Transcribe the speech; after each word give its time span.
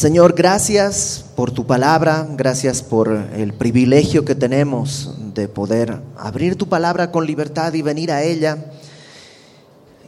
Señor, 0.00 0.32
gracias 0.34 1.26
por 1.36 1.50
tu 1.50 1.66
palabra, 1.66 2.26
gracias 2.34 2.80
por 2.82 3.10
el 3.36 3.52
privilegio 3.52 4.24
que 4.24 4.34
tenemos 4.34 5.14
de 5.34 5.46
poder 5.46 6.00
abrir 6.16 6.56
tu 6.56 6.70
palabra 6.70 7.12
con 7.12 7.26
libertad 7.26 7.74
y 7.74 7.82
venir 7.82 8.10
a 8.10 8.22
ella 8.22 8.72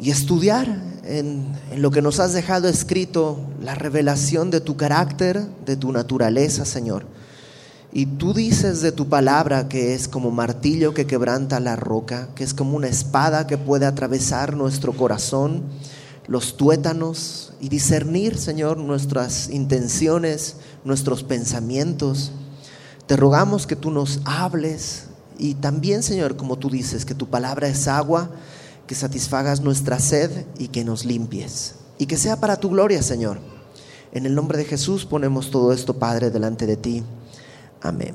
y 0.01 0.11
estudiar 0.11 0.83
en, 1.05 1.47
lo 1.77 1.91
que 1.91 2.01
nos 2.01 2.21
has 2.21 2.33
dejado 2.33 2.69
escrito 2.69 3.39
la 3.61 3.75
revelación 3.75 4.51
de 4.51 4.63
tu 4.63 4.79
carácter, 4.79 5.43
de 5.67 5.77
tu 5.77 5.93
naturaleza, 5.93 6.65
Señor. 6.65 7.05
Y 7.93 8.07
tú 8.07 8.33
dices 8.33 8.81
de 8.81 8.93
tu 8.93 9.11
palabra 9.11 9.69
que 9.69 9.93
es 9.93 10.09
como 10.09 10.31
martillo 10.31 10.95
que 10.95 11.07
quebranta 11.07 11.61
la 11.61 11.77
roca, 11.77 12.31
que 12.35 12.45
es 12.45 12.55
como 12.55 12.79
una 12.79 12.89
espada 12.89 13.47
que 13.47 13.59
puede 13.59 13.85
atravesar 13.85 14.57
nuestro 14.57 14.95
corazón, 14.95 15.65
los 16.27 16.57
tuétanos 16.57 17.53
y 17.61 17.69
discernir, 17.69 18.39
Señor, 18.39 18.79
nuestras 18.79 19.49
intenciones, 19.51 20.57
nuestros 20.85 21.23
pensamientos. 21.23 22.33
Te 23.07 23.17
rogamos 23.17 23.67
que 23.67 23.77
tú 23.77 23.91
nos 23.91 24.21
hables 24.25 25.07
y 25.39 25.55
también, 25.55 26.03
Señor, 26.03 26.37
como 26.37 26.57
tú 26.59 26.71
dices, 26.71 27.05
que 27.05 27.15
tu 27.15 27.29
palabra 27.29 27.69
es 27.69 27.89
agua, 27.89 28.31
que 28.87 28.95
satisfagas 28.95 29.61
nuestra 29.61 29.99
sed 29.99 30.47
y 30.59 30.69
que 30.69 30.85
nos 30.85 31.05
limpies. 31.05 31.77
Y 31.99 32.07
que 32.07 32.17
sea 32.17 32.37
para 32.37 32.57
tu 32.57 32.71
gloria, 32.71 33.03
Señor. 33.03 33.39
En 34.13 34.27
el 34.27 34.35
nombre 34.35 34.59
de 34.59 34.65
Jesús 34.65 35.05
ponemos 35.05 35.51
todo 35.51 35.73
esto, 35.73 35.95
Padre, 35.95 36.31
delante 36.31 36.67
de 36.67 36.77
ti. 36.77 37.03
Amén. 37.81 38.15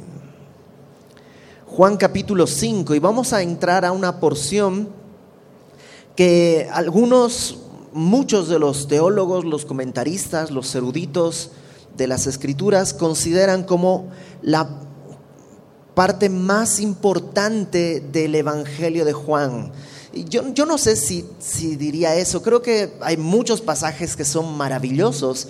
Juan 1.65 1.97
capítulo 1.97 2.47
5 2.47 2.95
y 2.95 2.99
vamos 2.99 3.33
a 3.33 3.41
entrar 3.41 3.83
a 3.83 3.91
una 3.91 4.19
porción 4.19 4.89
que 6.15 6.69
algunos, 6.71 7.59
muchos 7.93 8.49
de 8.49 8.59
los 8.59 8.87
teólogos, 8.87 9.45
los 9.45 9.65
comentaristas, 9.65 10.51
los 10.51 10.73
eruditos 10.75 11.51
de 11.95 12.07
las 12.07 12.27
escrituras 12.27 12.93
consideran 12.93 13.63
como 13.63 14.09
la 14.41 14.69
parte 15.93 16.29
más 16.29 16.79
importante 16.79 17.99
del 18.11 18.35
Evangelio 18.35 19.03
de 19.03 19.13
Juan. 19.13 19.71
Yo, 20.13 20.53
yo 20.53 20.65
no 20.65 20.77
sé 20.77 20.95
si, 20.95 21.25
si 21.39 21.75
diría 21.75 22.15
eso, 22.15 22.41
creo 22.41 22.61
que 22.61 22.93
hay 23.01 23.17
muchos 23.17 23.61
pasajes 23.61 24.15
que 24.15 24.23
son 24.23 24.55
maravillosos, 24.55 25.47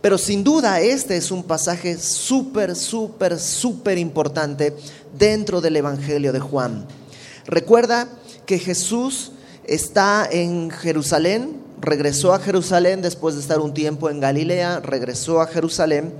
pero 0.00 0.16
sin 0.16 0.44
duda 0.44 0.80
este 0.80 1.16
es 1.16 1.30
un 1.30 1.42
pasaje 1.42 1.98
súper, 1.98 2.76
súper, 2.76 3.38
súper 3.38 3.98
importante 3.98 4.74
dentro 5.18 5.60
del 5.60 5.76
Evangelio 5.76 6.32
de 6.32 6.40
Juan. 6.40 6.86
Recuerda 7.46 8.08
que 8.46 8.58
Jesús 8.58 9.32
está 9.64 10.28
en 10.30 10.70
Jerusalén, 10.70 11.67
regresó 11.80 12.32
a 12.32 12.38
Jerusalén 12.38 13.02
después 13.02 13.34
de 13.34 13.40
estar 13.40 13.60
un 13.60 13.74
tiempo 13.74 14.10
en 14.10 14.20
Galilea, 14.20 14.80
regresó 14.80 15.40
a 15.40 15.46
Jerusalén 15.46 16.12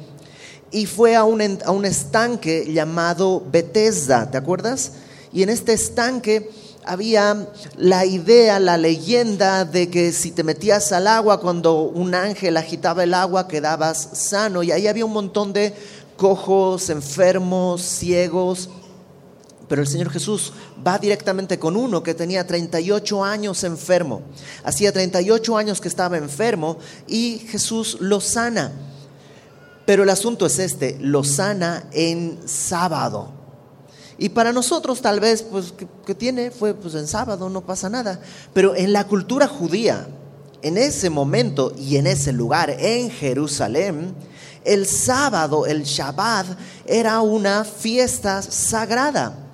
y 0.71 0.87
fue 0.87 1.17
a 1.17 1.25
un, 1.25 1.59
a 1.65 1.71
un 1.71 1.85
estanque 1.85 2.73
llamado 2.73 3.43
Bethesda, 3.51 4.31
¿te 4.31 4.39
acuerdas? 4.39 4.93
Y 5.33 5.43
en 5.43 5.49
este 5.49 5.73
estanque 5.73 6.51
había 6.85 7.49
la 7.77 8.07
idea, 8.07 8.59
la 8.59 8.79
leyenda 8.79 9.65
de 9.65 9.91
que 9.91 10.13
si 10.13 10.31
te 10.31 10.43
metías 10.43 10.91
al 10.93 11.07
agua 11.07 11.41
cuando 11.41 11.83
un 11.83 12.15
ángel 12.15 12.57
agitaba 12.57 13.05
el 13.05 13.13
agua 13.15 13.47
quedabas 13.47 14.09
sano 14.15 14.63
y 14.63 14.73
ahí 14.73 14.87
había 14.87 15.05
un 15.05 15.13
montón 15.13 15.53
de 15.53 15.75
cojos, 16.17 16.91
enfermos, 16.91 17.83
ciegos. 17.83 18.71
Pero 19.69 19.83
el 19.83 19.89
Señor 19.89 20.11
Jesús 20.11 20.53
va 20.87 20.99
directamente 20.99 21.59
con 21.59 21.77
uno 21.77 22.03
que 22.03 22.15
tenía 22.15 22.47
38 22.47 23.25
años 23.25 23.65
enfermo. 23.65 24.23
Hacía 24.65 24.93
38 24.93 25.57
años 25.57 25.81
que 25.81 25.89
estaba 25.89 26.17
enfermo 26.17 26.79
y 27.07 27.39
Jesús 27.51 27.99
lo 28.01 28.21
sana. 28.21 28.73
Pero 29.85 30.03
el 30.03 30.11
asunto 30.11 30.47
es 30.47 30.59
este, 30.59 30.97
lo 31.01 31.23
sana 31.25 31.85
en 31.93 32.39
sábado. 32.47 33.33
Y 34.19 34.31
para 34.31 34.53
nosotros 34.53 35.01
tal 35.01 35.21
vez, 35.21 35.43
pues, 35.43 35.73
que, 36.05 36.15
tiene, 36.15 36.51
fue 36.51 36.75
pues 36.75 36.95
en 36.95 37.07
sábado, 37.07 37.49
no 37.49 37.65
pasa 37.65 37.89
nada. 37.89 38.21
Pero 38.53 38.75
en 38.75 38.93
la 38.93 39.07
cultura 39.07 39.47
judía, 39.47 40.09
en 40.61 40.77
ese 40.77 41.09
momento 41.09 41.73
y 41.79 41.97
en 41.97 42.07
ese 42.07 42.33
lugar, 42.33 42.71
en 42.79 43.11
Jerusalén, 43.11 44.15
el 44.65 44.87
sábado, 44.87 45.67
el 45.67 45.85
Shabbat, 45.85 46.47
era 46.85 47.21
una 47.21 47.65
fiesta 47.65 48.43
sagrada. 48.43 49.48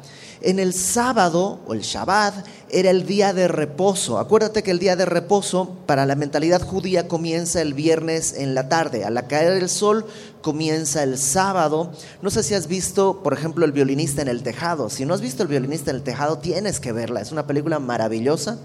En 0.47 0.59
el 0.59 0.75
sábado 0.75 1.61
o 1.67 1.73
el 1.73 1.81
Shabbat 1.81 2.47
era 2.69 2.91
el 2.91 3.07
día 3.07 3.33
de 3.33 3.49
reposo. 3.49 4.19
Acuérdate 4.19 4.63
que 4.63 4.73
el 4.73 4.79
día 4.79 4.95
de 4.95 5.07
reposo 5.07 5.75
para 5.87 6.05
la 6.05 6.17
mentalidad 6.17 6.61
judía 6.61 7.09
comienza 7.09 7.63
el 7.63 7.73
viernes 7.73 8.35
en 8.37 8.55
la 8.55 8.69
tarde. 8.69 9.07
A 9.07 9.11
la 9.11 9.27
caer 9.27 9.55
del 9.55 9.71
sol 9.71 10.05
comienza 10.43 11.03
el 11.03 11.17
sábado. 11.17 11.93
No 12.21 12.29
sé 12.29 12.43
si 12.43 12.53
has 12.53 12.67
visto, 12.67 13.23
por 13.23 13.33
ejemplo, 13.33 13.65
El 13.65 13.73
violinista 13.73 14.21
en 14.21 14.29
el 14.29 14.43
tejado. 14.43 14.91
Si 14.91 15.07
no 15.07 15.15
has 15.15 15.23
visto 15.23 15.43
El 15.43 15.49
violinista 15.49 15.91
en 15.91 15.97
el 15.97 16.03
tejado, 16.03 16.37
tienes 16.37 16.79
que 16.79 16.93
verla. 16.93 17.23
Es 17.23 17.33
una 17.33 17.47
película 17.47 17.79
maravillosa. 17.79 18.59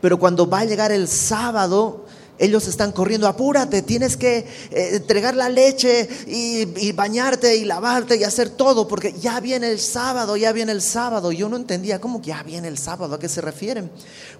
Pero 0.00 0.18
cuando 0.18 0.48
va 0.48 0.60
a 0.60 0.64
llegar 0.64 0.90
el 0.90 1.06
sábado, 1.06 2.06
ellos 2.38 2.66
están 2.66 2.90
corriendo, 2.92 3.28
apúrate, 3.28 3.82
tienes 3.82 4.16
que 4.16 4.38
eh, 4.70 4.96
entregar 4.96 5.36
la 5.36 5.48
leche 5.48 6.08
y, 6.26 6.92
bañarte 6.92 7.56
y 7.56 7.64
lavarte 7.64 8.16
y 8.16 8.24
hacer 8.24 8.50
todo, 8.50 8.88
porque 8.88 9.12
ya 9.12 9.38
viene 9.40 9.70
el 9.70 9.78
sábado, 9.78 10.36
ya 10.36 10.52
viene 10.52 10.72
el 10.72 10.82
sábado. 10.82 11.30
Yo 11.30 11.48
no 11.48 11.56
entendía, 11.56 12.00
¿cómo 12.00 12.20
ya 12.22 12.42
viene 12.42 12.68
el 12.68 12.78
sábado? 12.78 13.14
¿A 13.14 13.18
qué 13.18 13.28
se 13.28 13.40
refieren? 13.40 13.90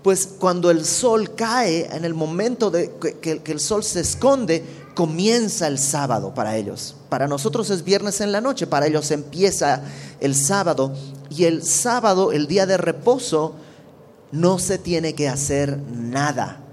Pues 0.02 0.26
cuando 0.26 0.70
el 0.70 0.84
sol 0.84 1.34
cae, 1.34 1.88
en 1.94 2.04
el 2.04 2.14
momento 2.14 2.70
de 2.70 2.90
que 3.20 3.52
el 3.52 3.60
sol 3.60 3.84
se 3.84 4.00
esconde, 4.00 4.64
comienza 4.94 5.68
el 5.68 5.78
sábado 5.78 6.34
para 6.34 6.56
ellos. 6.56 6.96
Para 7.08 7.28
nosotros 7.28 7.70
es 7.70 7.84
viernes 7.84 8.20
en 8.20 8.32
la 8.32 8.40
noche, 8.40 8.66
para 8.66 8.86
ellos 8.86 9.10
empieza 9.10 9.82
el 10.20 10.34
sábado. 10.34 10.92
Y 11.30 11.44
el 11.44 11.64
sábado, 11.64 12.32
el 12.32 12.46
día 12.46 12.66
de 12.66 12.76
reposo, 12.76 13.54
no 14.32 14.58
se 14.58 14.78
tiene 14.78 15.14
que 15.14 15.28
hacer 15.28 15.78
nada 15.92 16.63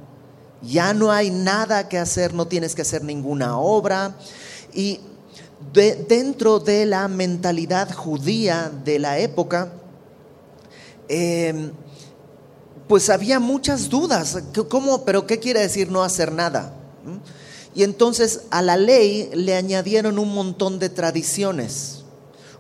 ya 0.62 0.94
no 0.94 1.12
hay 1.12 1.30
nada 1.30 1.90
que 1.90 1.98
hacer, 1.98 2.34
no 2.34 2.48
tienes 2.48 2.76
que 2.76 2.84
hacer 2.84 3.04
ninguna 3.04 3.58
obra. 3.58 4.16
Y 4.74 5.00
dentro 5.74 6.60
de 6.60 6.86
la 6.86 7.08
mentalidad 7.08 7.94
judía 7.94 8.72
de 8.84 9.00
la 9.00 9.20
época, 9.20 9.74
em, 11.08 11.72
pues 12.88 13.10
había 13.10 13.40
muchas 13.40 13.90
dudas. 13.90 14.38
¿Cómo, 14.70 15.04
pero 15.04 15.26
qué 15.26 15.40
quiere 15.40 15.62
decir 15.62 15.90
no 15.90 16.04
hacer 16.04 16.32
nada? 16.32 16.74
¿Mm? 17.06 17.18
Y 17.74 17.84
entonces 17.84 18.42
a 18.50 18.62
la 18.62 18.76
ley 18.76 19.30
le 19.34 19.56
añadieron 19.56 20.20
un 20.20 20.34
montón 20.34 20.78
de 20.78 20.90
tradiciones, 20.90 22.04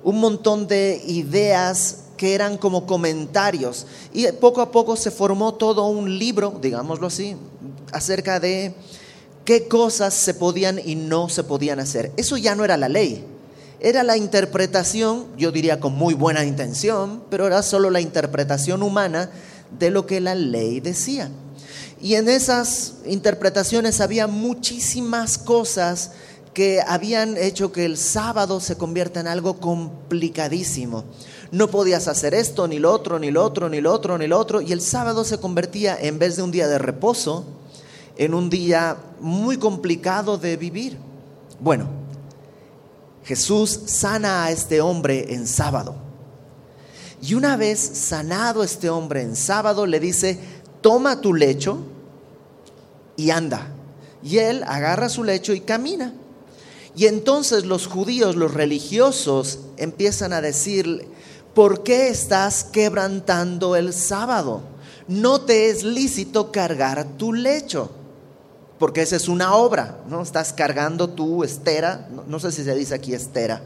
un 0.03 0.19
montón 0.19 0.67
de 0.67 1.01
ideas 1.05 1.97
que 2.15 2.33
eran 2.33 2.57
como 2.57 2.85
comentarios. 2.85 3.85
Y 4.13 4.31
poco 4.33 4.61
a 4.61 4.71
poco 4.71 4.95
se 4.95 5.11
formó 5.11 5.55
todo 5.55 5.85
un 5.87 6.17
libro, 6.17 6.57
digámoslo 6.61 7.07
así, 7.07 7.35
acerca 7.91 8.39
de 8.39 8.73
qué 9.45 9.67
cosas 9.67 10.13
se 10.13 10.33
podían 10.33 10.79
y 10.83 10.95
no 10.95 11.29
se 11.29 11.43
podían 11.43 11.79
hacer. 11.79 12.11
Eso 12.17 12.37
ya 12.37 12.55
no 12.55 12.65
era 12.65 12.77
la 12.77 12.89
ley, 12.89 13.25
era 13.79 14.03
la 14.03 14.17
interpretación, 14.17 15.25
yo 15.37 15.51
diría 15.51 15.79
con 15.79 15.93
muy 15.93 16.13
buena 16.13 16.45
intención, 16.45 17.23
pero 17.29 17.47
era 17.47 17.63
solo 17.63 17.89
la 17.89 18.01
interpretación 18.01 18.83
humana 18.83 19.31
de 19.79 19.89
lo 19.89 20.05
que 20.05 20.21
la 20.21 20.35
ley 20.35 20.79
decía. 20.79 21.29
Y 21.99 22.15
en 22.15 22.29
esas 22.29 22.93
interpretaciones 23.05 24.01
había 24.01 24.27
muchísimas 24.27 25.37
cosas 25.37 26.11
que 26.53 26.81
habían 26.85 27.37
hecho 27.37 27.71
que 27.71 27.85
el 27.85 27.97
sábado 27.97 28.59
se 28.59 28.75
convierta 28.75 29.19
en 29.19 29.27
algo 29.27 29.57
complicadísimo. 29.59 31.05
No 31.51 31.69
podías 31.69 32.07
hacer 32.07 32.33
esto, 32.33 32.67
ni 32.67 32.79
lo 32.79 32.91
otro, 32.91 33.19
ni 33.19 33.31
lo 33.31 33.43
otro, 33.43 33.69
ni 33.69 33.81
lo 33.81 33.93
otro, 33.93 34.17
ni 34.17 34.27
lo 34.27 34.37
otro. 34.37 34.61
Y 34.61 34.71
el 34.71 34.81
sábado 34.81 35.23
se 35.23 35.39
convertía, 35.39 35.97
en 35.99 36.19
vez 36.19 36.35
de 36.35 36.43
un 36.43 36.51
día 36.51 36.67
de 36.67 36.77
reposo, 36.77 37.45
en 38.17 38.33
un 38.33 38.49
día 38.49 38.97
muy 39.19 39.57
complicado 39.57 40.37
de 40.37 40.57
vivir. 40.57 40.97
Bueno, 41.59 41.87
Jesús 43.23 43.81
sana 43.85 44.45
a 44.45 44.51
este 44.51 44.81
hombre 44.81 45.33
en 45.33 45.47
sábado. 45.47 45.95
Y 47.21 47.35
una 47.35 47.55
vez 47.55 47.79
sanado 47.79 48.63
este 48.63 48.89
hombre 48.89 49.21
en 49.21 49.35
sábado, 49.35 49.85
le 49.85 49.99
dice, 49.99 50.39
toma 50.81 51.21
tu 51.21 51.33
lecho 51.33 51.77
y 53.15 53.29
anda. 53.29 53.67
Y 54.23 54.39
él 54.39 54.63
agarra 54.65 55.07
su 55.07 55.23
lecho 55.23 55.53
y 55.53 55.61
camina. 55.61 56.13
Y 56.95 57.05
entonces 57.05 57.65
los 57.65 57.87
judíos, 57.87 58.35
los 58.35 58.53
religiosos, 58.53 59.59
empiezan 59.77 60.33
a 60.33 60.41
decir, 60.41 61.07
¿por 61.53 61.83
qué 61.83 62.09
estás 62.09 62.63
quebrantando 62.63 63.75
el 63.75 63.93
sábado? 63.93 64.61
No 65.07 65.41
te 65.41 65.69
es 65.69 65.83
lícito 65.83 66.51
cargar 66.51 67.05
tu 67.17 67.33
lecho 67.33 67.91
porque 68.81 69.03
esa 69.03 69.15
es 69.15 69.27
una 69.27 69.53
obra, 69.53 69.99
¿no? 70.09 70.23
Estás 70.23 70.53
cargando 70.53 71.07
tu 71.07 71.43
estera, 71.43 72.09
no, 72.27 72.39
sé 72.39 72.51
si 72.51 72.63
se 72.63 72.73
dice 72.73 72.95
aquí 72.95 73.13
estera, 73.13 73.61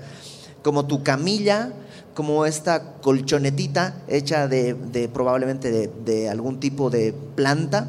como 0.62 0.88
tu 0.88 1.04
camilla, 1.04 1.72
como 2.14 2.46
esta 2.46 2.96
colchonetita 2.96 4.04
hecha 4.10 4.50
de, 4.50 5.10
probablemente 5.14 5.72
de, 5.88 6.30
algún 6.30 6.60
tipo 6.60 6.90
de 6.90 7.14
planta, 7.14 7.88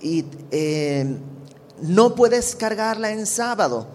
Y 0.00 0.24
eh, 0.50 1.16
no 1.80 2.16
puedes 2.16 2.56
cargarla 2.56 3.12
en 3.12 3.24
sábado. 3.24 3.86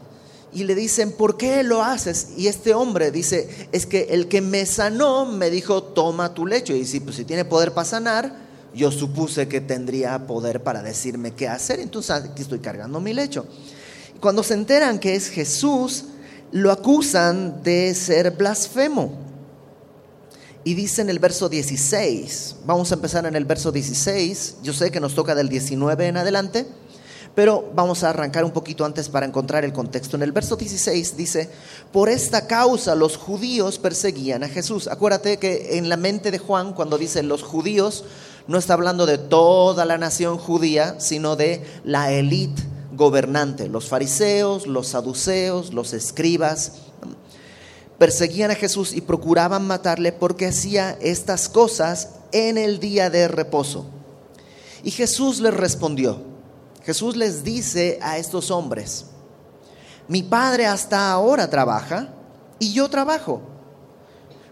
y 0.53 0.63
le 0.63 0.73
dicen, 0.73 1.11
¿por 1.11 1.35
qué 1.35 1.63
lo 1.63 1.83
haces? 1.83 2.29
Y 2.37 2.47
este 2.47 2.73
hombre 2.73 3.11
dice, 3.11 3.67
es 3.73 3.85
que 3.85 4.03
el 4.11 4.29
que 4.29 4.39
me 4.39 4.65
sanó 4.65 5.25
me 5.25 5.49
dijo, 5.49 5.83
toma 5.83 6.33
tu 6.33 6.47
lecho. 6.47 6.73
Y 6.73 6.85
si, 6.85 7.01
pues, 7.01 7.17
si 7.17 7.25
tiene 7.25 7.43
poder 7.43 7.73
para 7.73 7.83
sanar, 7.83 8.44
yo 8.75 8.91
supuse 8.91 9.47
que 9.47 9.61
tendría 9.61 10.27
poder 10.27 10.61
para 10.61 10.83
decirme 10.83 11.31
qué 11.31 11.47
hacer, 11.47 11.79
entonces 11.79 12.11
aquí 12.11 12.41
estoy 12.41 12.59
cargando 12.59 12.99
mi 12.99 13.13
lecho. 13.13 13.45
Cuando 14.19 14.43
se 14.43 14.53
enteran 14.53 14.99
que 14.99 15.15
es 15.15 15.29
Jesús, 15.29 16.05
lo 16.51 16.71
acusan 16.71 17.63
de 17.63 17.93
ser 17.95 18.31
blasfemo. 18.31 19.25
Y 20.63 20.73
dice 20.73 21.01
en 21.01 21.09
el 21.09 21.19
verso 21.19 21.47
16, 21.47 22.55
vamos 22.65 22.91
a 22.91 22.95
empezar 22.95 23.25
en 23.25 23.35
el 23.35 23.45
verso 23.45 23.71
16, 23.71 24.57
yo 24.63 24.73
sé 24.73 24.89
que 24.89 24.99
nos 24.99 25.13
toca 25.13 25.35
del 25.35 25.47
19 25.47 26.07
en 26.07 26.17
adelante, 26.17 26.65
pero 27.35 27.69
vamos 27.75 28.03
a 28.03 28.09
arrancar 28.09 28.45
un 28.45 28.51
poquito 28.51 28.83
antes 28.83 29.09
para 29.09 29.25
encontrar 29.25 29.63
el 29.63 29.73
contexto. 29.73 30.15
En 30.15 30.23
el 30.23 30.31
verso 30.31 30.55
16 30.55 31.17
dice, 31.17 31.49
por 31.91 32.09
esta 32.09 32.47
causa 32.47 32.95
los 32.95 33.17
judíos 33.17 33.77
perseguían 33.77 34.43
a 34.43 34.49
Jesús. 34.49 34.87
Acuérdate 34.87 35.37
que 35.37 35.77
en 35.77 35.89
la 35.89 35.97
mente 35.97 36.31
de 36.31 36.39
Juan, 36.39 36.73
cuando 36.73 36.97
dice 36.97 37.21
los 37.21 37.43
judíos, 37.43 38.05
no 38.47 38.57
está 38.57 38.73
hablando 38.73 39.05
de 39.05 39.17
toda 39.17 39.85
la 39.85 39.97
nación 39.97 40.37
judía, 40.37 40.99
sino 40.99 41.35
de 41.35 41.65
la 41.83 42.11
élite 42.11 42.61
gobernante, 42.93 43.67
los 43.67 43.87
fariseos, 43.87 44.67
los 44.67 44.89
saduceos, 44.89 45.73
los 45.73 45.93
escribas. 45.93 46.73
Perseguían 47.97 48.51
a 48.51 48.55
Jesús 48.55 48.93
y 48.93 49.01
procuraban 49.01 49.65
matarle 49.65 50.11
porque 50.11 50.47
hacía 50.47 50.97
estas 51.01 51.49
cosas 51.49 52.09
en 52.31 52.57
el 52.57 52.79
día 52.79 53.09
de 53.09 53.27
reposo. 53.27 53.85
Y 54.83 54.91
Jesús 54.91 55.39
les 55.39 55.53
respondió, 55.53 56.21
Jesús 56.83 57.15
les 57.15 57.43
dice 57.43 57.97
a 58.01 58.17
estos 58.17 58.51
hombres, 58.51 59.05
mi 60.07 60.21
padre 60.21 60.67
hasta 60.67 61.11
ahora 61.11 61.49
trabaja 61.49 62.09
y 62.59 62.73
yo 62.73 62.89
trabajo. 62.89 63.41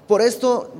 Por 0.07 0.21
esto, 0.21 0.73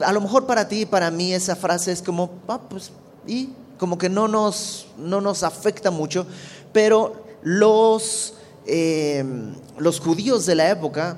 a 0.00 0.12
lo 0.12 0.20
mejor 0.20 0.46
para 0.46 0.68
ti 0.68 0.82
y 0.82 0.86
para 0.86 1.10
mí 1.10 1.32
esa 1.32 1.56
frase 1.56 1.92
es 1.92 2.02
como, 2.02 2.30
ah, 2.48 2.60
pues, 2.68 2.90
y 3.26 3.50
como 3.78 3.98
que 3.98 4.08
no 4.08 4.28
nos, 4.28 4.86
no 4.98 5.20
nos 5.20 5.42
afecta 5.42 5.90
mucho, 5.90 6.26
pero 6.72 7.14
los, 7.42 8.34
eh, 8.66 9.24
los 9.78 10.00
judíos 10.00 10.46
de 10.46 10.54
la 10.54 10.70
época 10.70 11.16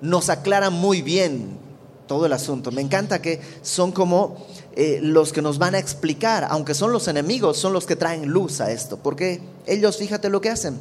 nos 0.00 0.30
aclaran 0.30 0.72
muy 0.72 1.02
bien 1.02 1.58
todo 2.06 2.26
el 2.26 2.32
asunto. 2.32 2.72
Me 2.72 2.80
encanta 2.80 3.22
que 3.22 3.40
son 3.62 3.92
como 3.92 4.46
eh, 4.72 4.98
los 5.02 5.32
que 5.32 5.42
nos 5.42 5.58
van 5.58 5.74
a 5.74 5.78
explicar, 5.78 6.46
aunque 6.50 6.74
son 6.74 6.92
los 6.92 7.06
enemigos, 7.08 7.58
son 7.58 7.72
los 7.72 7.86
que 7.86 7.96
traen 7.96 8.28
luz 8.28 8.60
a 8.60 8.72
esto, 8.72 8.96
porque 8.96 9.40
ellos, 9.66 9.96
fíjate 9.96 10.28
lo 10.28 10.40
que 10.40 10.50
hacen. 10.50 10.78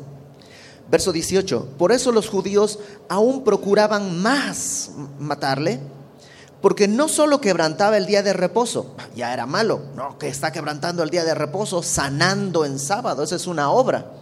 Verso 0.90 1.12
18, 1.12 1.74
por 1.78 1.92
eso 1.92 2.12
los 2.12 2.30
judíos 2.30 2.80
aún 3.10 3.44
procuraban 3.44 4.20
más 4.22 4.92
matarle, 5.20 5.80
porque 6.62 6.88
no 6.88 7.08
solo 7.08 7.42
quebrantaba 7.42 7.98
el 7.98 8.06
día 8.06 8.24
de 8.24 8.34
reposo, 8.34 8.96
ya 9.16 9.34
era 9.34 9.46
malo, 9.46 9.82
no, 9.96 10.18
que 10.18 10.28
está 10.28 10.52
quebrantando 10.52 11.04
el 11.04 11.10
día 11.10 11.24
de 11.24 11.34
reposo, 11.34 11.84
sanando 11.84 12.66
en 12.66 12.80
sábado, 12.80 13.24
esa 13.24 13.36
es 13.36 13.48
una 13.48 13.72
obra 13.72 14.20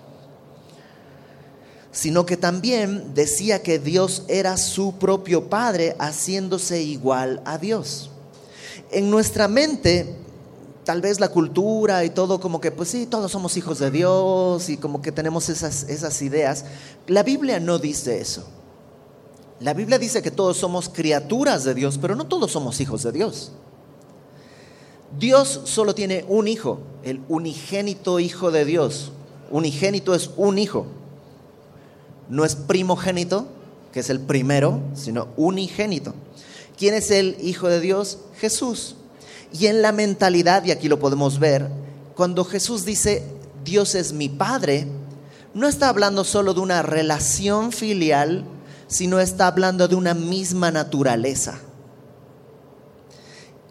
sino 1.98 2.28
que 2.28 2.38
también 2.38 3.16
decía 3.16 3.64
que 3.64 3.80
Dios 3.80 4.22
era 4.28 4.58
su 4.58 5.00
propio 5.00 5.50
Padre, 5.50 5.96
haciéndose 5.98 6.84
igual 6.84 7.42
a 7.44 7.58
Dios. 7.58 8.12
En 8.92 9.10
nuestra 9.10 9.48
mente, 9.48 10.16
tal 10.84 11.02
vez 11.02 11.20
la 11.20 11.30
cultura 11.30 12.06
y 12.06 12.12
todo, 12.12 12.40
como 12.40 12.62
que, 12.62 12.72
pues 12.72 12.90
sí, 12.90 13.08
todos 13.08 13.32
somos 13.32 13.58
hijos 13.58 13.80
de 13.80 13.90
Dios 13.90 14.70
y 14.70 14.78
como 14.78 15.02
que 15.02 15.12
tenemos 15.12 15.50
esas, 15.50 15.90
esas 15.90 16.22
ideas. 16.22 16.66
La 17.08 17.24
Biblia 17.24 17.60
no 17.60 17.80
dice 17.80 18.22
eso. 18.22 18.46
La 19.60 19.74
Biblia 19.74 19.98
dice 19.98 20.22
que 20.22 20.32
todos 20.32 20.58
somos 20.58 20.90
criaturas 20.90 21.64
de 21.64 21.74
Dios, 21.74 21.98
pero 22.00 22.16
no 22.16 22.26
todos 22.28 22.52
somos 22.52 22.80
hijos 22.80 23.04
de 23.04 23.12
Dios. 23.12 23.52
Dios 25.18 25.62
solo 25.64 25.96
tiene 25.96 26.26
un 26.28 26.48
hijo, 26.48 26.80
el 27.04 27.22
unigénito 27.28 28.20
hijo 28.20 28.52
de 28.52 28.66
Dios. 28.66 29.12
Unigénito 29.50 30.14
es 30.14 30.30
un 30.38 30.60
hijo 30.60 30.86
no 32.30 32.46
es 32.46 32.56
primogénito, 32.56 33.48
que 33.92 34.02
es 34.02 34.10
el 34.10 34.20
primero, 34.20 34.82
sino 34.94 35.30
unigénito. 35.38 36.14
¿Quién 36.78 36.94
es 36.94 37.12
el 37.12 37.38
Hijo 37.42 37.68
de 37.70 37.80
Dios? 37.80 38.20
Jesús. 38.40 38.96
Y 39.58 39.68
en 39.68 39.82
la 39.82 39.92
mentalidad, 39.92 40.64
y 40.66 40.72
aquí 40.72 40.90
lo 40.90 41.00
podemos 41.00 41.40
ver, 41.40 41.70
cuando 42.16 42.44
Jesús 42.44 42.86
dice, 42.86 43.24
Dios 43.64 43.96
es 43.96 44.14
mi 44.14 44.30
Padre, 44.30 44.88
no 45.54 45.68
está 45.68 45.90
hablando 45.90 46.24
solo 46.24 46.54
de 46.54 46.60
una 46.60 46.82
relación 46.82 47.72
filial, 47.72 48.44
sino 48.88 49.20
está 49.20 49.48
hablando 49.48 49.88
de 49.88 49.96
una 49.96 50.14
misma 50.14 50.72
naturaleza. 50.72 51.60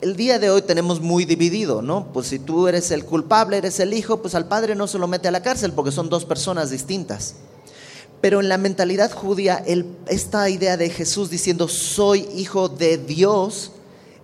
El 0.00 0.14
día 0.14 0.38
de 0.38 0.50
hoy 0.50 0.62
tenemos 0.62 1.00
muy 1.00 1.24
dividido, 1.24 1.80
¿no? 1.80 2.12
Pues 2.12 2.26
si 2.26 2.38
tú 2.38 2.68
eres 2.68 2.90
el 2.90 3.04
culpable, 3.04 3.56
eres 3.56 3.80
el 3.80 3.94
hijo, 3.94 4.20
pues 4.20 4.34
al 4.34 4.46
padre 4.46 4.74
no 4.74 4.86
se 4.86 4.98
lo 4.98 5.08
mete 5.08 5.28
a 5.28 5.30
la 5.30 5.42
cárcel 5.42 5.72
porque 5.72 5.90
son 5.90 6.10
dos 6.10 6.26
personas 6.26 6.70
distintas. 6.70 7.36
Pero 8.20 8.40
en 8.40 8.48
la 8.48 8.58
mentalidad 8.58 9.10
judía, 9.10 9.64
esta 10.06 10.50
idea 10.50 10.76
de 10.76 10.90
Jesús 10.90 11.30
diciendo 11.30 11.66
soy 11.66 12.28
hijo 12.34 12.68
de 12.68 12.98
Dios, 12.98 13.72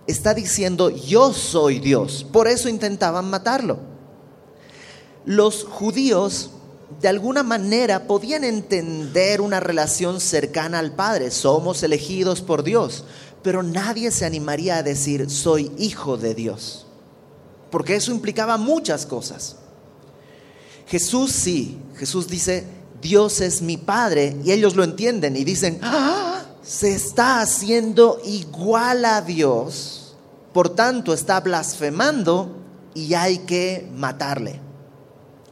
está 0.05 0.35
diciendo 0.35 0.91
yo 0.91 1.33
soy 1.33 1.79
Dios. 1.79 2.23
Por 2.31 2.47
eso 2.47 2.69
intentaban 2.69 3.29
matarlo. 3.29 3.79
Los 5.25 5.63
judíos 5.63 6.51
de 7.01 7.07
alguna 7.07 7.43
manera 7.43 8.07
podían 8.07 8.43
entender 8.43 9.41
una 9.41 9.59
relación 9.59 10.19
cercana 10.19 10.79
al 10.79 10.93
Padre. 10.93 11.31
Somos 11.31 11.83
elegidos 11.83 12.41
por 12.41 12.63
Dios. 12.63 13.05
Pero 13.41 13.61
nadie 13.61 14.11
se 14.11 14.25
animaría 14.25 14.77
a 14.77 14.83
decir 14.83 15.29
soy 15.29 15.71
hijo 15.77 16.17
de 16.17 16.33
Dios. 16.33 16.87
Porque 17.69 17.95
eso 17.95 18.11
implicaba 18.11 18.57
muchas 18.57 19.05
cosas. 19.05 19.57
Jesús 20.87 21.31
sí. 21.31 21.79
Jesús 21.95 22.27
dice, 22.27 22.65
Dios 23.03 23.41
es 23.41 23.61
mi 23.61 23.77
Padre, 23.77 24.37
y 24.43 24.51
ellos 24.51 24.75
lo 24.75 24.83
entienden 24.83 25.35
y 25.35 25.43
dicen, 25.43 25.79
¡Ah! 25.83 26.41
se 26.63 26.93
está 26.93 27.41
haciendo 27.41 28.19
igual 28.23 29.03
a 29.03 29.21
Dios, 29.21 30.15
por 30.53 30.69
tanto 30.69 31.13
está 31.13 31.41
blasfemando 31.41 32.55
y 32.95 33.13
hay 33.13 33.39
que 33.39 33.89
matarle. 33.95 34.61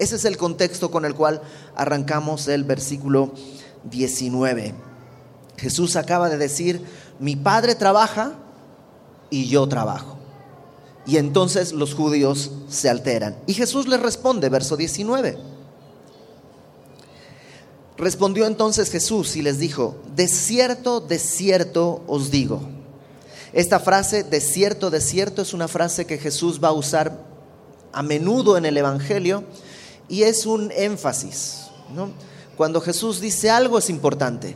Ese 0.01 0.15
es 0.15 0.25
el 0.25 0.35
contexto 0.35 0.89
con 0.89 1.05
el 1.05 1.13
cual 1.13 1.43
arrancamos 1.75 2.47
el 2.47 2.63
versículo 2.63 3.33
19. 3.83 4.73
Jesús 5.57 5.95
acaba 5.95 6.27
de 6.27 6.39
decir, 6.39 6.81
mi 7.19 7.35
Padre 7.35 7.75
trabaja 7.75 8.33
y 9.29 9.47
yo 9.47 9.67
trabajo. 9.67 10.17
Y 11.05 11.17
entonces 11.17 11.71
los 11.71 11.93
judíos 11.93 12.49
se 12.67 12.89
alteran. 12.89 13.37
Y 13.45 13.53
Jesús 13.53 13.87
les 13.87 13.99
responde, 13.99 14.49
verso 14.49 14.75
19. 14.75 15.37
Respondió 17.95 18.47
entonces 18.47 18.89
Jesús 18.89 19.35
y 19.35 19.43
les 19.43 19.59
dijo, 19.59 19.97
de 20.15 20.27
cierto, 20.27 20.99
de 20.99 21.19
cierto 21.19 22.01
os 22.07 22.31
digo. 22.31 22.59
Esta 23.53 23.79
frase, 23.79 24.23
de 24.23 24.41
cierto, 24.41 24.89
de 24.89 24.99
cierto, 24.99 25.43
es 25.43 25.53
una 25.53 25.67
frase 25.67 26.07
que 26.07 26.17
Jesús 26.17 26.59
va 26.59 26.69
a 26.69 26.73
usar 26.73 27.23
a 27.93 28.01
menudo 28.01 28.57
en 28.57 28.65
el 28.65 28.77
Evangelio 28.77 29.43
y 30.09 30.23
es 30.23 30.45
un 30.45 30.71
énfasis. 30.71 31.67
Cuando 32.57 32.81
Jesús 32.81 33.19
dice 33.19 33.49
algo 33.49 33.79
es 33.79 33.89
importante. 33.89 34.55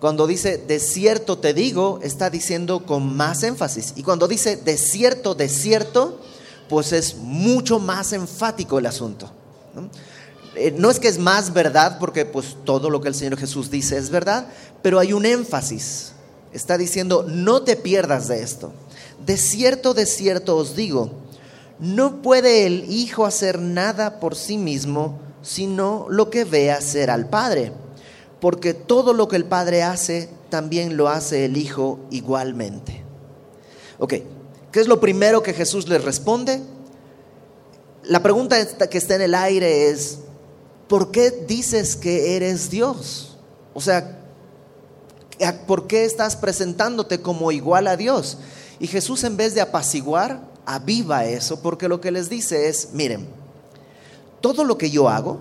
Cuando 0.00 0.26
dice, 0.26 0.58
de 0.58 0.78
cierto 0.78 1.38
te 1.38 1.54
digo, 1.54 2.00
está 2.02 2.28
diciendo 2.28 2.84
con 2.84 3.16
más 3.16 3.42
énfasis. 3.42 3.94
Y 3.96 4.02
cuando 4.02 4.28
dice, 4.28 4.56
de 4.56 4.76
cierto, 4.76 5.34
de 5.34 5.48
cierto, 5.48 6.20
pues 6.68 6.92
es 6.92 7.16
mucho 7.16 7.78
más 7.78 8.12
enfático 8.12 8.78
el 8.78 8.86
asunto. 8.86 9.30
¿no? 9.74 9.88
Eh, 10.56 10.74
no 10.76 10.90
es 10.90 10.98
que 10.98 11.08
es 11.08 11.18
más 11.18 11.52
verdad, 11.52 11.98
porque 11.98 12.24
pues 12.24 12.56
todo 12.64 12.90
lo 12.90 13.00
que 13.00 13.08
el 13.08 13.14
Señor 13.14 13.38
Jesús 13.38 13.70
dice 13.70 13.96
es 13.96 14.10
verdad, 14.10 14.48
pero 14.82 14.98
hay 14.98 15.12
un 15.12 15.26
énfasis. 15.26 16.12
Está 16.52 16.78
diciendo, 16.78 17.24
no 17.28 17.62
te 17.62 17.76
pierdas 17.76 18.28
de 18.28 18.42
esto. 18.42 18.72
De 19.24 19.36
cierto, 19.36 19.92
de 19.92 20.06
cierto 20.06 20.56
os 20.56 20.74
digo, 20.74 21.10
no 21.78 22.22
puede 22.22 22.66
el 22.66 22.90
Hijo 22.90 23.26
hacer 23.26 23.58
nada 23.58 24.20
por 24.20 24.34
sí 24.34 24.58
mismo, 24.58 25.18
sino 25.42 26.06
lo 26.08 26.30
que 26.30 26.44
ve 26.44 26.70
hacer 26.70 27.10
al 27.10 27.28
Padre. 27.28 27.72
Porque 28.40 28.74
todo 28.74 29.12
lo 29.12 29.28
que 29.28 29.36
el 29.36 29.44
Padre 29.44 29.82
hace, 29.82 30.28
también 30.48 30.96
lo 30.96 31.08
hace 31.08 31.44
el 31.44 31.56
Hijo 31.56 32.00
igualmente. 32.10 33.04
Ok, 33.98 34.14
¿qué 34.72 34.80
es 34.80 34.88
lo 34.88 35.00
primero 35.00 35.42
que 35.42 35.54
Jesús 35.54 35.88
les 35.88 36.04
responde? 36.04 36.60
La 38.04 38.22
pregunta 38.22 38.56
que 38.88 38.98
está 38.98 39.16
en 39.16 39.22
el 39.22 39.34
aire 39.34 39.88
es, 39.88 40.18
¿por 40.88 41.10
qué 41.10 41.30
dices 41.30 41.96
que 41.96 42.36
eres 42.36 42.70
Dios? 42.70 43.36
O 43.74 43.80
sea, 43.80 44.20
¿por 45.66 45.86
qué 45.86 46.04
estás 46.04 46.36
presentándote 46.36 47.20
como 47.20 47.52
igual 47.52 47.86
a 47.86 47.96
Dios? 47.96 48.38
Y 48.78 48.86
Jesús 48.86 49.24
en 49.24 49.36
vez 49.36 49.54
de 49.54 49.60
apaciguar, 49.60 50.40
aviva 50.66 51.24
eso, 51.24 51.60
porque 51.62 51.88
lo 51.88 52.00
que 52.00 52.10
les 52.10 52.28
dice 52.28 52.68
es, 52.68 52.90
miren, 52.92 53.26
todo 54.40 54.64
lo 54.64 54.76
que 54.76 54.90
yo 54.90 55.08
hago 55.08 55.40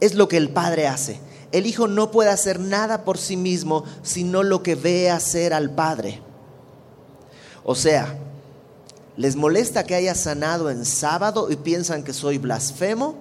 es 0.00 0.14
lo 0.14 0.28
que 0.28 0.36
el 0.36 0.50
Padre 0.50 0.86
hace. 0.86 1.20
el 1.50 1.66
Hijo 1.66 1.88
no 1.88 2.10
puede 2.10 2.28
hacer 2.28 2.60
nada 2.60 3.04
por 3.04 3.16
sí 3.16 3.36
mismo, 3.36 3.84
sino 4.02 4.42
lo 4.42 4.62
que 4.62 4.74
ve 4.74 5.10
hacer 5.10 5.54
al 5.54 5.70
Padre. 5.70 6.20
O 7.64 7.74
sea, 7.74 8.18
¿les 9.16 9.34
molesta 9.34 9.84
que 9.84 9.94
haya 9.94 10.14
sanado 10.14 10.68
en 10.68 10.84
sábado 10.84 11.50
y 11.50 11.56
piensan 11.56 12.02
que 12.02 12.12
soy 12.12 12.36
blasfemo? 12.38 13.14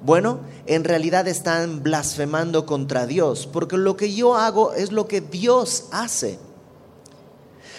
Bueno, 0.00 0.40
en 0.66 0.84
realidad 0.84 1.28
están 1.28 1.82
blasfemando 1.82 2.66
contra 2.66 3.06
Dios, 3.06 3.48
porque 3.52 3.76
lo 3.76 3.96
que 3.96 4.12
yo 4.12 4.36
hago 4.36 4.72
es 4.72 4.90
lo 4.90 5.06
que 5.06 5.20
Dios 5.20 5.86
hace. 5.92 6.38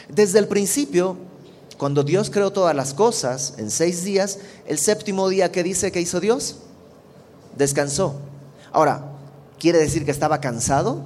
Desde 0.10 0.40
el 0.40 0.48
principio, 0.48 1.18
cuando 1.78 2.04
Dios 2.04 2.30
creó 2.30 2.52
todas 2.52 2.76
las 2.76 2.94
cosas 2.94 3.56
en 3.58 3.72
seis 3.72 4.04
días, 4.04 4.40
el 4.66 4.78
séptimo 4.78 5.28
día 5.30 5.52
que 5.52 5.64
dice 5.64 5.92
que 5.92 6.02
hizo 6.02 6.20
Dios, 6.20 6.58
descansó. 7.58 8.16
Ahora, 8.72 9.06
¿quiere 9.60 9.80
decir 9.80 10.06
que 10.06 10.12
estaba 10.12 10.40
cansado? 10.40 11.02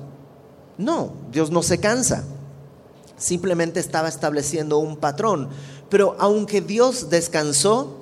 No, 0.77 1.13
Dios 1.31 1.51
no 1.51 1.63
se 1.63 1.79
cansa. 1.79 2.23
Simplemente 3.17 3.79
estaba 3.79 4.07
estableciendo 4.07 4.77
un 4.77 4.97
patrón. 4.97 5.49
Pero 5.89 6.15
aunque 6.19 6.61
Dios 6.61 7.09
descansó, 7.09 7.97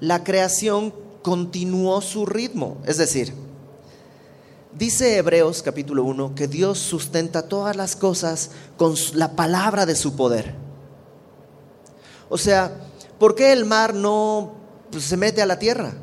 la 0.00 0.24
creación 0.24 0.94
continuó 1.22 2.00
su 2.00 2.26
ritmo. 2.26 2.78
Es 2.86 2.96
decir, 2.96 3.34
dice 4.72 5.16
Hebreos 5.16 5.62
capítulo 5.62 6.04
1 6.04 6.34
que 6.34 6.48
Dios 6.48 6.78
sustenta 6.78 7.48
todas 7.48 7.76
las 7.76 7.96
cosas 7.96 8.50
con 8.76 8.94
la 9.14 9.32
palabra 9.32 9.84
de 9.84 9.96
su 9.96 10.16
poder. 10.16 10.63
O 12.28 12.38
sea, 12.38 12.72
¿por 13.18 13.34
qué 13.34 13.52
el 13.52 13.64
mar 13.64 13.94
no 13.94 14.52
pues, 14.90 15.04
se 15.04 15.16
mete 15.16 15.42
a 15.42 15.46
la 15.46 15.58
tierra? 15.58 15.94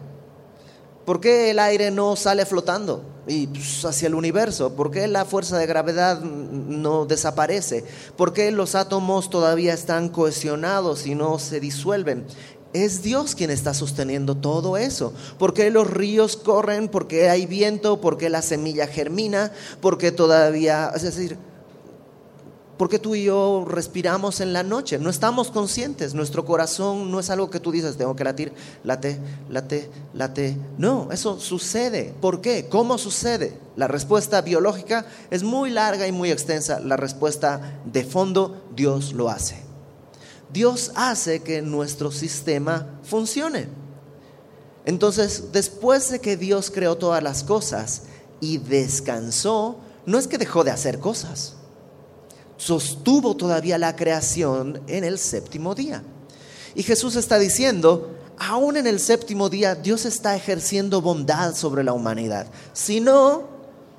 ¿Por 1.05 1.19
qué 1.19 1.49
el 1.49 1.59
aire 1.59 1.91
no 1.91 2.15
sale 2.15 2.45
flotando 2.45 3.03
y 3.27 3.47
pues, 3.47 3.83
hacia 3.85 4.07
el 4.07 4.15
universo? 4.15 4.75
¿Por 4.75 4.91
qué 4.91 5.07
la 5.07 5.25
fuerza 5.25 5.57
de 5.57 5.65
gravedad 5.65 6.21
no 6.21 7.05
desaparece? 7.05 7.83
¿Por 8.15 8.33
qué 8.33 8.51
los 8.51 8.75
átomos 8.75 9.29
todavía 9.29 9.73
están 9.73 10.09
cohesionados 10.09 11.07
y 11.07 11.15
no 11.15 11.39
se 11.39 11.59
disuelven? 11.59 12.25
Es 12.73 13.03
Dios 13.03 13.35
quien 13.35 13.49
está 13.49 13.73
sosteniendo 13.73 14.35
todo 14.35 14.77
eso. 14.77 15.13
¿Por 15.37 15.53
qué 15.53 15.71
los 15.71 15.89
ríos 15.89 16.37
corren? 16.37 16.87
¿Por 16.87 17.07
qué 17.07 17.29
hay 17.29 17.45
viento? 17.45 17.99
¿Por 17.99 18.17
qué 18.17 18.29
la 18.29 18.41
semilla 18.41 18.87
germina? 18.87 19.51
¿Por 19.81 19.97
qué 19.97 20.11
todavía, 20.11 20.91
es 20.95 21.01
decir, 21.01 21.37
porque 22.81 22.97
tú 22.97 23.13
y 23.13 23.25
yo 23.25 23.63
respiramos 23.67 24.41
en 24.41 24.53
la 24.53 24.63
noche, 24.63 24.97
no 24.97 25.11
estamos 25.11 25.51
conscientes, 25.51 26.15
nuestro 26.15 26.45
corazón 26.45 27.11
no 27.11 27.19
es 27.19 27.29
algo 27.29 27.51
que 27.51 27.59
tú 27.59 27.71
dices, 27.71 27.95
tengo 27.95 28.15
que 28.15 28.23
latir, 28.23 28.53
late, 28.83 29.19
late, 29.49 29.87
late. 30.15 30.57
No, 30.79 31.11
eso 31.11 31.39
sucede. 31.39 32.11
¿Por 32.19 32.41
qué? 32.41 32.69
¿Cómo 32.69 32.97
sucede? 32.97 33.55
La 33.75 33.87
respuesta 33.87 34.41
biológica 34.41 35.05
es 35.29 35.43
muy 35.43 35.69
larga 35.69 36.07
y 36.07 36.11
muy 36.11 36.31
extensa, 36.31 36.79
la 36.79 36.97
respuesta 36.97 37.79
de 37.85 38.03
fondo, 38.03 38.63
Dios 38.75 39.13
lo 39.13 39.29
hace. 39.29 39.61
Dios 40.51 40.91
hace 40.95 41.43
que 41.43 41.61
nuestro 41.61 42.11
sistema 42.11 42.87
funcione. 43.03 43.67
Entonces, 44.85 45.51
después 45.51 46.09
de 46.09 46.19
que 46.19 46.35
Dios 46.35 46.71
creó 46.71 46.97
todas 46.97 47.21
las 47.21 47.43
cosas 47.43 48.05
y 48.39 48.57
descansó, 48.57 49.77
no 50.07 50.17
es 50.17 50.27
que 50.27 50.39
dejó 50.39 50.63
de 50.63 50.71
hacer 50.71 50.97
cosas 50.97 51.57
sostuvo 52.61 53.35
todavía 53.35 53.79
la 53.79 53.95
creación 53.95 54.81
en 54.85 55.03
el 55.03 55.17
séptimo 55.17 55.73
día. 55.73 56.03
Y 56.75 56.83
Jesús 56.83 57.15
está 57.15 57.39
diciendo, 57.39 58.11
aún 58.37 58.77
en 58.77 58.85
el 58.85 58.99
séptimo 58.99 59.49
día 59.49 59.73
Dios 59.73 60.05
está 60.05 60.35
ejerciendo 60.35 61.01
bondad 61.01 61.55
sobre 61.55 61.83
la 61.83 61.93
humanidad. 61.93 62.45
Si 62.73 63.01
no, 63.01 63.45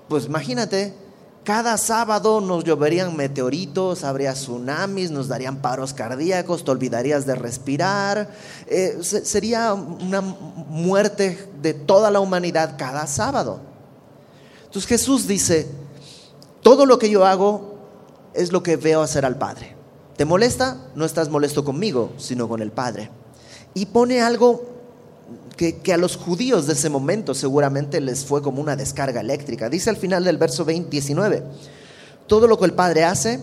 pues 0.09 0.26
imagínate, 0.26 0.95
cada 1.42 1.76
sábado 1.76 2.40
nos 2.40 2.62
lloverían 2.62 3.16
meteoritos, 3.16 4.04
habría 4.04 4.35
tsunamis, 4.35 5.11
nos 5.11 5.26
darían 5.26 5.61
paros 5.61 5.92
cardíacos, 5.92 6.64
te 6.64 6.71
olvidarías 6.71 7.26
de 7.26 7.35
respirar. 7.35 8.33
Eh, 8.69 8.99
sería 9.02 9.75
una 9.75 10.21
muerte 10.21 11.50
de 11.61 11.75
toda 11.75 12.12
la 12.12 12.21
humanidad 12.21 12.76
cada 12.78 13.09
sábado. 13.09 13.59
Entonces 14.66 14.87
Jesús 14.88 15.26
dice, 15.26 15.66
todo 16.62 16.87
lo 16.87 17.00
que 17.00 17.11
yo 17.11 17.26
hago 17.26 17.72
es 18.35 18.53
lo 18.53 18.62
que 18.62 18.77
veo 18.77 19.03
hacer 19.03 19.25
al 19.25 19.37
Padre. 19.37 19.75
¿Te 20.17 20.25
molesta? 20.25 20.79
No 20.95 21.05
estás 21.05 21.29
molesto 21.29 21.65
conmigo, 21.65 22.12
sino 22.17 22.49
con 22.49 22.62
el 22.62 22.71
Padre. 22.71 23.11
Y 23.75 23.87
pone 23.87 24.21
algo 24.21 24.73
que, 25.57 25.93
a 25.93 25.97
los 25.97 26.17
judíos 26.17 26.67
de 26.67 26.73
ese 26.75 26.89
momento 26.89 27.35
seguramente 27.35 28.01
les 28.01 28.25
fue 28.25 28.43
como 28.43 28.61
una 28.61 28.77
descarga 28.77 29.21
eléctrica. 29.21 29.69
Dice 29.69 29.91
al 29.91 29.97
final 29.97 30.25
del 30.25 30.39
verso 30.39 30.65
20, 30.65 30.91
19, 30.91 31.43
todo 32.27 32.47
lo 32.47 32.59
que 32.59 32.65
el 32.65 32.75
Padre 32.75 33.05
hace, 33.05 33.41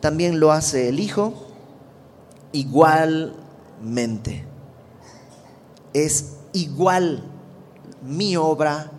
también 0.00 0.40
lo 0.40 0.52
hace 0.52 0.88
el 0.88 1.00
Hijo 1.00 1.34
igualmente. 2.52 4.44
Es 5.92 6.32
igual 6.52 7.24
mi 8.02 8.36
obra 8.36 8.92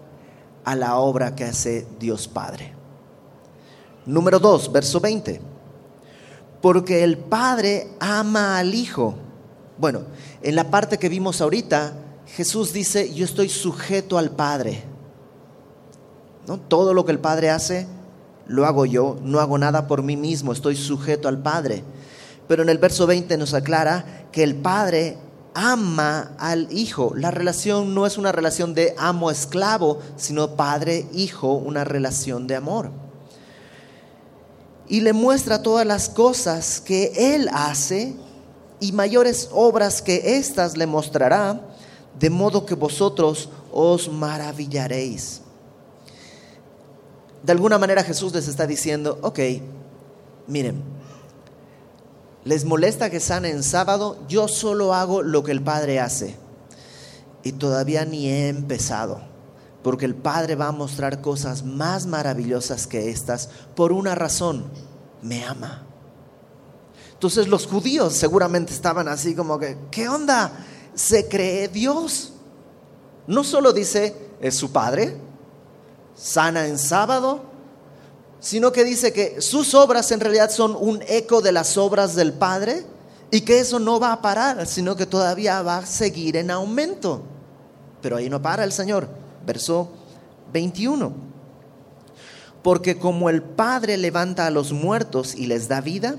a 0.66 0.76
la 0.76 0.98
obra 0.98 1.36
que 1.36 1.46
hace 1.46 1.88
Dios 2.00 2.28
Padre. 2.28 2.77
Número 4.08 4.40
2, 4.40 4.72
verso 4.72 5.02
20. 5.02 5.42
Porque 6.62 7.04
el 7.04 7.18
Padre 7.18 7.90
ama 8.00 8.58
al 8.58 8.74
Hijo. 8.74 9.16
Bueno, 9.78 10.04
en 10.42 10.56
la 10.56 10.72
parte 10.72 10.98
que 10.98 11.10
vimos 11.10 11.42
ahorita, 11.42 11.94
Jesús 12.26 12.72
dice, 12.72 13.14
yo 13.14 13.26
estoy 13.26 13.50
sujeto 13.50 14.18
al 14.18 14.32
Padre. 14.32 14.82
¿No? 16.48 16.58
Todo 16.58 16.94
lo 16.94 17.04
que 17.04 17.12
el 17.12 17.20
Padre 17.20 17.50
hace, 17.50 17.86
lo 18.48 18.66
hago 18.66 18.86
yo, 18.86 19.18
no 19.24 19.42
hago 19.42 19.58
nada 19.58 19.88
por 19.88 20.02
mí 20.02 20.16
mismo, 20.16 20.54
estoy 20.54 20.78
sujeto 20.78 21.28
al 21.28 21.40
Padre. 21.40 21.84
Pero 22.48 22.64
en 22.64 22.70
el 22.70 22.78
verso 22.78 23.08
20 23.08 23.38
nos 23.38 23.54
aclara 23.54 24.30
que 24.32 24.42
el 24.42 24.56
Padre 24.56 25.18
ama 25.54 26.32
al 26.40 26.70
Hijo. 26.72 27.12
La 27.14 27.32
relación 27.32 27.94
no 27.94 28.06
es 28.06 28.18
una 28.18 28.32
relación 28.32 28.74
de 28.74 28.96
amo-esclavo, 28.98 30.00
sino 30.16 30.56
Padre-Hijo, 30.56 31.52
una 31.52 31.84
relación 31.84 32.48
de 32.48 32.56
amor 32.56 33.07
y 34.90 35.02
le 35.02 35.14
muestra 35.14 35.62
todas 35.62 35.86
las 35.86 36.10
cosas 36.10 36.82
que 36.82 37.36
Él 37.36 37.50
hace 37.52 38.16
y 38.80 38.92
mayores 38.92 39.50
obras 39.52 40.02
que 40.02 40.38
éstas 40.38 40.78
le 40.78 40.86
mostrará, 40.86 41.62
de 42.20 42.30
modo 42.30 42.66
que 42.66 42.76
vosotros 42.76 43.50
os 43.72 44.10
maravillaréis. 44.10 45.42
De 47.44 47.52
alguna 47.52 47.78
manera 47.78 48.04
Jesús 48.04 48.34
les 48.34 48.48
está 48.48 48.66
diciendo, 48.66 49.20
ok, 49.22 49.40
miren, 50.48 50.82
les 52.44 52.64
molesta 52.64 53.10
que 53.10 53.20
sane 53.20 53.50
en 53.50 53.64
sábado, 53.64 54.18
yo 54.30 54.48
solo 54.48 54.94
hago 54.94 55.22
lo 55.22 55.44
que 55.44 55.52
el 55.52 55.62
Padre 55.62 56.00
hace. 56.00 56.38
Y 57.44 57.52
todavía 57.54 58.06
ni 58.06 58.30
he 58.30 58.48
empezado, 58.48 59.22
porque 59.88 60.04
el 60.04 60.16
Padre 60.16 60.56
va 60.56 60.68
a 60.68 60.74
mostrar 60.74 61.22
cosas 61.22 61.64
más 61.64 62.08
maravillosas 62.08 62.88
que 62.88 63.10
estas 63.10 63.48
por 63.74 63.94
una 63.94 64.16
razón 64.16 64.66
me 65.22 65.46
ama. 65.46 65.86
Entonces 67.14 67.48
los 67.48 67.68
judíos 67.68 68.12
seguramente 68.12 68.74
estaban 68.74 69.08
así 69.08 69.34
como 69.34 69.58
que, 69.58 69.78
¿qué 69.90 70.10
onda? 70.10 70.52
Se 70.94 71.30
cree 71.30 71.70
Dios. 71.70 72.34
No 73.28 73.46
solo 73.46 73.72
dice, 73.72 74.14
es 74.42 74.56
su 74.56 74.74
padre, 74.74 75.16
sana 76.18 76.68
en 76.68 76.78
sábado, 76.78 77.44
sino 78.42 78.74
que 78.74 78.84
dice 78.84 79.14
que 79.14 79.42
sus 79.42 79.74
obras 79.74 80.12
en 80.12 80.20
realidad 80.20 80.52
son 80.52 80.76
un 80.78 81.02
eco 81.08 81.42
de 81.42 81.54
las 81.54 81.78
obras 81.78 82.14
del 82.14 82.34
Padre 82.34 82.86
y 83.32 83.40
que 83.40 83.62
eso 83.62 83.80
no 83.80 84.02
va 84.02 84.12
a 84.12 84.22
parar, 84.22 84.68
sino 84.68 84.98
que 84.98 85.06
todavía 85.06 85.62
va 85.62 85.78
a 85.78 85.86
seguir 85.86 86.36
en 86.36 86.52
aumento. 86.52 87.22
Pero 88.02 88.18
ahí 88.18 88.30
no 88.30 88.42
para 88.42 88.66
el 88.66 88.74
Señor. 88.74 89.26
Verso 89.48 89.90
21 90.54 91.28
porque 92.68 92.98
como 92.98 93.30
el 93.30 93.44
Padre 93.44 93.96
levanta 93.96 94.46
a 94.46 94.52
los 94.52 94.74
muertos 94.74 95.36
y 95.36 95.48
les 95.48 95.70
da 95.70 95.80
vida, 95.80 96.18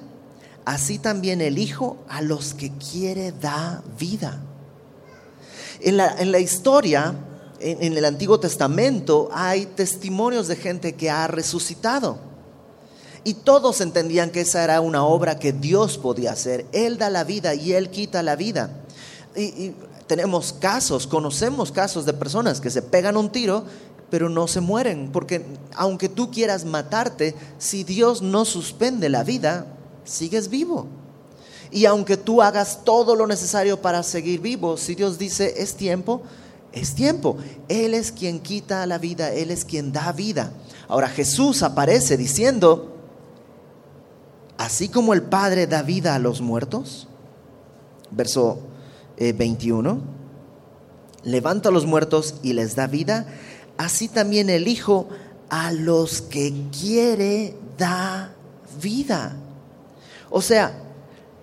así 0.65 0.99
también 0.99 1.43
el 1.43 1.59
Hijo 1.59 1.99
a 2.09 2.23
los 2.23 2.55
que 2.55 2.73
quiere 2.73 3.33
da 3.33 3.83
vida. 3.99 4.41
En 5.81 5.99
la, 5.99 6.41
historia, 6.41 7.15
en, 7.61 7.83
en 7.83 7.99
el 7.99 8.05
Antiguo 8.07 8.41
Testamento, 8.41 9.29
hay 9.31 9.67
testimonios 9.67 10.49
de 10.49 10.57
gente 10.57 10.95
que 10.95 11.11
ha 11.11 11.27
resucitado. 11.27 12.19
Y 13.25 13.35
todos 13.35 13.83
entendían 13.83 14.31
que 14.31 14.41
esa 14.41 14.65
era 14.65 14.81
una 14.81 15.05
obra 15.05 15.39
que 15.39 15.53
Dios 15.53 15.99
podía 15.99 16.33
hacer. 16.33 16.65
Él 16.73 16.97
da 16.97 17.11
la 17.11 17.25
vida 17.25 17.55
y 17.55 17.75
Él 17.75 17.91
quita 17.91 18.23
la 18.23 18.37
vida. 18.37 18.71
Y, 19.37 19.75
tenemos 20.09 20.53
casos, 20.53 21.07
conocemos 21.07 21.71
casos 21.71 22.05
de 22.05 22.13
personas 22.13 22.61
que 22.61 22.71
se 22.71 22.83
pegan 22.83 23.17
un 23.17 23.31
tiro 23.31 23.65
pero 24.11 24.29
no 24.29 24.49
se 24.49 24.61
mueren, 24.61 25.11
porque 25.13 25.45
aunque 25.75 26.09
tú 26.09 26.31
quieras 26.31 26.65
matarte, 26.65 27.35
si 27.59 27.85
Dios 27.85 28.23
no 28.23 28.45
suspende 28.45 29.09
la 29.09 29.23
vida, 29.23 29.67
sigues 30.05 30.49
vivo. 30.49 30.87
Y 31.71 31.85
aunque 31.85 32.17
tú 32.17 32.41
hagas 32.41 32.85
todo 32.85 33.15
lo 33.15 33.27
necesario 33.27 33.83
para 33.83 34.03
seguir 34.03 34.41
vivo, 34.41 34.79
si 34.79 34.95
Dios 34.95 35.19
dice 35.19 35.55
es 35.59 35.75
tiempo, 35.75 36.23
es 36.73 36.95
tiempo. 36.95 37.37
Él 37.69 37.93
es 37.93 38.11
quien 38.11 38.41
quita 38.41 38.87
la 38.87 38.97
vida, 38.97 39.33
Él 39.33 39.51
es 39.51 39.67
quien 39.67 39.93
da 39.93 40.13
vida. 40.13 40.53
Ahora 40.89 41.09
Jesús 41.09 41.63
aparece 41.63 42.17
diciendo, 42.17 42.95
así 44.57 44.89
como 44.89 45.13
el 45.13 45.23
Padre 45.23 45.67
da 45.67 45.83
vida 45.83 46.15
a 46.15 46.19
los 46.19 46.41
muertos, 46.41 47.09
verso 48.11 48.61
21, 49.19 49.91
eh, 49.91 49.99
levanta 51.25 51.69
a 51.69 51.73
los 51.73 51.87
muertos 51.87 52.37
y 52.43 52.53
les 52.53 52.77
da 52.77 52.87
vida, 52.87 53.27
así 53.77 54.09
también 54.09 54.51
el 54.51 54.69
Hijo 54.69 55.09
a 55.49 55.73
los 55.73 56.21
que 56.21 56.53
quiere 56.79 57.55
da 57.77 58.33
vida. 58.83 59.37
O 60.31 60.43
sea, 60.43 60.83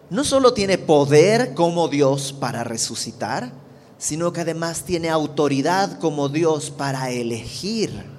no 0.09 0.23
solo 0.23 0.53
tiene 0.53 0.77
poder 0.77 1.53
como 1.53 1.87
Dios 1.87 2.33
para 2.33 2.63
resucitar, 2.63 3.51
sino 3.97 4.31
que 4.33 4.41
además 4.41 4.83
tiene 4.83 5.09
autoridad 5.09 5.99
como 5.99 6.29
Dios 6.29 6.69
para 6.69 7.09
elegir. 7.09 8.14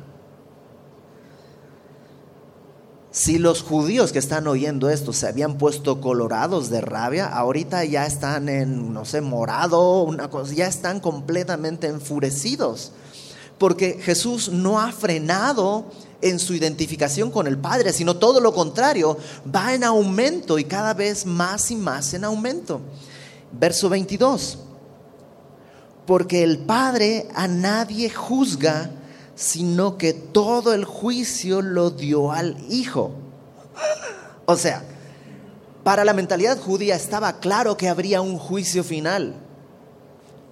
Si 3.16 3.38
los 3.38 3.62
judíos 3.62 4.12
que 4.12 4.18
están 4.18 4.46
oyendo 4.46 4.90
esto 4.90 5.14
se 5.14 5.26
habían 5.26 5.56
puesto 5.56 6.02
colorados 6.02 6.68
de 6.68 6.82
rabia, 6.82 7.24
ahorita 7.24 7.82
ya 7.86 8.04
están 8.04 8.50
en, 8.50 8.92
no 8.92 9.06
sé, 9.06 9.22
morado, 9.22 10.02
una 10.02 10.28
cosa, 10.28 10.52
ya 10.52 10.66
están 10.66 11.00
completamente 11.00 11.86
enfurecidos. 11.86 12.92
Porque 13.56 13.98
Jesús 14.02 14.50
no 14.50 14.78
ha 14.78 14.92
frenado 14.92 15.86
en 16.20 16.38
su 16.38 16.52
identificación 16.52 17.30
con 17.30 17.46
el 17.46 17.56
Padre, 17.56 17.94
sino 17.94 18.16
todo 18.16 18.38
lo 18.38 18.52
contrario, 18.52 19.16
va 19.52 19.72
en 19.72 19.84
aumento 19.84 20.58
y 20.58 20.64
cada 20.64 20.92
vez 20.92 21.24
más 21.24 21.70
y 21.70 21.76
más 21.76 22.12
en 22.12 22.22
aumento. 22.24 22.82
Verso 23.50 23.88
22 23.88 24.58
porque 26.06 26.44
el 26.44 26.58
Padre 26.58 27.26
a 27.34 27.48
nadie 27.48 28.08
juzga, 28.08 28.90
sino 29.36 29.98
que 29.98 30.14
todo 30.14 30.72
el 30.72 30.84
juicio 30.84 31.62
lo 31.62 31.90
dio 31.90 32.32
al 32.32 32.56
Hijo. 32.68 33.12
O 34.46 34.56
sea, 34.56 34.82
para 35.84 36.04
la 36.04 36.14
mentalidad 36.14 36.58
judía 36.58 36.96
estaba 36.96 37.34
claro 37.34 37.76
que 37.76 37.88
habría 37.88 38.22
un 38.22 38.38
juicio 38.38 38.82
final. 38.82 39.36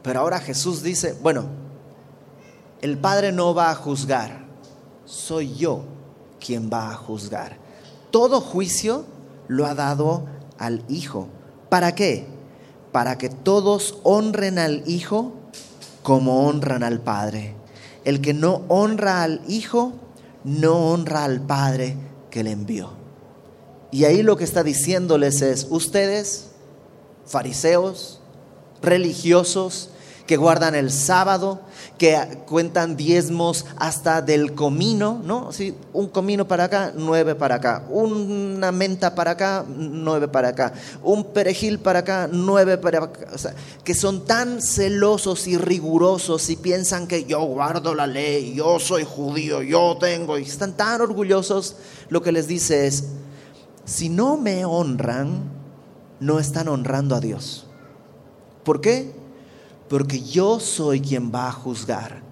Pero 0.03 0.21
ahora 0.21 0.39
Jesús 0.39 0.83
dice, 0.83 1.17
bueno, 1.23 1.47
el 2.83 2.99
Padre 2.99 3.33
no 3.33 3.55
va 3.55 3.71
a 3.71 3.75
juzgar, 3.75 4.45
soy 5.07 5.55
yo 5.55 5.85
quien 6.39 6.71
va 6.71 6.91
a 6.91 6.95
juzgar. 6.95 7.57
Todo 8.11 8.43
juicio 8.43 9.07
lo 9.49 9.65
ha 9.67 9.75
dado 9.75 10.27
al 10.59 10.85
Hijo. 10.89 11.29
¿Para 11.71 11.95
qué? 11.95 12.27
Para 12.93 13.17
que 13.17 13.31
todos 13.31 13.99
honren 14.03 14.59
al 14.59 14.83
Hijo 14.87 15.33
como 16.03 16.47
honran 16.47 16.83
al 16.83 17.01
Padre. 17.01 17.57
El 18.05 18.21
que 18.21 18.35
no 18.35 18.63
honra 18.69 19.23
al 19.23 19.41
Hijo, 19.49 19.93
no 20.45 20.91
honra 20.91 21.25
al 21.25 21.41
Padre 21.41 21.97
que 22.31 22.45
le 22.45 22.51
envió. 22.51 22.91
Y 23.91 24.05
ahí 24.05 24.23
lo 24.23 24.37
que 24.37 24.45
está 24.45 24.63
diciéndoles 24.63 25.41
es, 25.41 25.69
ustedes, 25.71 26.49
fariseos, 27.27 28.21
religiosos, 28.83 29.91
que 30.27 30.37
guardan 30.39 30.75
el 30.75 30.91
sábado, 30.91 31.61
que 31.99 32.17
cuentan 32.47 32.97
diezmos 32.97 33.67
hasta 33.77 34.23
del 34.23 34.55
comino, 34.55 35.21
¿no? 35.23 35.53
Sí, 35.53 35.75
un 35.93 36.09
comino 36.09 36.49
para 36.49 36.65
acá, 36.65 36.93
nueve 36.97 37.35
para 37.35 37.57
acá, 37.57 37.85
una 37.91 38.73
menta 38.73 39.15
para 39.15 39.33
acá, 39.33 39.65
nueve 39.69 40.29
para 40.29 40.49
acá, 40.49 40.73
un 41.03 41.25
perejil 41.25 41.79
para 41.79 41.99
acá, 41.99 42.29
nueve 42.33 42.79
para 42.79 43.05
acá. 43.05 43.27
O 43.35 43.39
sea, 43.39 43.55
que 43.85 43.95
son 43.95 44.25
tan 44.25 44.63
celosos 44.63 45.47
y 45.47 45.59
rigurosos 45.59 46.49
y 46.49 46.57
piensan 46.57 47.07
que 47.07 47.25
yo 47.25 47.43
guardo 47.45 47.95
la 47.95 48.07
ley, 48.07 48.55
yo 48.55 48.79
soy 48.79 49.05
judío, 49.05 49.63
yo 49.63 49.99
tengo, 50.01 50.39
y 50.39 50.43
están 50.43 50.75
tan 50.75 51.03
orgullosos, 51.03 51.77
lo 52.09 52.23
que 52.23 52.33
les 52.33 52.47
dice 52.47 52.87
es, 52.87 53.05
si 53.85 54.09
no 54.09 54.39
me 54.39 54.65
honran, 54.65 55.53
no 56.19 56.39
están 56.39 56.69
honrando 56.69 57.15
a 57.15 57.21
Dios. 57.21 57.67
¿Por 58.65 58.81
qué? 58.81 59.24
Porque 59.89 60.21
yo 60.21 60.61
soy 60.61 61.01
quien 61.01 61.33
va 61.33 61.49
a 61.49 61.53
juzgar. 61.53 62.23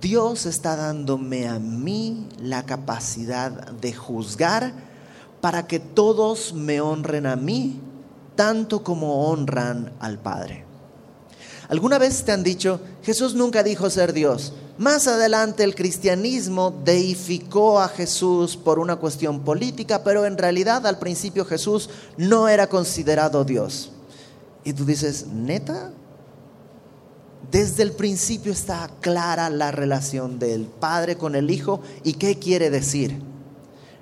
Dios 0.00 0.46
está 0.46 0.76
dándome 0.76 1.48
a 1.48 1.58
mí 1.58 2.28
la 2.40 2.66
capacidad 2.66 3.50
de 3.72 3.92
juzgar 3.92 4.72
para 5.40 5.66
que 5.66 5.78
todos 5.78 6.52
me 6.52 6.80
honren 6.80 7.26
a 7.26 7.36
mí, 7.36 7.80
tanto 8.34 8.82
como 8.82 9.28
honran 9.28 9.92
al 10.00 10.18
Padre. 10.18 10.64
¿Alguna 11.68 11.98
vez 11.98 12.24
te 12.24 12.32
han 12.32 12.42
dicho, 12.42 12.80
Jesús 13.02 13.34
nunca 13.34 13.62
dijo 13.62 13.90
ser 13.90 14.12
Dios? 14.12 14.52
Más 14.78 15.08
adelante 15.08 15.64
el 15.64 15.74
cristianismo 15.74 16.82
deificó 16.84 17.80
a 17.80 17.88
Jesús 17.88 18.56
por 18.56 18.78
una 18.78 18.96
cuestión 18.96 19.40
política, 19.40 20.04
pero 20.04 20.26
en 20.26 20.36
realidad 20.36 20.86
al 20.86 20.98
principio 20.98 21.44
Jesús 21.44 21.88
no 22.16 22.48
era 22.48 22.68
considerado 22.68 23.44
Dios. 23.44 23.90
Y 24.64 24.74
tú 24.74 24.84
dices, 24.84 25.26
¿neta? 25.28 25.92
Desde 27.56 27.84
el 27.84 27.92
principio 27.92 28.52
está 28.52 28.90
clara 29.00 29.48
la 29.48 29.70
relación 29.70 30.38
del 30.38 30.66
padre 30.66 31.16
con 31.16 31.34
el 31.34 31.50
hijo 31.50 31.80
y 32.04 32.12
qué 32.12 32.38
quiere 32.38 32.68
decir. 32.68 33.18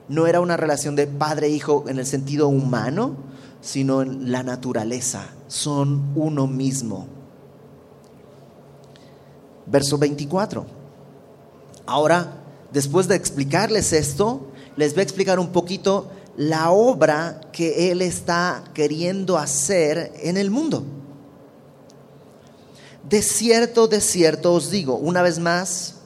No 0.08 0.26
era 0.26 0.40
una 0.40 0.56
relación 0.56 0.96
de 0.96 1.06
padre-hijo 1.06 1.84
en 1.86 2.00
el 2.00 2.04
sentido 2.04 2.48
humano, 2.48 3.14
sino 3.60 4.02
en 4.02 4.32
la 4.32 4.42
naturaleza. 4.42 5.28
Son 5.46 6.02
uno 6.16 6.48
mismo. 6.48 7.06
Verso 9.66 9.98
24. 9.98 10.66
Ahora, 11.86 12.32
después 12.72 13.06
de 13.06 13.14
explicarles 13.14 13.92
esto, 13.92 14.48
les 14.74 14.94
voy 14.94 15.02
a 15.02 15.04
explicar 15.04 15.38
un 15.38 15.50
poquito 15.50 16.10
la 16.36 16.72
obra 16.72 17.40
que 17.52 17.92
Él 17.92 18.02
está 18.02 18.64
queriendo 18.74 19.38
hacer 19.38 20.12
en 20.24 20.38
el 20.38 20.50
mundo. 20.50 20.84
De 23.08 23.22
cierto, 23.22 23.86
de 23.86 24.00
cierto 24.00 24.54
os 24.54 24.70
digo, 24.70 24.96
una 24.96 25.22
vez 25.22 25.38
más, 25.38 25.96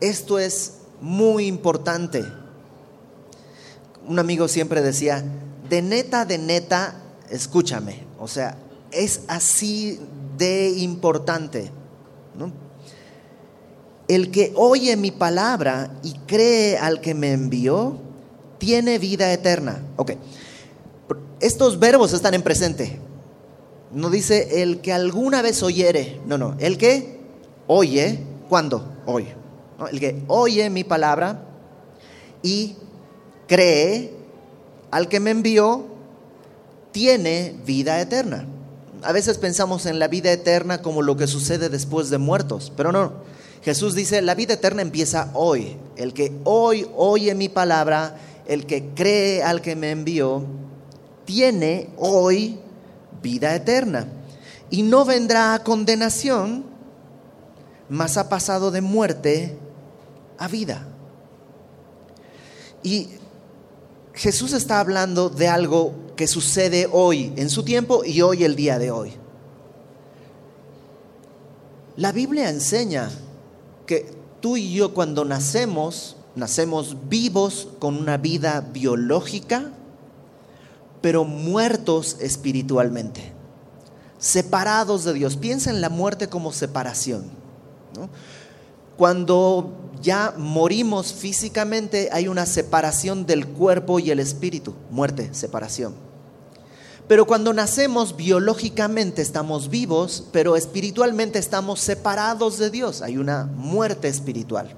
esto 0.00 0.38
es 0.38 0.74
muy 1.00 1.46
importante. 1.46 2.24
Un 4.06 4.18
amigo 4.18 4.48
siempre 4.48 4.80
decía, 4.80 5.24
de 5.68 5.82
neta, 5.82 6.24
de 6.24 6.38
neta, 6.38 6.94
escúchame. 7.30 8.04
O 8.18 8.28
sea, 8.28 8.56
es 8.92 9.22
así 9.28 10.00
de 10.36 10.70
importante. 10.70 11.70
El 14.08 14.30
que 14.30 14.52
oye 14.56 14.96
mi 14.96 15.10
palabra 15.10 15.92
y 16.02 16.14
cree 16.26 16.78
al 16.78 17.00
que 17.00 17.14
me 17.14 17.32
envió, 17.32 17.96
tiene 18.58 18.98
vida 18.98 19.32
eterna. 19.32 19.82
Ok. 19.96 20.12
Estos 21.40 21.78
verbos 21.78 22.12
están 22.12 22.34
en 22.34 22.42
presente. 22.42 23.00
No 23.92 24.10
dice 24.10 24.62
el 24.62 24.80
que 24.80 24.92
alguna 24.92 25.42
vez 25.42 25.62
oyere. 25.62 26.20
No, 26.26 26.38
no. 26.38 26.56
El 26.58 26.78
que 26.78 27.18
oye. 27.66 28.20
¿Cuándo? 28.48 28.84
Hoy. 29.06 29.28
El 29.90 30.00
que 30.00 30.22
oye 30.26 30.68
mi 30.70 30.84
palabra 30.84 31.42
y 32.42 32.76
cree 33.46 34.12
al 34.90 35.08
que 35.08 35.20
me 35.20 35.30
envió, 35.30 35.86
tiene 36.92 37.56
vida 37.64 38.00
eterna. 38.00 38.46
A 39.02 39.12
veces 39.12 39.38
pensamos 39.38 39.86
en 39.86 39.98
la 39.98 40.08
vida 40.08 40.30
eterna 40.30 40.82
como 40.82 41.02
lo 41.02 41.16
que 41.16 41.26
sucede 41.26 41.68
después 41.68 42.10
de 42.10 42.18
muertos, 42.18 42.72
pero 42.76 42.92
no. 42.92 43.12
Jesús 43.62 43.94
dice, 43.94 44.22
la 44.22 44.34
vida 44.34 44.54
eterna 44.54 44.82
empieza 44.82 45.30
hoy. 45.34 45.76
El 45.96 46.12
que 46.12 46.32
hoy 46.44 46.86
oye 46.96 47.34
mi 47.34 47.48
palabra, 47.48 48.16
el 48.46 48.66
que 48.66 48.88
cree 48.94 49.42
al 49.42 49.62
que 49.62 49.76
me 49.76 49.90
envió, 49.90 50.44
tiene 51.24 51.88
hoy 51.96 52.58
vida 53.22 53.54
eterna. 53.54 54.06
Y 54.70 54.82
no 54.82 55.04
vendrá 55.04 55.54
a 55.54 55.64
condenación, 55.64 56.64
mas 57.88 58.16
ha 58.16 58.28
pasado 58.28 58.70
de 58.70 58.80
muerte 58.80 59.58
a 60.38 60.48
vida. 60.48 60.86
Y 62.82 63.08
Jesús 64.14 64.52
está 64.52 64.80
hablando 64.80 65.28
de 65.28 65.48
algo 65.48 65.94
que 66.16 66.26
sucede 66.26 66.88
hoy, 66.90 67.32
en 67.36 67.50
su 67.50 67.62
tiempo 67.62 68.04
y 68.04 68.20
hoy 68.20 68.44
el 68.44 68.56
día 68.56 68.78
de 68.78 68.90
hoy. 68.90 69.12
La 71.96 72.12
Biblia 72.12 72.48
enseña 72.48 73.10
que 73.86 74.12
tú 74.40 74.56
y 74.56 74.72
yo 74.72 74.94
cuando 74.94 75.24
nacemos, 75.24 76.16
nacemos 76.34 76.96
vivos 77.08 77.68
con 77.78 77.96
una 77.96 78.16
vida 78.16 78.60
biológica, 78.60 79.72
pero 81.00 81.24
muertos 81.24 82.16
espiritualmente, 82.20 83.32
separados 84.18 85.04
de 85.04 85.14
Dios. 85.14 85.36
Piensa 85.36 85.70
en 85.70 85.80
la 85.80 85.88
muerte 85.88 86.28
como 86.28 86.52
separación. 86.52 87.30
Cuando 88.96 89.92
ya 90.02 90.34
morimos 90.36 91.12
físicamente 91.12 92.10
hay 92.12 92.28
una 92.28 92.46
separación 92.46 93.26
del 93.26 93.46
cuerpo 93.46 93.98
y 93.98 94.10
el 94.10 94.20
espíritu, 94.20 94.74
muerte, 94.90 95.30
separación. 95.32 95.94
Pero 97.10 97.26
cuando 97.26 97.52
nacemos 97.52 98.14
biológicamente 98.16 99.20
estamos 99.20 99.68
vivos, 99.68 100.28
pero 100.30 100.54
espiritualmente 100.54 101.40
estamos 101.40 101.80
separados 101.80 102.58
de 102.58 102.70
Dios. 102.70 103.02
Hay 103.02 103.18
una 103.18 103.46
muerte 103.46 104.06
espiritual. 104.06 104.76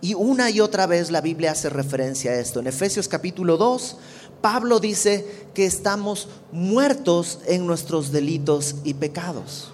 Y 0.00 0.14
una 0.14 0.48
y 0.50 0.60
otra 0.60 0.86
vez 0.86 1.10
la 1.10 1.20
Biblia 1.20 1.52
hace 1.52 1.68
referencia 1.68 2.30
a 2.30 2.36
esto. 2.36 2.60
En 2.60 2.66
Efesios 2.66 3.08
capítulo 3.08 3.56
2, 3.58 3.96
Pablo 4.46 4.78
dice 4.78 5.26
que 5.54 5.66
estamos 5.66 6.28
muertos 6.52 7.40
en 7.48 7.66
nuestros 7.66 8.12
delitos 8.12 8.76
y 8.84 8.94
pecados. 8.94 9.72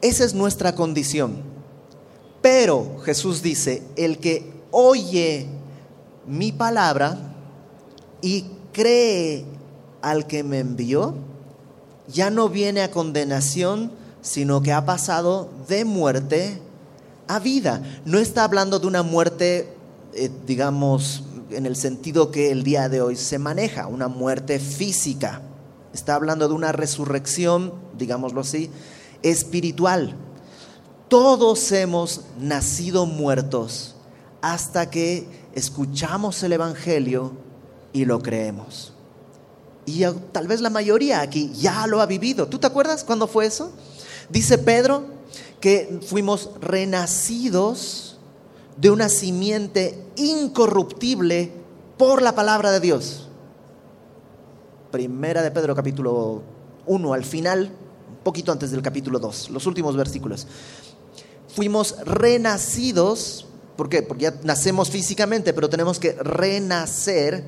Esa 0.00 0.24
es 0.24 0.34
nuestra 0.34 0.74
condición. 0.74 1.36
Pero 2.42 2.98
Jesús 3.04 3.42
dice, 3.42 3.84
el 3.94 4.18
que 4.18 4.52
oye 4.72 5.46
mi 6.26 6.50
palabra 6.50 7.16
y 8.20 8.46
cree 8.72 9.44
al 10.02 10.26
que 10.26 10.42
me 10.42 10.58
envió, 10.58 11.14
ya 12.08 12.28
no 12.28 12.48
viene 12.48 12.82
a 12.82 12.90
condenación, 12.90 13.92
sino 14.20 14.62
que 14.62 14.72
ha 14.72 14.84
pasado 14.84 15.48
de 15.68 15.84
muerte 15.84 16.58
a 17.28 17.38
vida. 17.38 17.84
No 18.04 18.18
está 18.18 18.42
hablando 18.42 18.80
de 18.80 18.88
una 18.88 19.04
muerte, 19.04 19.72
eh, 20.14 20.28
digamos, 20.44 21.22
en 21.56 21.66
el 21.66 21.76
sentido 21.76 22.30
que 22.30 22.50
el 22.50 22.62
día 22.62 22.88
de 22.88 23.00
hoy 23.00 23.16
se 23.16 23.38
maneja, 23.38 23.86
una 23.86 24.08
muerte 24.08 24.58
física. 24.58 25.42
Está 25.92 26.14
hablando 26.14 26.48
de 26.48 26.54
una 26.54 26.72
resurrección, 26.72 27.72
digámoslo 27.96 28.40
así, 28.40 28.70
espiritual. 29.22 30.16
Todos 31.08 31.70
hemos 31.72 32.22
nacido 32.38 33.06
muertos 33.06 33.94
hasta 34.40 34.90
que 34.90 35.26
escuchamos 35.54 36.42
el 36.42 36.52
Evangelio 36.52 37.32
y 37.92 38.04
lo 38.04 38.20
creemos. 38.20 38.92
Y 39.86 40.04
tal 40.32 40.48
vez 40.48 40.60
la 40.60 40.70
mayoría 40.70 41.20
aquí 41.20 41.52
ya 41.54 41.86
lo 41.86 42.00
ha 42.00 42.06
vivido. 42.06 42.46
¿Tú 42.48 42.58
te 42.58 42.66
acuerdas 42.66 43.04
cuándo 43.04 43.26
fue 43.26 43.46
eso? 43.46 43.72
Dice 44.28 44.58
Pedro 44.58 45.04
que 45.60 46.00
fuimos 46.06 46.50
renacidos 46.60 48.13
de 48.76 48.90
una 48.90 49.08
simiente 49.08 50.04
incorruptible 50.16 51.52
por 51.96 52.22
la 52.22 52.34
palabra 52.34 52.72
de 52.72 52.80
Dios. 52.80 53.28
Primera 54.90 55.42
de 55.42 55.50
Pedro 55.50 55.74
capítulo 55.74 56.42
1 56.86 57.14
al 57.14 57.24
final, 57.24 57.70
un 58.10 58.24
poquito 58.24 58.52
antes 58.52 58.70
del 58.70 58.82
capítulo 58.82 59.18
2, 59.18 59.50
los 59.50 59.66
últimos 59.66 59.96
versículos. 59.96 60.46
Fuimos 61.48 61.96
renacidos, 62.04 63.46
¿por 63.76 63.88
qué? 63.88 64.02
Porque 64.02 64.24
ya 64.24 64.34
nacemos 64.42 64.90
físicamente, 64.90 65.52
pero 65.52 65.68
tenemos 65.68 65.98
que 65.98 66.12
renacer. 66.12 67.44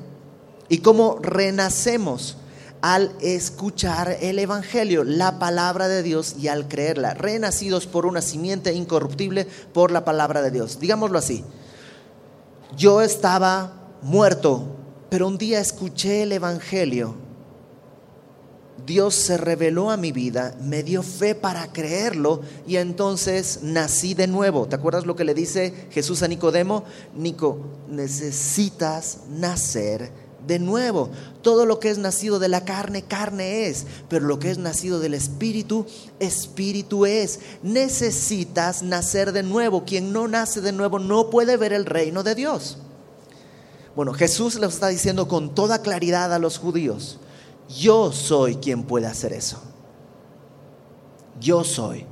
¿Y 0.69 0.79
cómo 0.79 1.19
renacemos? 1.21 2.37
Al 2.81 3.11
escuchar 3.21 4.17
el 4.21 4.39
Evangelio, 4.39 5.03
la 5.03 5.39
palabra 5.39 5.87
de 5.87 6.03
Dios 6.03 6.35
y 6.39 6.47
al 6.47 6.67
creerla, 6.67 7.13
renacidos 7.13 7.87
por 7.87 8.05
una 8.05 8.21
simiente 8.21 8.73
incorruptible 8.73 9.47
por 9.73 9.91
la 9.91 10.05
palabra 10.05 10.41
de 10.41 10.51
Dios. 10.51 10.79
Digámoslo 10.79 11.17
así, 11.17 11.43
yo 12.75 13.01
estaba 13.01 13.73
muerto, 14.01 14.75
pero 15.09 15.27
un 15.27 15.37
día 15.37 15.59
escuché 15.59 16.23
el 16.23 16.31
Evangelio. 16.31 17.15
Dios 18.85 19.15
se 19.15 19.35
reveló 19.37 19.91
a 19.91 19.97
mi 19.97 20.13
vida, 20.13 20.55
me 20.61 20.81
dio 20.81 21.03
fe 21.03 21.35
para 21.35 21.73
creerlo 21.73 22.41
y 22.65 22.77
entonces 22.77 23.59
nací 23.63 24.13
de 24.13 24.27
nuevo. 24.27 24.67
¿Te 24.67 24.75
acuerdas 24.75 25.05
lo 25.05 25.15
que 25.15 25.25
le 25.25 25.33
dice 25.33 25.73
Jesús 25.91 26.23
a 26.23 26.27
Nicodemo? 26.29 26.85
Nico, 27.13 27.59
necesitas 27.89 29.23
nacer 29.29 30.26
de 30.47 30.59
nuevo. 30.59 31.09
Todo 31.41 31.65
lo 31.65 31.79
que 31.79 31.89
es 31.89 31.97
nacido 31.97 32.39
de 32.39 32.47
la 32.47 32.65
carne, 32.65 33.03
carne 33.03 33.67
es, 33.67 33.85
pero 34.09 34.25
lo 34.25 34.39
que 34.39 34.49
es 34.49 34.57
nacido 34.57 34.99
del 34.99 35.13
Espíritu, 35.13 35.85
Espíritu 36.19 37.05
es. 37.05 37.39
Necesitas 37.61 38.81
nacer 38.81 39.31
de 39.33 39.43
nuevo. 39.43 39.83
Quien 39.85 40.13
no 40.13 40.27
nace 40.27 40.61
de 40.61 40.71
nuevo 40.71 40.99
no 40.99 41.29
puede 41.29 41.57
ver 41.57 41.73
el 41.73 41.85
reino 41.85 42.23
de 42.23 42.35
Dios. 42.35 42.77
Bueno, 43.95 44.13
Jesús 44.13 44.55
le 44.55 44.67
está 44.67 44.89
diciendo 44.89 45.27
con 45.27 45.55
toda 45.55 45.81
claridad 45.81 46.31
a 46.31 46.37
los 46.37 46.59
judíos, 46.59 47.17
yo 47.67 48.11
soy 48.11 48.57
quien 48.57 48.83
puede 48.83 49.07
hacer 49.07 49.33
eso. 49.33 49.57
Yo 51.39 51.63
soy 51.63 52.05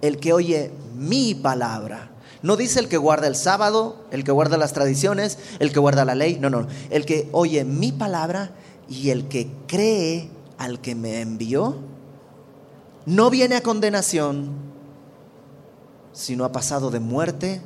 el 0.00 0.18
que 0.18 0.32
oye 0.32 0.70
mi 0.94 1.34
palabra 1.34 2.11
no 2.42 2.56
dice 2.56 2.80
el 2.80 2.88
que 2.88 2.96
guarda 2.96 3.28
el 3.28 3.36
sábado, 3.36 4.04
el 4.10 4.24
que 4.24 4.32
guarda 4.32 4.56
las 4.56 4.72
tradiciones, 4.72 5.38
el 5.60 5.72
que 5.72 5.78
guarda 5.78 6.04
la 6.04 6.16
ley. 6.16 6.38
No, 6.40 6.50
no. 6.50 6.66
El 6.90 7.06
que 7.06 7.28
oye 7.32 7.64
mi 7.64 7.92
palabra 7.92 8.50
y 8.88 9.10
el 9.10 9.28
que 9.28 9.48
cree 9.68 10.28
al 10.58 10.80
que 10.80 10.94
me 10.94 11.20
envió, 11.20 11.76
no 13.06 13.30
viene 13.30 13.56
a 13.56 13.62
condenación, 13.62 14.50
sino 16.12 16.44
ha 16.44 16.52
pasado 16.52 16.90
de 16.90 17.00
muerte 17.00 17.62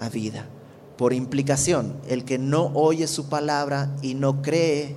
a 0.00 0.08
vida. 0.08 0.48
Por 0.96 1.12
implicación, 1.12 1.96
el 2.08 2.24
que 2.24 2.38
no 2.38 2.70
oye 2.74 3.06
su 3.06 3.28
palabra 3.28 3.94
y 4.00 4.14
no 4.14 4.42
cree, 4.42 4.96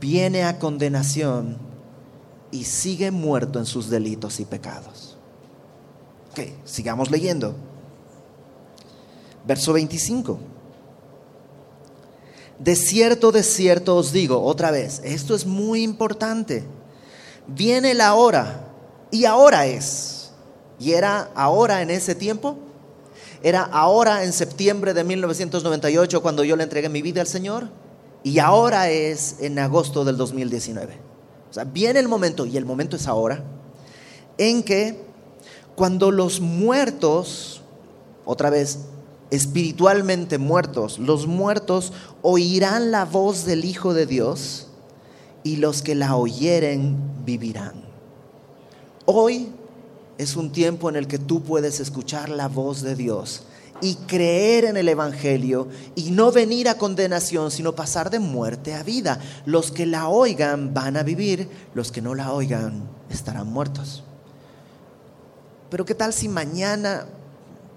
viene 0.00 0.44
a 0.44 0.58
condenación 0.58 1.58
y 2.52 2.64
sigue 2.64 3.10
muerto 3.10 3.58
en 3.58 3.66
sus 3.66 3.90
delitos 3.90 4.38
y 4.40 4.44
pecados. 4.44 5.16
Ok, 6.32 6.40
sigamos 6.64 7.10
leyendo. 7.10 7.67
Verso 9.48 9.72
25. 9.72 10.38
De 12.58 12.76
cierto, 12.76 13.32
de 13.32 13.42
cierto 13.42 13.96
os 13.96 14.12
digo, 14.12 14.42
otra 14.42 14.70
vez, 14.70 15.00
esto 15.04 15.34
es 15.34 15.46
muy 15.46 15.82
importante. 15.82 16.64
Viene 17.46 17.94
la 17.94 18.12
hora, 18.14 18.68
y 19.10 19.24
ahora 19.24 19.64
es. 19.64 20.32
¿Y 20.78 20.92
era 20.92 21.30
ahora 21.34 21.80
en 21.80 21.88
ese 21.88 22.14
tiempo? 22.14 22.58
Era 23.42 23.62
ahora 23.62 24.22
en 24.24 24.34
septiembre 24.34 24.92
de 24.92 25.02
1998 25.02 26.20
cuando 26.20 26.44
yo 26.44 26.54
le 26.54 26.64
entregué 26.64 26.90
mi 26.90 27.00
vida 27.00 27.22
al 27.22 27.26
Señor, 27.26 27.70
y 28.22 28.40
ahora 28.40 28.90
es 28.90 29.36
en 29.40 29.58
agosto 29.58 30.04
del 30.04 30.18
2019. 30.18 30.98
O 31.48 31.54
sea, 31.54 31.64
viene 31.64 32.00
el 32.00 32.08
momento, 32.08 32.44
y 32.44 32.58
el 32.58 32.66
momento 32.66 32.96
es 32.96 33.06
ahora, 33.06 33.42
en 34.36 34.62
que 34.62 35.06
cuando 35.74 36.10
los 36.10 36.38
muertos, 36.38 37.62
otra 38.26 38.50
vez, 38.50 38.80
espiritualmente 39.30 40.38
muertos. 40.38 40.98
Los 40.98 41.26
muertos 41.26 41.92
oirán 42.22 42.90
la 42.90 43.04
voz 43.04 43.44
del 43.44 43.64
Hijo 43.64 43.94
de 43.94 44.06
Dios 44.06 44.68
y 45.42 45.56
los 45.56 45.82
que 45.82 45.94
la 45.94 46.16
oyeren 46.16 46.96
vivirán. 47.24 47.84
Hoy 49.04 49.48
es 50.18 50.36
un 50.36 50.50
tiempo 50.50 50.88
en 50.88 50.96
el 50.96 51.06
que 51.06 51.18
tú 51.18 51.42
puedes 51.42 51.80
escuchar 51.80 52.28
la 52.28 52.48
voz 52.48 52.82
de 52.82 52.94
Dios 52.94 53.42
y 53.80 53.94
creer 53.94 54.64
en 54.64 54.76
el 54.76 54.88
Evangelio 54.88 55.68
y 55.94 56.10
no 56.10 56.32
venir 56.32 56.68
a 56.68 56.76
condenación, 56.76 57.50
sino 57.50 57.74
pasar 57.74 58.10
de 58.10 58.18
muerte 58.18 58.74
a 58.74 58.82
vida. 58.82 59.20
Los 59.46 59.70
que 59.70 59.86
la 59.86 60.08
oigan 60.08 60.74
van 60.74 60.96
a 60.96 61.02
vivir, 61.02 61.48
los 61.74 61.92
que 61.92 62.02
no 62.02 62.14
la 62.14 62.32
oigan 62.32 62.82
estarán 63.08 63.46
muertos. 63.46 64.02
Pero 65.70 65.84
¿qué 65.84 65.94
tal 65.94 66.12
si 66.12 66.28
mañana 66.28 67.06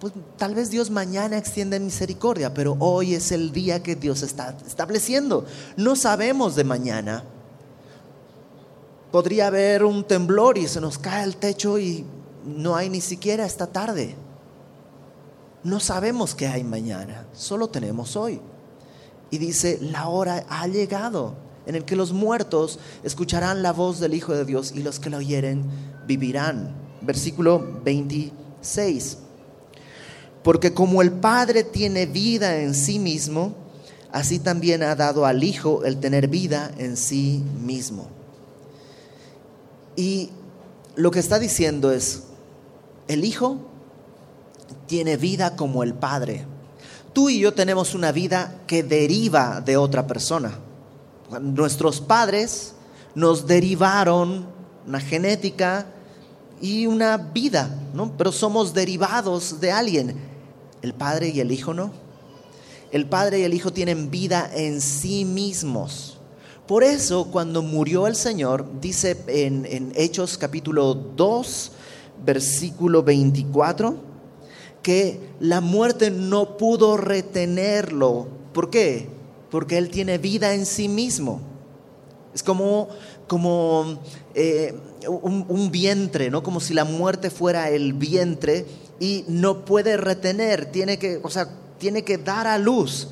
pues 0.02 0.14
tal 0.36 0.56
vez 0.56 0.72
Dios 0.72 0.90
mañana 0.90 1.38
extiende 1.38 1.80
misericordia, 1.80 2.56
pero 2.56 2.76
hoy 2.80 3.14
es 3.14 3.32
el 3.32 3.52
día 3.52 3.84
que 3.84 3.96
Dios 3.96 4.24
está 4.24 4.58
estableciendo. 4.66 5.46
No 5.78 5.96
sabemos 5.96 6.56
de 6.56 6.64
mañana. 6.64 7.24
Podría 9.12 9.46
haber 9.46 9.84
un 9.84 10.04
temblor 10.04 10.58
y 10.58 10.68
se 10.68 10.82
nos 10.82 10.98
cae 10.98 11.24
el 11.24 11.36
techo 11.36 11.78
y 11.78 12.04
no 12.44 12.76
hay 12.76 12.90
ni 12.90 13.00
siquiera 13.00 13.46
esta 13.46 13.68
tarde. 13.68 14.16
No 15.64 15.80
sabemos 15.80 16.34
qué 16.34 16.48
hay 16.48 16.64
mañana, 16.64 17.28
solo 17.32 17.70
tenemos 17.70 18.16
hoy. 18.16 18.42
Y 19.30 19.38
dice, 19.38 19.78
la 19.82 20.08
hora 20.08 20.48
ha 20.50 20.66
llegado 20.66 21.36
en 21.68 21.76
el 21.76 21.86
que 21.86 21.96
los 21.96 22.12
muertos 22.12 22.80
escucharán 23.04 23.62
la 23.62 23.72
voz 23.72 24.00
del 24.00 24.16
Hijo 24.16 24.34
de 24.34 24.46
Dios 24.46 24.72
y 24.76 24.82
los 24.82 25.00
que 25.00 25.12
lo 25.12 25.18
oyeren 25.18 25.64
vivirán. 26.08 26.76
Versículo 27.02 27.82
26. 27.84 29.20
Porque 30.44 30.74
como 30.74 31.02
el 31.02 31.12
Padre 31.12 31.64
tiene 31.64 32.06
vida 32.06 32.58
en 32.58 32.74
sí 32.74 33.00
mismo, 33.00 33.54
así 34.12 34.40
también 34.40 34.84
ha 34.84 34.96
dado 34.96 35.26
al 35.26 35.44
Hijo 35.44 35.84
el 35.86 36.00
tener 36.00 36.28
vida 36.28 36.72
en 36.78 36.98
sí 36.98 37.44
mismo. 37.64 38.08
Y 39.96 40.30
lo 40.96 41.12
que 41.12 41.20
está 41.20 41.38
diciendo 41.40 41.92
es, 41.92 42.24
el 43.08 43.24
Hijo 43.24 43.58
tiene 44.88 45.18
vida 45.18 45.56
como 45.56 45.84
el 45.84 45.94
Padre. 45.94 46.46
Tú 47.14 47.30
y 47.30 47.40
yo 47.40 47.54
tenemos 47.54 47.94
una 47.94 48.12
vida 48.12 48.62
que 48.68 48.84
deriva 48.84 49.62
de 49.62 49.78
otra 49.78 50.08
persona. 50.08 50.58
Nuestros 51.42 52.02
padres 52.02 52.74
nos 53.16 53.48
derivaron 53.48 54.46
una 54.88 55.00
genética 55.00 55.86
y 56.62 56.88
una 56.88 57.18
vida, 57.18 57.70
¿no? 57.94 58.16
Pero 58.18 58.32
somos 58.32 58.74
derivados 58.74 59.60
de 59.60 59.72
alguien. 59.72 60.31
El 60.82 60.94
Padre 60.94 61.30
y 61.30 61.40
el 61.40 61.52
Hijo 61.52 61.74
no. 61.74 61.92
El 62.92 63.08
Padre 63.08 63.40
y 63.40 63.44
el 63.44 63.54
Hijo 63.54 63.72
tienen 63.72 64.12
vida 64.12 64.50
en 64.54 64.82
sí 64.82 65.26
mismos. 65.26 66.18
Por 66.68 66.84
eso 66.84 67.26
cuando 67.32 67.62
murió 67.62 68.08
el 68.08 68.16
Señor, 68.16 68.66
dice 68.80 69.18
en, 69.28 69.66
en 69.66 69.92
Hechos 69.96 70.38
capítulo 70.38 70.94
2, 70.94 71.72
versículo 72.26 73.04
24, 73.04 73.96
que 74.82 75.20
la 75.40 75.62
muerte 75.62 76.12
no 76.12 76.58
pudo 76.58 76.98
retenerlo. 76.98 78.28
¿Por 78.54 78.70
qué? 78.70 79.10
Porque 79.50 79.78
Él 79.78 79.90
tiene 79.90 80.18
vida 80.18 80.54
en 80.54 80.66
sí 80.66 80.88
mismo. 80.88 81.42
Es 82.34 82.44
como, 82.44 82.88
como 83.28 84.00
eh, 84.34 84.74
un, 85.08 85.46
un, 85.50 85.72
vientre, 85.72 86.30
¿no? 86.30 86.42
Como 86.44 86.62
si 86.62 86.74
la 86.74 86.86
muerte 86.86 87.30
fuera 87.30 87.70
el 87.70 87.94
vientre 87.94 88.66
y 89.02 89.26
no 89.28 89.66
puede 89.66 89.98
retener, 89.98 90.72
tiene 90.72 90.98
que, 91.00 91.20
o 91.24 91.30
sea, 91.30 91.50
tiene 91.80 92.04
que 92.04 92.18
dar 92.18 92.46
a 92.46 92.58
luz. 92.58 93.10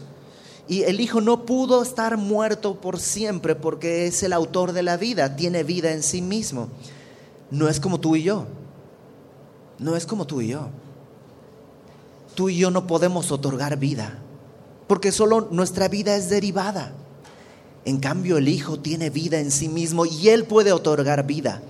Y 0.67 0.83
el 0.83 1.01
Hijo 1.01 1.19
no 1.19 1.45
pudo 1.47 1.81
estar 1.81 2.15
muerto 2.15 2.79
por 2.79 2.99
siempre 2.99 3.55
porque 3.55 4.05
es 4.05 4.21
el 4.21 4.31
autor 4.31 4.71
de 4.71 4.83
la 4.83 4.97
vida, 4.97 5.35
tiene 5.35 5.63
vida 5.63 5.91
en 5.91 6.03
sí 6.03 6.21
mismo. 6.21 6.69
No 7.49 7.67
es 7.67 7.79
como 7.79 7.99
tú 7.99 8.15
y 8.15 8.21
yo. 8.21 8.45
No 9.79 9.95
es 9.95 10.05
como 10.05 10.27
tú 10.27 10.41
y 10.41 10.49
yo. 10.49 10.69
Tú 12.35 12.49
y 12.49 12.57
yo 12.57 12.69
no 12.69 12.85
podemos 12.85 13.31
otorgar 13.31 13.77
vida 13.77 14.19
porque 14.89 15.11
solo 15.11 15.47
nuestra 15.51 15.87
vida 15.87 16.15
es 16.15 16.31
derivada. 16.31 16.91
En 17.85 17.99
cambio, 17.99 18.39
el 18.39 18.47
Hijo 18.47 18.79
tiene 18.79 19.11
vida 19.11 19.39
en 19.39 19.51
sí 19.51 19.69
mismo 19.69 20.07
y 20.07 20.29
Él 20.29 20.45
puede 20.45 20.71
otorgar 20.71 21.27
vida. 21.27 21.61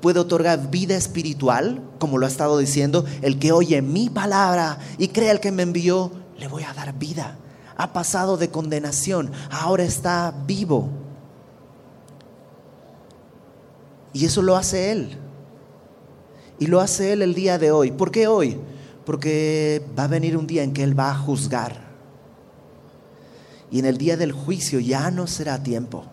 Puede 0.00 0.20
otorgar 0.20 0.70
vida 0.70 0.96
espiritual, 0.96 1.82
como 1.98 2.18
lo 2.18 2.26
ha 2.26 2.28
estado 2.28 2.58
diciendo, 2.58 3.04
el 3.22 3.38
que 3.38 3.52
oye 3.52 3.82
mi 3.82 4.10
palabra 4.10 4.78
y 4.98 5.08
cree 5.08 5.30
al 5.30 5.40
que 5.40 5.52
me 5.52 5.62
envió, 5.62 6.12
le 6.38 6.48
voy 6.48 6.62
a 6.62 6.72
dar 6.72 6.94
vida 6.94 7.36
ha 7.78 7.92
pasado 7.92 8.36
de 8.36 8.50
condenación, 8.50 9.30
ahora 9.50 9.84
está 9.84 10.34
vivo. 10.46 10.88
Y 14.12 14.24
eso 14.24 14.42
lo 14.42 14.56
hace 14.56 14.90
Él. 14.90 15.16
Y 16.58 16.66
lo 16.66 16.80
hace 16.80 17.12
Él 17.12 17.22
el 17.22 17.34
día 17.34 17.56
de 17.56 17.70
hoy. 17.70 17.92
¿Por 17.92 18.10
qué 18.10 18.26
hoy? 18.26 18.58
Porque 19.06 19.80
va 19.96 20.04
a 20.04 20.08
venir 20.08 20.36
un 20.36 20.48
día 20.48 20.64
en 20.64 20.72
que 20.72 20.82
Él 20.82 20.98
va 20.98 21.12
a 21.12 21.14
juzgar. 21.14 21.86
Y 23.70 23.78
en 23.78 23.84
el 23.84 23.96
día 23.96 24.16
del 24.16 24.32
juicio 24.32 24.80
ya 24.80 25.12
no 25.12 25.28
será 25.28 25.62
tiempo. 25.62 26.04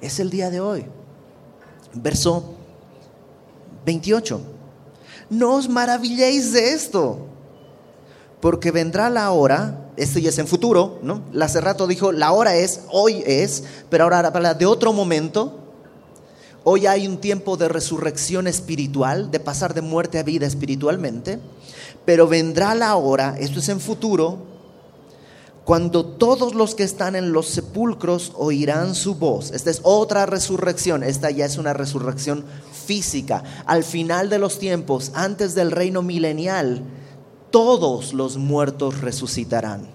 Es 0.00 0.20
el 0.20 0.30
día 0.30 0.48
de 0.48 0.60
hoy. 0.60 0.86
Verso 1.92 2.55
28. 3.86 4.40
No 5.30 5.54
os 5.54 5.68
maravilléis 5.68 6.52
de 6.52 6.74
esto, 6.74 7.20
porque 8.40 8.70
vendrá 8.70 9.08
la 9.08 9.30
hora 9.30 9.86
esto 9.96 10.18
ya 10.18 10.28
es 10.28 10.38
en 10.38 10.46
futuro, 10.46 10.98
¿no? 11.02 11.22
Hace 11.40 11.60
rato 11.60 11.86
dijo, 11.86 12.12
la 12.12 12.32
hora 12.32 12.54
es, 12.54 12.80
hoy 12.90 13.22
es, 13.26 13.64
pero 13.88 14.04
ahora 14.04 14.18
habla 14.18 14.54
de 14.54 14.66
otro 14.66 14.92
momento. 14.92 15.60
Hoy 16.64 16.86
hay 16.86 17.06
un 17.06 17.18
tiempo 17.18 17.56
de 17.56 17.68
resurrección 17.68 18.46
espiritual, 18.46 19.30
de 19.30 19.40
pasar 19.40 19.72
de 19.72 19.82
muerte 19.82 20.18
a 20.18 20.22
vida 20.22 20.46
espiritualmente, 20.46 21.38
pero 22.04 22.28
vendrá 22.28 22.74
la 22.74 22.96
hora, 22.96 23.36
esto 23.38 23.60
es 23.60 23.68
en 23.68 23.80
futuro, 23.80 24.38
cuando 25.64 26.04
todos 26.04 26.54
los 26.54 26.74
que 26.74 26.82
están 26.82 27.16
en 27.16 27.32
los 27.32 27.46
sepulcros 27.48 28.32
oirán 28.36 28.94
su 28.94 29.14
voz. 29.14 29.50
Esta 29.52 29.70
es 29.70 29.80
otra 29.82 30.26
resurrección, 30.26 31.02
esta 31.02 31.30
ya 31.30 31.46
es 31.46 31.56
una 31.56 31.72
resurrección 31.72 32.44
física. 32.86 33.42
Al 33.66 33.84
final 33.84 34.30
de 34.30 34.38
los 34.38 34.58
tiempos, 34.58 35.12
antes 35.14 35.54
del 35.54 35.70
reino 35.70 36.02
milenial, 36.02 36.82
todos 37.50 38.14
los 38.14 38.36
muertos 38.36 39.00
resucitarán. 39.00 39.88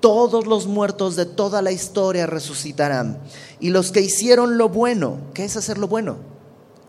Todos 0.00 0.46
los 0.46 0.66
muertos 0.66 1.14
de 1.14 1.26
toda 1.26 1.62
la 1.62 1.70
historia 1.70 2.26
resucitarán. 2.26 3.18
Y 3.60 3.70
los 3.70 3.92
que 3.92 4.00
hicieron 4.00 4.58
lo 4.58 4.68
bueno, 4.68 5.18
¿qué 5.34 5.44
es 5.44 5.56
hacer 5.56 5.78
lo 5.78 5.86
bueno? 5.86 6.16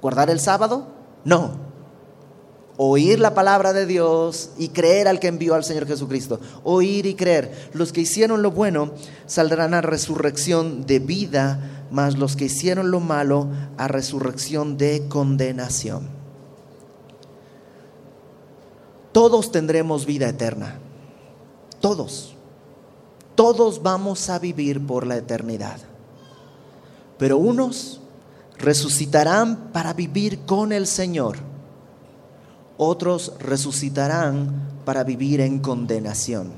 ¿Guardar 0.01 0.29
el 0.29 0.39
sábado? 0.39 0.87
No. 1.23 1.51
Oír 2.75 3.19
la 3.19 3.35
palabra 3.35 3.71
de 3.71 3.85
Dios 3.85 4.49
y 4.57 4.69
creer 4.69 5.07
al 5.07 5.19
que 5.19 5.27
envió 5.27 5.53
al 5.53 5.63
Señor 5.63 5.85
Jesucristo. 5.85 6.39
Oír 6.63 7.05
y 7.05 7.13
creer. 7.13 7.69
Los 7.73 7.93
que 7.93 8.01
hicieron 8.01 8.41
lo 8.41 8.49
bueno 8.49 8.91
saldrán 9.27 9.75
a 9.75 9.81
resurrección 9.81 10.87
de 10.87 10.97
vida, 10.97 11.82
mas 11.93 12.17
los 12.17 12.35
que 12.35 12.45
hicieron 12.45 12.91
lo 12.91 12.99
malo 12.99 13.47
a 13.77 13.87
resurrección 13.87 14.77
de 14.77 15.07
condenación 15.07 16.23
todos 19.13 19.51
tendremos 19.51 20.05
vida 20.07 20.27
eterna. 20.27 20.79
Todos. 21.79 22.35
Todos 23.35 23.81
vamos 23.81 24.29
a 24.29 24.39
vivir 24.39 24.85
por 24.85 25.05
la 25.05 25.15
eternidad. 25.17 25.77
Pero 27.19 27.37
unos 27.37 28.01
resucitarán 28.57 29.69
para 29.71 29.93
vivir 29.93 30.39
con 30.45 30.71
el 30.71 30.87
Señor. 30.87 31.37
Otros 32.77 33.33
resucitarán 33.39 34.81
para 34.83 35.03
vivir 35.03 35.41
en 35.41 35.59
condenación. 35.59 36.51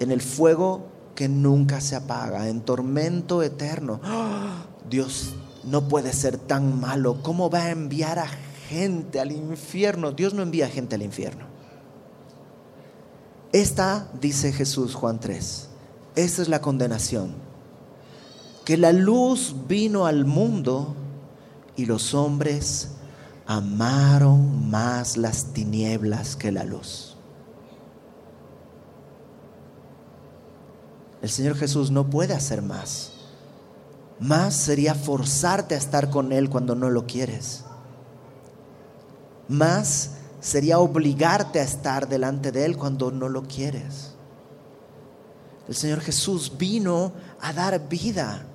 En 0.00 0.10
el 0.10 0.22
fuego 0.22 0.86
que 1.16 1.28
nunca 1.28 1.80
se 1.80 1.96
apaga, 1.96 2.48
en 2.48 2.60
tormento 2.60 3.42
eterno. 3.42 4.00
Dios 4.88 5.34
no 5.64 5.88
puede 5.88 6.12
ser 6.12 6.38
tan 6.38 6.78
malo. 6.78 7.24
¿Cómo 7.24 7.50
va 7.50 7.64
a 7.64 7.70
enviar 7.70 8.20
a 8.20 8.28
gente 8.68 9.20
al 9.20 9.32
infierno. 9.32 10.12
Dios 10.12 10.34
no 10.34 10.42
envía 10.42 10.68
gente 10.68 10.94
al 10.94 11.02
infierno. 11.02 11.46
Esta, 13.52 14.08
dice 14.20 14.52
Jesús 14.52 14.94
Juan 14.94 15.20
3, 15.20 15.68
esta 16.16 16.42
es 16.42 16.48
la 16.48 16.60
condenación. 16.60 17.34
Que 18.64 18.76
la 18.76 18.92
luz 18.92 19.54
vino 19.68 20.06
al 20.06 20.24
mundo 20.24 20.94
y 21.76 21.86
los 21.86 22.14
hombres 22.14 22.90
amaron 23.46 24.68
más 24.68 25.16
las 25.16 25.52
tinieblas 25.52 26.34
que 26.34 26.50
la 26.50 26.64
luz. 26.64 27.15
El 31.26 31.30
Señor 31.32 31.56
Jesús 31.56 31.90
no 31.90 32.08
puede 32.08 32.34
hacer 32.34 32.62
más. 32.62 33.12
Más 34.18 34.54
sería 34.54 34.94
forzarte 34.94 35.74
a 35.74 35.78
estar 35.78 36.08
con 36.08 36.32
Él 36.32 36.48
cuando 36.48 36.74
no 36.74 36.88
lo 36.88 37.06
quieres 37.06 37.66
más 39.48 40.12
sería 40.40 40.78
obligarte 40.78 41.60
a 41.60 41.64
estar 41.64 42.08
delante 42.08 42.52
de 42.52 42.64
Él 42.64 42.76
cuando 42.76 43.10
no 43.10 43.28
lo 43.28 43.42
quieres. 43.42 44.12
El 45.68 45.74
Señor 45.74 46.00
Jesús 46.00 46.52
vino 46.56 47.12
a 47.40 47.52
dar 47.52 47.88
vida, 47.88 48.46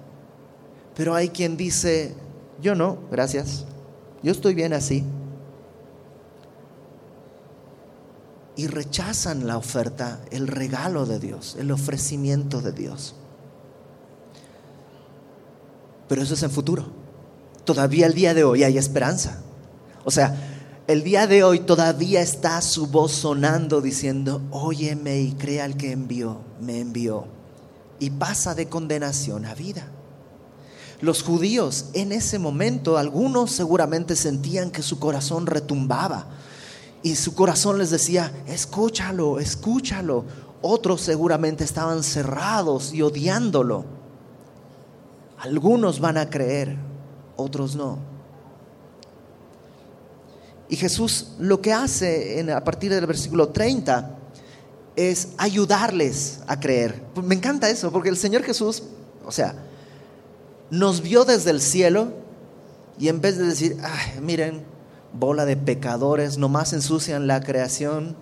pero 0.95 1.13
hay 1.13 1.29
quien 1.29 1.57
dice, 1.57 2.15
yo 2.61 2.75
no, 2.75 2.97
gracias, 3.11 3.65
yo 4.23 4.31
estoy 4.31 4.53
bien 4.53 4.73
así. 4.73 5.03
Y 8.55 8.67
rechazan 8.67 9.47
la 9.47 9.57
oferta, 9.57 10.19
el 10.29 10.47
regalo 10.47 11.05
de 11.05 11.19
Dios, 11.19 11.55
el 11.57 11.71
ofrecimiento 11.71 12.61
de 12.61 12.71
Dios. 12.73 13.15
Pero 16.07 16.21
eso 16.21 16.33
es 16.33 16.43
en 16.43 16.51
futuro. 16.51 16.85
Todavía 17.63 18.05
el 18.05 18.13
día 18.13 18.33
de 18.33 18.43
hoy 18.43 18.63
hay 18.63 18.77
esperanza. 18.77 19.41
O 20.03 20.11
sea, 20.11 20.35
el 20.87 21.03
día 21.03 21.25
de 21.27 21.43
hoy 21.43 21.59
todavía 21.59 22.21
está 22.21 22.61
su 22.61 22.87
voz 22.87 23.13
sonando 23.13 23.79
diciendo, 23.79 24.41
óyeme 24.51 25.21
y 25.21 25.31
crea 25.31 25.63
al 25.63 25.77
que 25.77 25.93
envió, 25.93 26.41
me 26.59 26.81
envió. 26.81 27.27
Y 27.99 28.09
pasa 28.09 28.55
de 28.55 28.67
condenación 28.67 29.45
a 29.45 29.53
vida. 29.53 29.87
Los 30.99 31.23
judíos 31.23 31.85
en 31.93 32.11
ese 32.11 32.39
momento, 32.39 32.97
algunos 32.97 33.51
seguramente 33.51 34.15
sentían 34.15 34.69
que 34.69 34.83
su 34.83 34.99
corazón 34.99 35.45
retumbaba 35.45 36.27
y 37.03 37.15
su 37.15 37.33
corazón 37.33 37.79
les 37.79 37.89
decía, 37.89 38.31
escúchalo, 38.47 39.39
escúchalo. 39.39 40.25
Otros 40.61 41.01
seguramente 41.01 41.63
estaban 41.63 42.03
cerrados 42.03 42.93
y 42.93 43.01
odiándolo. 43.01 43.85
Algunos 45.39 45.99
van 45.99 46.17
a 46.17 46.29
creer, 46.29 46.77
otros 47.35 47.75
no. 47.75 47.97
Y 50.69 50.75
Jesús 50.75 51.29
lo 51.39 51.61
que 51.61 51.73
hace 51.73 52.49
a 52.51 52.63
partir 52.63 52.93
del 52.93 53.05
versículo 53.07 53.49
30 53.49 54.17
es 54.95 55.29
ayudarles 55.37 56.39
a 56.47 56.59
creer. 56.59 57.01
Me 57.23 57.35
encanta 57.35 57.69
eso, 57.69 57.91
porque 57.91 58.09
el 58.09 58.17
Señor 58.17 58.43
Jesús, 58.43 58.83
o 59.25 59.31
sea, 59.31 59.55
nos 60.69 61.01
vio 61.01 61.25
desde 61.25 61.49
el 61.49 61.59
cielo 61.59 62.13
y 62.99 63.07
en 63.09 63.19
vez 63.19 63.37
de 63.37 63.45
decir, 63.45 63.77
Ay, 63.83 64.21
miren, 64.21 64.63
bola 65.13 65.45
de 65.45 65.57
pecadores, 65.57 66.37
nomás 66.37 66.73
ensucian 66.73 67.27
la 67.27 67.41
creación, 67.41 68.15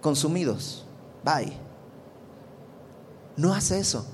consumidos, 0.00 0.84
bye. 1.24 1.52
No 3.36 3.54
hace 3.54 3.78
eso, 3.78 4.04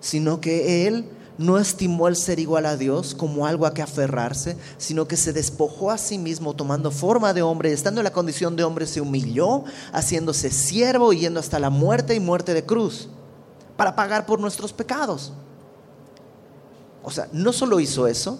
sino 0.00 0.40
que 0.40 0.86
Él 0.86 1.08
no 1.38 1.58
estimó 1.58 2.08
el 2.08 2.16
ser 2.16 2.38
igual 2.38 2.66
a 2.66 2.76
Dios 2.76 3.14
como 3.14 3.46
algo 3.46 3.66
a 3.66 3.74
que 3.74 3.82
aferrarse, 3.82 4.56
sino 4.78 5.06
que 5.06 5.16
se 5.16 5.32
despojó 5.32 5.90
a 5.90 5.98
sí 5.98 6.18
mismo 6.18 6.54
tomando 6.54 6.90
forma 6.90 7.34
de 7.34 7.42
hombre 7.42 7.70
y 7.70 7.72
estando 7.72 8.00
en 8.00 8.04
la 8.04 8.12
condición 8.12 8.56
de 8.56 8.64
hombre 8.64 8.86
se 8.86 9.00
humilló, 9.00 9.64
haciéndose 9.92 10.50
siervo 10.50 11.12
y 11.12 11.20
yendo 11.20 11.40
hasta 11.40 11.58
la 11.58 11.70
muerte 11.70 12.14
y 12.14 12.20
muerte 12.20 12.54
de 12.54 12.64
cruz 12.64 13.08
para 13.76 13.94
pagar 13.94 14.24
por 14.24 14.40
nuestros 14.40 14.72
pecados. 14.72 15.32
o 17.02 17.10
sea, 17.10 17.28
no 17.32 17.52
solo 17.52 17.78
hizo 17.78 18.06
eso, 18.06 18.38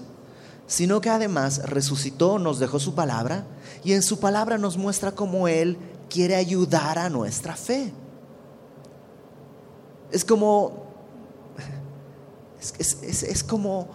sino 0.66 1.00
que 1.00 1.10
además 1.10 1.62
resucitó, 1.64 2.38
nos 2.38 2.58
dejó 2.58 2.80
su 2.80 2.94
palabra 2.94 3.44
y 3.84 3.92
en 3.92 4.02
su 4.02 4.18
palabra 4.18 4.58
nos 4.58 4.76
muestra 4.76 5.12
cómo 5.12 5.48
Él 5.48 5.78
quiere 6.10 6.34
ayudar 6.34 6.98
a 6.98 7.08
nuestra 7.08 7.56
fe. 7.56 7.92
Es 10.10 10.24
como, 10.24 10.86
es, 12.78 13.44
como, 13.44 13.88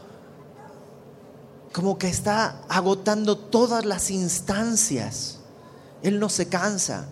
como 1.74 1.98
que 1.98 2.08
está 2.08 2.62
agotando 2.70 3.38
todas 3.38 3.86
las 3.86 4.10
instancias. 4.12 5.40
Él 6.04 6.20
no 6.20 6.30
se 6.30 6.48
cansa 6.48 7.06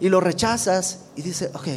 y 0.00 0.08
lo 0.08 0.20
rechazas 0.20 1.00
y 1.16 1.22
dice, 1.22 1.50
ok, 1.54 1.68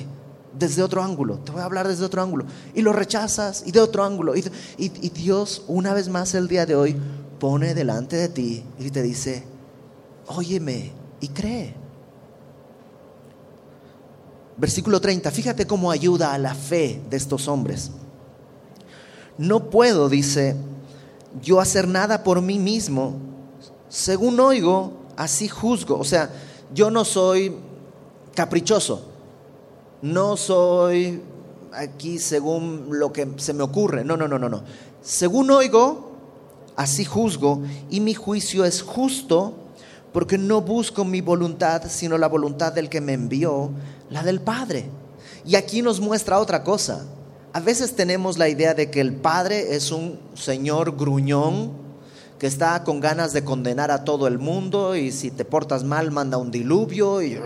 desde 0.57 0.83
otro 0.83 1.03
ángulo, 1.03 1.39
te 1.39 1.51
voy 1.51 1.61
a 1.61 1.65
hablar 1.65 1.87
desde 1.87 2.05
otro 2.05 2.21
ángulo. 2.21 2.45
Y 2.73 2.81
lo 2.81 2.93
rechazas 2.93 3.63
y 3.65 3.71
de 3.71 3.79
otro 3.79 4.03
ángulo. 4.03 4.33
Y, 4.35 5.09
Dios, 5.09 5.63
una 5.67 5.93
vez 5.93 6.09
más 6.09 6.33
el 6.33 6.47
día 6.47 6.65
de 6.65 6.75
hoy, 6.75 6.95
pone 7.39 7.73
delante 7.73 8.15
de 8.15 8.29
ti 8.29 8.63
y 8.79 8.89
te 8.89 9.01
dice, 9.01 9.43
óyeme 10.27 10.91
y 11.19 11.27
cree. 11.29 11.73
Versículo 14.57 15.01
30, 15.01 15.29
fíjate 15.31 15.67
cómo 15.67 15.91
ayuda 15.91 16.33
a 16.33 16.37
la 16.37 16.55
fe 16.55 17.01
de 17.09 17.17
estos 17.17 17.47
hombres. 17.47 17.91
No 19.37 19.69
puedo, 19.69 20.07
dice, 20.07 20.55
yo 21.41 21.59
hacer 21.59 21.87
nada 21.89 22.23
por 22.23 22.41
mí 22.41 22.57
mismo. 22.57 23.15
Según 23.89 24.39
oigo, 24.39 24.93
así 25.17 25.49
juzgo. 25.49 25.99
O 25.99 26.05
sea, 26.05 26.29
yo 26.73 26.89
no 26.89 27.03
soy 27.03 27.53
caprichoso 28.33 29.14
no 30.05 30.37
soy 30.37 31.19
aquí 31.73 32.19
según 32.19 32.89
lo 32.91 33.11
que 33.11 33.27
se 33.37 33.53
me 33.53 33.63
ocurre. 33.63 34.05
No, 34.05 34.15
no, 34.15 34.27
no, 34.27 34.37
no, 34.37 34.49
no. 34.49 34.63
Según 35.01 35.49
oigo, 35.49 36.11
así 36.75 37.05
juzgo 37.05 37.63
y 37.89 38.01
mi 38.01 38.13
juicio 38.13 38.65
es 38.65 38.83
justo 38.83 39.55
porque 40.13 40.37
no 40.37 40.61
busco 40.61 41.05
mi 41.05 41.21
voluntad, 41.21 41.81
sino 41.89 42.19
la 42.19 42.27
voluntad 42.27 42.71
del 42.71 42.87
que 42.87 43.01
me 43.01 43.13
envió, 43.13 43.71
la 44.11 44.21
del 44.21 44.41
Padre. 44.41 44.89
Y 45.43 45.55
aquí 45.55 45.81
nos 45.81 45.99
muestra 45.99 46.39
otra 46.39 46.63
cosa. 46.63 47.03
A 47.51 47.59
veces 47.59 47.95
tenemos 47.95 48.37
la 48.37 48.47
idea 48.47 48.75
de 48.75 48.91
que 48.91 49.01
el 49.01 49.15
Padre 49.15 49.75
es 49.75 49.91
un 49.91 50.19
señor 50.35 50.95
gruñón 50.95 51.71
que 52.37 52.45
está 52.45 52.83
con 52.83 52.99
ganas 52.99 53.33
de 53.33 53.43
condenar 53.43 53.89
a 53.89 54.03
todo 54.03 54.27
el 54.27 54.37
mundo 54.37 54.95
y 54.95 55.11
si 55.11 55.31
te 55.31 55.45
portas 55.45 55.83
mal 55.83 56.11
manda 56.11 56.37
un 56.37 56.51
diluvio 56.51 57.23
y 57.23 57.39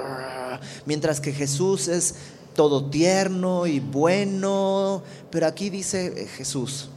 mientras 0.86 1.22
que 1.22 1.32
Jesús 1.32 1.88
es 1.88 2.16
todo 2.60 2.84
tierno 2.90 3.68
y 3.68 3.80
bueno, 3.80 5.02
pero 5.30 5.48
aquí 5.48 5.70
dice 5.70 6.28
Jesús, 6.36 6.90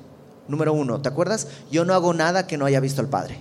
número 0.49 0.73
uno, 0.73 1.01
¿te 1.01 1.09
acuerdas? 1.09 1.47
Yo 1.71 1.85
no 1.85 1.95
hago 1.95 2.13
nada 2.13 2.49
que 2.49 2.59
no 2.59 2.65
haya 2.65 2.81
visto 2.81 3.01
el 3.01 3.07
Padre. 3.07 3.39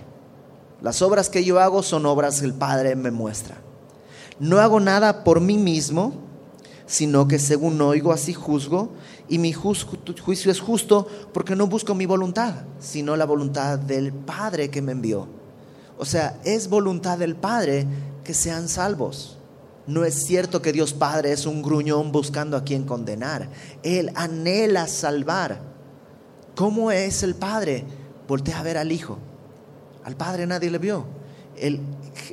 Las 0.82 1.02
obras 1.02 1.28
que 1.28 1.42
yo 1.42 1.58
hago 1.58 1.82
son 1.82 2.06
obras 2.06 2.38
que 2.38 2.46
el 2.46 2.54
Padre 2.54 2.94
me 2.94 3.10
muestra. 3.10 3.56
No 4.38 4.60
hago 4.60 4.78
nada 4.78 5.24
por 5.24 5.40
mí 5.40 5.58
mismo, 5.58 6.12
sino 6.86 7.26
que 7.26 7.40
según 7.40 7.80
oigo 7.80 8.12
así 8.12 8.32
juzgo, 8.34 8.90
y 9.28 9.38
mi 9.38 9.52
juicio 9.52 10.52
es 10.52 10.60
justo 10.60 11.08
porque 11.32 11.56
no 11.56 11.66
busco 11.66 11.92
mi 11.96 12.06
voluntad, 12.06 12.54
sino 12.78 13.16
la 13.16 13.24
voluntad 13.24 13.80
del 13.80 14.12
Padre 14.12 14.70
que 14.70 14.80
me 14.80 14.92
envió. 14.92 15.26
O 15.98 16.04
sea, 16.04 16.38
es 16.44 16.68
voluntad 16.68 17.18
del 17.18 17.34
Padre 17.34 17.84
que 18.22 18.32
sean 18.32 18.68
salvos. 18.68 19.38
No 19.86 20.04
es 20.04 20.26
cierto 20.26 20.62
que 20.62 20.72
Dios 20.72 20.92
Padre 20.92 21.32
es 21.32 21.46
un 21.46 21.62
gruñón 21.62 22.12
buscando 22.12 22.56
a 22.56 22.64
quien 22.64 22.84
condenar. 22.84 23.48
Él 23.82 24.12
anhela 24.14 24.86
salvar. 24.86 25.60
¿Cómo 26.54 26.92
es 26.92 27.22
el 27.22 27.34
Padre? 27.34 27.84
Voltea 28.28 28.60
a 28.60 28.62
ver 28.62 28.78
al 28.78 28.92
Hijo. 28.92 29.18
Al 30.04 30.16
Padre 30.16 30.46
nadie 30.46 30.70
le 30.70 30.78
vio. 30.78 31.04
El 31.56 31.80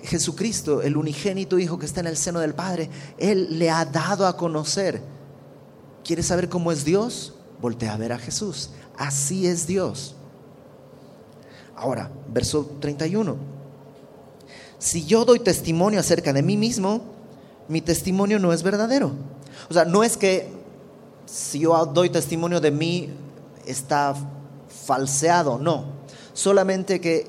Jesucristo, 0.04 0.82
el 0.82 0.96
unigénito 0.96 1.58
Hijo 1.58 1.80
que 1.80 1.86
está 1.86 2.02
en 2.02 2.08
el 2.08 2.18
seno 2.18 2.40
del 2.40 2.54
Padre, 2.54 2.90
Él 3.18 3.58
le 3.58 3.70
ha 3.70 3.84
dado 3.86 4.28
a 4.28 4.38
conocer. 4.38 5.02
¿Quieres 6.04 6.28
saber 6.28 6.50
cómo 6.50 6.72
es 6.72 6.86
Dios? 6.86 7.34
Voltea 7.62 7.94
a 7.94 7.98
ver 7.98 8.14
a 8.14 8.20
Jesús. 8.20 8.70
Así 8.98 9.48
es 9.48 9.66
Dios. 9.66 10.16
Ahora, 11.76 12.12
verso 12.32 12.78
31. 12.80 13.38
Si 14.78 15.06
yo 15.06 15.26
doy 15.26 15.40
testimonio 15.40 16.00
acerca 16.00 16.32
de 16.32 16.42
mí 16.42 16.56
mismo, 16.56 17.18
mi 17.69 17.82
testimonio 17.82 18.39
no 18.39 18.51
es 18.51 18.63
verdadero. 18.63 19.12
O 19.69 19.73
sea, 19.73 19.86
no 19.86 20.03
es 20.03 20.17
que 20.17 20.49
si 21.25 21.60
yo 21.60 21.86
doy 21.86 22.10
testimonio 22.10 22.60
de 22.60 22.71
mí 22.71 23.10
está 23.65 24.15
falseado, 24.86 25.60
no. 25.60 25.86
Solamente 26.34 26.99
que 26.99 27.27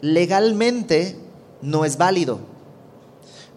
legalmente 0.00 1.16
no 1.60 1.84
es 1.84 1.98
válido. 1.98 2.38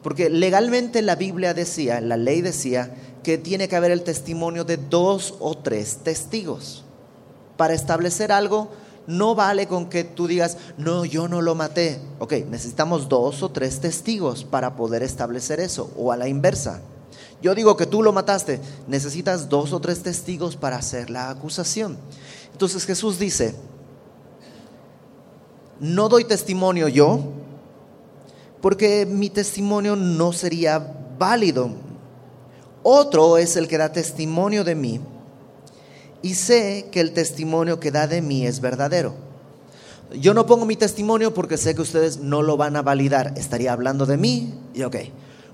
Porque 0.02 0.30
legalmente 0.30 1.02
la 1.02 1.16
Biblia 1.16 1.54
decía, 1.54 2.02
la 2.02 2.18
ley 2.18 2.42
decía, 2.42 2.94
que 3.24 3.38
tiene 3.38 3.70
que 3.70 3.76
haber 3.76 3.92
el 3.92 4.04
testimonio 4.04 4.66
de 4.66 4.78
dos 4.78 5.36
o 5.40 5.56
tres 5.56 6.00
testigos. 6.04 6.84
Para 7.56 7.74
establecer 7.74 8.32
algo, 8.32 8.72
no 9.08 9.36
vale 9.36 9.68
con 9.68 9.90
que 9.90 10.04
tú 10.04 10.28
digas, 10.28 10.58
no, 10.78 11.06
yo 11.06 11.28
no 11.28 11.42
lo 11.42 11.56
maté. 11.56 12.00
Ok, 12.20 12.34
necesitamos 12.50 13.10
dos 13.10 13.44
o 13.44 13.50
tres 13.50 13.80
testigos 13.80 14.44
para 14.44 14.76
poder 14.76 15.04
establecer 15.04 15.60
eso, 15.60 15.92
o 15.98 16.12
a 16.12 16.18
la 16.18 16.28
inversa. 16.28 16.82
Yo 17.42 17.54
digo 17.54 17.76
que 17.76 17.86
tú 17.86 18.02
lo 18.02 18.14
mataste, 18.14 18.62
necesitas 18.88 19.50
dos 19.50 19.74
o 19.74 19.80
tres 19.80 20.02
testigos 20.02 20.56
para 20.56 20.78
hacer 20.78 21.10
la 21.10 21.30
acusación. 21.30 21.98
Entonces 22.54 22.86
Jesús 22.86 23.20
dice, 23.20 23.56
no 25.80 26.08
doy 26.08 26.24
testimonio 26.24 26.88
yo, 26.88 27.20
porque 28.62 29.06
mi 29.06 29.30
testimonio 29.30 29.98
no 29.98 30.32
sería 30.32 30.96
válido. 31.20 31.72
Otro 32.82 33.38
es 33.38 33.58
el 33.58 33.68
que 33.68 33.78
da 33.78 33.92
testimonio 33.92 34.64
de 34.64 34.76
mí 34.76 35.02
y 36.24 36.36
sé 36.36 36.88
que 36.90 37.02
el 37.02 37.12
testimonio 37.12 37.80
que 37.80 37.92
da 37.92 38.08
de 38.08 38.22
mí 38.22 38.48
es 38.48 38.62
verdadero. 38.62 39.14
Yo 40.20 40.34
no 40.34 40.46
pongo 40.46 40.66
mi 40.66 40.76
testimonio 40.76 41.34
porque 41.34 41.58
sé 41.58 41.76
que 41.76 41.82
ustedes 41.82 42.18
no 42.18 42.42
lo 42.42 42.56
van 42.58 42.78
a 42.78 42.82
validar. 42.82 43.34
Estaría 43.36 43.74
hablando 43.74 44.06
de 44.06 44.18
mí 44.18 44.54
y 44.74 44.84
ok, 44.84 44.96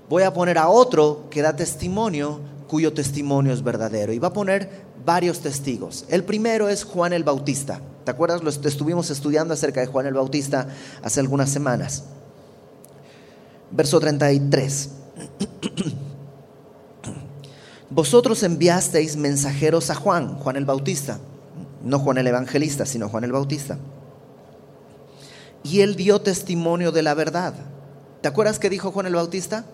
voy 0.08 0.22
a 0.22 0.32
poner 0.32 0.58
a 0.58 0.68
otro 0.68 1.26
que 1.28 1.42
da 1.42 1.56
testimonio 1.56 2.40
cuyo 2.68 2.92
testimonio 2.92 3.52
es 3.52 3.64
verdadero. 3.64 4.12
Y 4.12 4.20
va 4.20 4.28
a 4.28 4.32
poner 4.32 4.70
varios 5.04 5.40
testigos. 5.40 6.04
El 6.08 6.22
primero 6.22 6.68
es 6.68 6.84
Juan 6.84 7.12
el 7.12 7.24
Bautista. 7.24 7.80
¿Te 8.04 8.12
acuerdas? 8.12 8.42
Lo 8.44 8.50
estuvimos 8.50 9.10
estudiando 9.10 9.54
acerca 9.54 9.80
de 9.80 9.86
Juan 9.86 10.06
el 10.06 10.14
Bautista 10.14 10.68
hace 11.02 11.18
algunas 11.18 11.50
semanas. 11.50 12.04
Verso 13.72 13.98
33. 13.98 14.90
Vosotros 17.90 18.44
enviasteis 18.44 19.16
mensajeros 19.16 19.90
a 19.90 19.96
Juan, 19.96 20.36
Juan 20.38 20.56
el 20.56 20.64
Bautista, 20.64 21.18
no 21.82 21.98
Juan 21.98 22.18
el 22.18 22.26
Evangelista, 22.28 22.86
sino 22.86 23.08
Juan 23.08 23.24
el 23.24 23.32
Bautista. 23.32 23.78
Y 25.64 25.80
él 25.80 25.96
dio 25.96 26.20
testimonio 26.20 26.92
de 26.92 27.02
la 27.02 27.14
verdad. 27.14 27.52
¿Te 28.20 28.28
acuerdas 28.28 28.60
que 28.60 28.70
dijo 28.70 28.92
Juan 28.92 29.06
el 29.06 29.16
Bautista? 29.16 29.64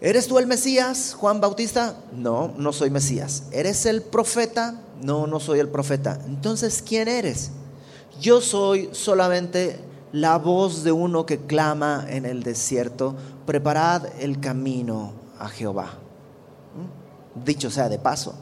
¿Eres 0.00 0.28
tú 0.28 0.38
el 0.38 0.46
Mesías, 0.46 1.14
Juan 1.14 1.42
Bautista? 1.42 1.96
No, 2.12 2.54
no 2.56 2.72
soy 2.72 2.88
Mesías. 2.88 3.44
¿Eres 3.52 3.84
el 3.84 4.00
profeta? 4.00 4.80
No, 5.02 5.26
no 5.26 5.40
soy 5.40 5.58
el 5.58 5.68
profeta. 5.68 6.18
Entonces, 6.26 6.82
¿quién 6.86 7.08
eres? 7.08 7.50
Yo 8.18 8.40
soy 8.40 8.88
solamente 8.92 9.78
la 10.12 10.38
voz 10.38 10.84
de 10.84 10.92
uno 10.92 11.26
que 11.26 11.38
clama 11.38 12.06
en 12.08 12.24
el 12.24 12.42
desierto, 12.42 13.14
preparad 13.44 14.06
el 14.20 14.40
camino 14.40 15.17
a 15.38 15.48
Jehová. 15.48 15.94
¿Mm? 16.74 17.44
Dicho 17.44 17.70
sea 17.70 17.88
de 17.88 17.98
paso, 17.98 18.34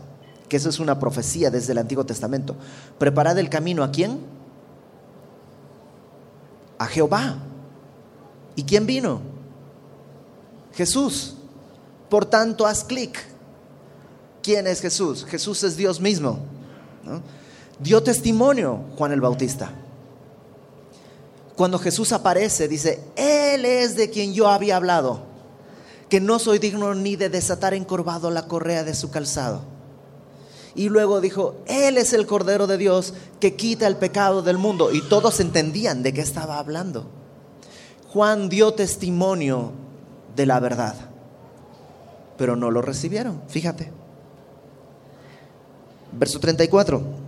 que 0.48 0.56
eso 0.56 0.68
es 0.68 0.78
una 0.78 0.98
profecía 0.98 1.50
desde 1.50 1.72
el 1.72 1.78
Antiguo 1.78 2.04
Testamento. 2.04 2.56
Preparad 2.98 3.38
el 3.38 3.50
camino 3.50 3.82
a 3.82 3.90
quién? 3.90 4.20
A 6.78 6.86
Jehová. 6.86 7.36
¿Y 8.54 8.62
quién 8.62 8.86
vino? 8.86 9.20
Jesús. 10.72 11.36
Por 12.08 12.24
tanto, 12.24 12.66
haz 12.66 12.84
clic. 12.84 13.18
¿Quién 14.42 14.66
es 14.66 14.80
Jesús? 14.80 15.24
Jesús 15.24 15.62
es 15.64 15.76
Dios 15.76 16.00
mismo. 16.00 16.38
Dio 17.80 18.02
testimonio 18.02 18.80
Juan 18.96 19.12
el 19.12 19.20
Bautista. 19.20 19.70
Cuando 21.56 21.78
Jesús 21.78 22.12
aparece, 22.12 22.68
dice, 22.68 23.02
Él 23.16 23.64
es 23.64 23.96
de 23.96 24.10
quien 24.10 24.32
yo 24.32 24.48
había 24.48 24.76
hablado 24.76 25.25
que 26.08 26.20
no 26.20 26.38
soy 26.38 26.58
digno 26.58 26.94
ni 26.94 27.16
de 27.16 27.28
desatar 27.28 27.74
encorvado 27.74 28.30
la 28.30 28.46
correa 28.46 28.84
de 28.84 28.94
su 28.94 29.10
calzado. 29.10 29.62
Y 30.74 30.90
luego 30.90 31.20
dijo, 31.20 31.56
Él 31.66 31.96
es 31.96 32.12
el 32.12 32.26
Cordero 32.26 32.66
de 32.66 32.76
Dios 32.76 33.14
que 33.40 33.56
quita 33.56 33.86
el 33.86 33.96
pecado 33.96 34.42
del 34.42 34.58
mundo. 34.58 34.92
Y 34.92 35.00
todos 35.00 35.40
entendían 35.40 36.02
de 36.02 36.12
qué 36.12 36.20
estaba 36.20 36.58
hablando. 36.58 37.06
Juan 38.12 38.48
dio 38.48 38.74
testimonio 38.74 39.72
de 40.36 40.46
la 40.46 40.60
verdad, 40.60 40.94
pero 42.36 42.56
no 42.56 42.70
lo 42.70 42.82
recibieron. 42.82 43.42
Fíjate. 43.48 43.90
Verso 46.12 46.38
34. 46.38 47.26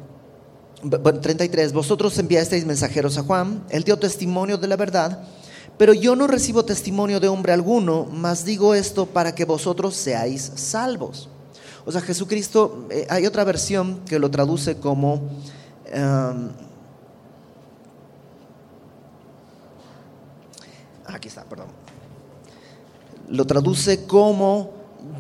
33, 1.20 1.72
vosotros 1.72 2.16
enviasteis 2.18 2.64
mensajeros 2.64 3.18
a 3.18 3.22
Juan, 3.22 3.64
él 3.70 3.82
dio 3.82 3.98
testimonio 3.98 4.58
de 4.58 4.68
la 4.68 4.76
verdad, 4.76 5.24
pero 5.78 5.94
yo 5.94 6.16
no 6.16 6.26
recibo 6.26 6.64
testimonio 6.64 7.20
de 7.20 7.28
hombre 7.28 7.52
alguno, 7.52 8.06
mas 8.12 8.44
digo 8.44 8.74
esto 8.74 9.06
para 9.06 9.34
que 9.34 9.44
vosotros 9.44 9.94
seáis 9.94 10.52
salvos. 10.56 11.28
O 11.86 11.92
sea, 11.92 12.00
Jesucristo, 12.00 12.86
eh, 12.90 13.06
hay 13.08 13.24
otra 13.24 13.44
versión 13.44 14.00
que 14.04 14.18
lo 14.18 14.30
traduce 14.30 14.76
como... 14.76 15.30
Um, 15.94 16.50
aquí 21.06 21.28
está, 21.28 21.44
perdón. 21.44 21.68
Lo 23.28 23.46
traduce 23.46 24.04
como 24.04 24.72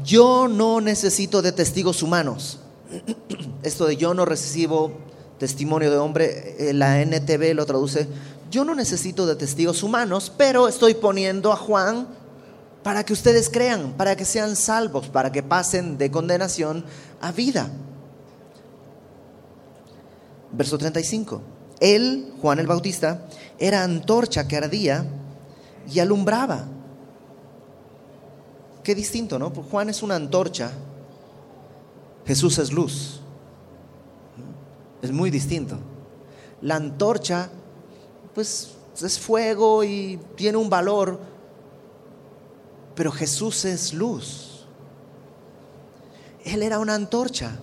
yo 0.04 0.48
no 0.48 0.80
necesito 0.80 1.40
de 1.40 1.52
testigos 1.52 2.02
humanos. 2.02 2.58
Esto 3.62 3.86
de 3.86 3.96
yo 3.96 4.12
no 4.12 4.24
recibo 4.24 4.92
testimonio 5.38 5.90
de 5.90 5.98
hombre, 5.98 6.56
eh, 6.58 6.72
la 6.74 7.00
NTV 7.00 7.54
lo 7.54 7.64
traduce, 7.64 8.08
yo 8.50 8.64
no 8.64 8.74
necesito 8.74 9.26
de 9.26 9.36
testigos 9.36 9.82
humanos, 9.82 10.32
pero 10.36 10.68
estoy 10.68 10.94
poniendo 10.94 11.52
a 11.52 11.56
Juan 11.56 12.08
para 12.82 13.04
que 13.04 13.12
ustedes 13.12 13.50
crean, 13.50 13.92
para 13.96 14.16
que 14.16 14.24
sean 14.24 14.56
salvos, 14.56 15.08
para 15.08 15.30
que 15.32 15.42
pasen 15.42 15.98
de 15.98 16.10
condenación 16.10 16.84
a 17.20 17.32
vida. 17.32 17.70
Verso 20.52 20.78
35. 20.78 21.42
Él, 21.80 22.32
Juan 22.40 22.58
el 22.58 22.66
Bautista, 22.66 23.28
era 23.58 23.82
antorcha 23.82 24.48
que 24.48 24.56
ardía 24.56 25.04
y 25.92 25.98
alumbraba. 26.00 26.64
Qué 28.82 28.94
distinto, 28.94 29.38
¿no? 29.38 29.50
Juan 29.50 29.90
es 29.90 30.02
una 30.02 30.16
antorcha, 30.16 30.72
Jesús 32.26 32.58
es 32.58 32.72
luz. 32.72 33.20
Es 35.02 35.12
muy 35.12 35.30
distinto. 35.30 35.78
La 36.62 36.76
antorcha, 36.76 37.50
pues 38.34 38.70
es 39.00 39.18
fuego 39.18 39.84
y 39.84 40.18
tiene 40.36 40.58
un 40.58 40.68
valor, 40.68 41.20
pero 42.94 43.12
Jesús 43.12 43.64
es 43.64 43.92
luz. 43.92 44.66
Él 46.44 46.62
era 46.62 46.78
una 46.78 46.94
antorcha. 46.94 47.56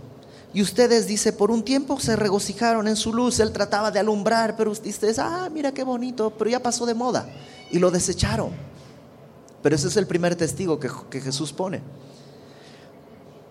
Y 0.54 0.62
ustedes, 0.62 1.08
dice, 1.08 1.34
por 1.34 1.52
un 1.52 1.64
tiempo 1.64 2.00
se 2.00 2.16
regocijaron 2.16 2.88
en 2.88 2.96
su 2.96 3.12
luz, 3.12 3.42
él 3.42 3.52
trataba 3.52 3.92
de 3.92 4.00
alumbrar, 4.00 4.56
pero 4.56 4.72
ustedes, 4.72 5.20
ah, 5.20 5.50
mira 5.52 5.74
qué 5.74 5.84
bonito, 5.84 6.32
pero 6.38 6.50
ya 6.50 6.64
pasó 6.64 6.86
de 6.86 6.94
moda 6.94 7.28
y 7.72 7.80
lo 7.80 7.92
desecharon. 7.92 8.52
Pero 9.62 9.76
ese 9.76 9.90
es 9.90 9.98
el 9.98 10.08
primer 10.08 10.36
testigo 10.36 10.80
que, 10.80 10.90
que 11.10 11.20
Jesús 11.20 11.52
pone. 11.52 11.82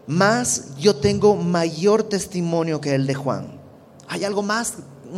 Más 0.07 0.77
yo 0.79 0.97
tengo 0.97 1.37
mayor 1.37 2.05
testimonio 2.05 2.81
que 2.81 2.95
el 2.95 3.07
de 3.07 3.15
Juan. 3.15 3.61
Hay 4.09 4.25
algo 4.25 4.43
más, 4.43 4.75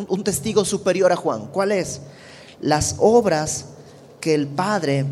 un 0.09 0.25
testigo 0.25 0.65
superior 0.65 1.13
a 1.13 1.17
Juan. 1.17 1.47
¿Cuál 1.47 1.73
es? 1.73 2.01
Las 2.61 2.97
obras 2.99 3.67
que 4.21 4.35
el 4.35 4.47
Padre 4.47 5.07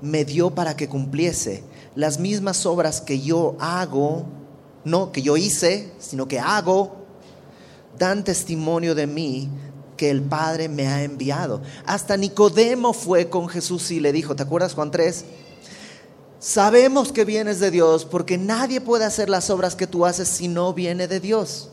me 0.00 0.24
dio 0.24 0.50
para 0.50 0.76
que 0.76 0.88
cumpliese, 0.88 1.62
las 1.94 2.18
mismas 2.18 2.64
obras 2.66 3.00
que 3.00 3.20
yo 3.20 3.56
hago, 3.58 4.24
no 4.84 5.12
que 5.12 5.22
yo 5.22 5.36
hice, 5.36 5.92
sino 5.98 6.28
que 6.28 6.38
hago, 6.38 6.96
dan 7.98 8.24
testimonio 8.24 8.94
de 8.94 9.06
mí 9.06 9.48
que 9.96 10.10
el 10.10 10.22
Padre 10.22 10.68
me 10.68 10.86
ha 10.86 11.02
enviado. 11.02 11.60
Hasta 11.84 12.16
Nicodemo 12.16 12.92
fue 12.92 13.28
con 13.28 13.48
Jesús 13.48 13.90
y 13.90 14.00
le 14.00 14.12
dijo, 14.12 14.34
¿te 14.34 14.42
acuerdas 14.42 14.74
Juan 14.74 14.90
3? 14.90 15.24
Sabemos 16.38 17.12
que 17.12 17.26
vienes 17.26 17.60
de 17.60 17.70
Dios 17.70 18.06
porque 18.06 18.38
nadie 18.38 18.80
puede 18.80 19.04
hacer 19.04 19.28
las 19.28 19.50
obras 19.50 19.76
que 19.76 19.86
tú 19.86 20.06
haces 20.06 20.28
si 20.28 20.48
no 20.48 20.72
viene 20.72 21.06
de 21.06 21.20
Dios. 21.20 21.68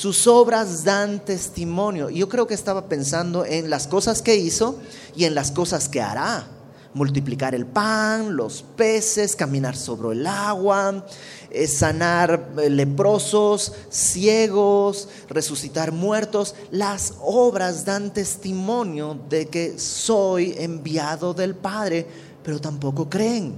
Sus 0.00 0.26
obras 0.26 0.82
dan 0.82 1.22
testimonio. 1.22 2.08
Yo 2.08 2.26
creo 2.26 2.46
que 2.46 2.54
estaba 2.54 2.88
pensando 2.88 3.44
en 3.44 3.68
las 3.68 3.86
cosas 3.86 4.22
que 4.22 4.34
hizo 4.34 4.78
y 5.14 5.26
en 5.26 5.34
las 5.34 5.50
cosas 5.50 5.90
que 5.90 6.00
hará. 6.00 6.46
Multiplicar 6.94 7.54
el 7.54 7.66
pan, 7.66 8.34
los 8.34 8.62
peces, 8.62 9.36
caminar 9.36 9.76
sobre 9.76 10.18
el 10.18 10.26
agua, 10.26 11.04
eh, 11.50 11.68
sanar 11.68 12.48
eh, 12.56 12.70
leprosos, 12.70 13.74
ciegos, 13.90 15.06
resucitar 15.28 15.92
muertos. 15.92 16.54
Las 16.70 17.16
obras 17.20 17.84
dan 17.84 18.10
testimonio 18.10 19.18
de 19.28 19.48
que 19.48 19.78
soy 19.78 20.54
enviado 20.56 21.34
del 21.34 21.54
Padre, 21.54 22.06
pero 22.42 22.58
tampoco 22.58 23.10
creen. 23.10 23.54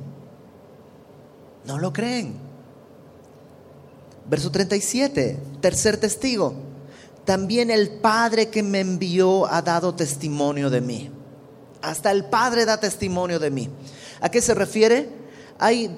No 1.65 1.79
lo 1.79 1.93
creen. 1.93 2.52
Verso 4.29 4.51
37, 4.51 5.39
tercer 5.61 5.97
testigo. 5.97 6.55
También 7.25 7.71
el 7.71 7.89
Padre 7.91 8.49
que 8.49 8.63
me 8.63 8.81
envió 8.81 9.47
ha 9.47 9.63
dado 9.63 9.95
testimonio 9.95 10.71
de 10.71 10.81
mí. 10.81 11.11
Hasta 11.81 12.11
el 12.11 12.25
Padre 12.25 12.65
da 12.65 12.79
testimonio 12.79 13.39
de 13.39 13.51
mí. 13.51 13.69
¿A 14.21 14.29
qué 14.31 14.41
se 14.41 14.55
refiere? 14.55 15.09
Hay 15.59 15.91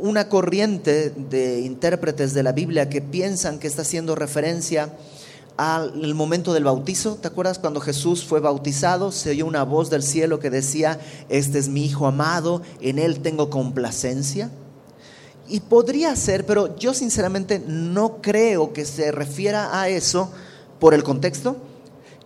una 0.00 0.28
corriente 0.28 1.10
de 1.10 1.60
intérpretes 1.60 2.34
de 2.34 2.42
la 2.42 2.52
Biblia 2.52 2.88
que 2.88 3.00
piensan 3.00 3.58
que 3.58 3.66
está 3.66 3.82
haciendo 3.82 4.14
referencia 4.14 4.92
al 5.56 6.14
momento 6.14 6.52
del 6.52 6.64
bautizo. 6.64 7.16
¿Te 7.16 7.28
acuerdas 7.28 7.58
cuando 7.58 7.80
Jesús 7.80 8.24
fue 8.24 8.40
bautizado? 8.40 9.12
Se 9.12 9.30
oyó 9.30 9.46
una 9.46 9.62
voz 9.62 9.90
del 9.90 10.02
cielo 10.02 10.40
que 10.40 10.50
decía, 10.50 10.98
este 11.28 11.58
es 11.58 11.68
mi 11.68 11.84
Hijo 11.84 12.06
amado, 12.06 12.62
en 12.80 12.98
él 12.98 13.20
tengo 13.20 13.50
complacencia. 13.50 14.50
Y 15.48 15.60
podría 15.60 16.16
ser, 16.16 16.46
pero 16.46 16.76
yo 16.76 16.94
sinceramente 16.94 17.62
no 17.66 18.22
creo 18.22 18.72
que 18.72 18.84
se 18.84 19.12
refiera 19.12 19.78
a 19.78 19.88
eso 19.88 20.30
por 20.80 20.94
el 20.94 21.02
contexto 21.02 21.56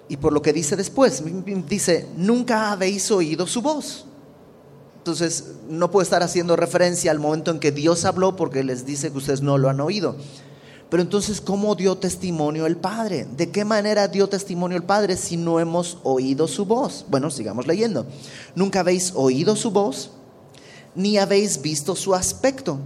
y 0.09 0.16
por 0.16 0.33
lo 0.33 0.41
que 0.41 0.53
dice 0.53 0.77
después. 0.77 1.23
Dice, 1.69 2.07
nunca 2.16 2.71
habéis 2.71 3.11
oído 3.11 3.47
su 3.47 3.61
voz. 3.61 4.05
Entonces, 4.99 5.53
no 5.69 5.91
puede 5.91 6.05
estar 6.05 6.23
haciendo 6.23 6.55
referencia 6.55 7.11
al 7.11 7.19
momento 7.19 7.51
en 7.51 7.61
que 7.61 7.73
Dios 7.73 8.05
habló 8.05 8.37
porque 8.37 8.62
les 8.62 8.87
dice 8.87 9.11
que 9.11 9.19
ustedes 9.19 9.43
no 9.43 9.59
lo 9.59 9.69
han 9.69 9.81
oído. 9.81 10.16
Pero 10.91 11.03
entonces, 11.03 11.41
¿cómo 11.41 11.75
dio 11.75 11.97
testimonio 11.99 12.66
el 12.66 12.77
Padre? 12.77 13.27
¿De 13.37 13.51
qué 13.51 13.64
manera 13.64 14.09
dio 14.09 14.29
testimonio 14.29 14.77
el 14.77 14.85
Padre 14.85 15.16
si 15.16 15.37
no 15.37 15.61
hemos 15.61 15.99
oído 16.03 16.49
su 16.49 16.64
voz? 16.64 17.05
Bueno, 17.09 17.31
sigamos 17.31 17.66
leyendo. 17.66 18.07
Nunca 18.55 18.81
habéis 18.81 19.12
oído 19.14 19.57
su 19.57 19.71
voz, 19.71 20.12
ni 20.95 21.19
habéis 21.19 21.61
visto 21.61 21.95
su 21.95 22.14
aspecto 22.14 22.79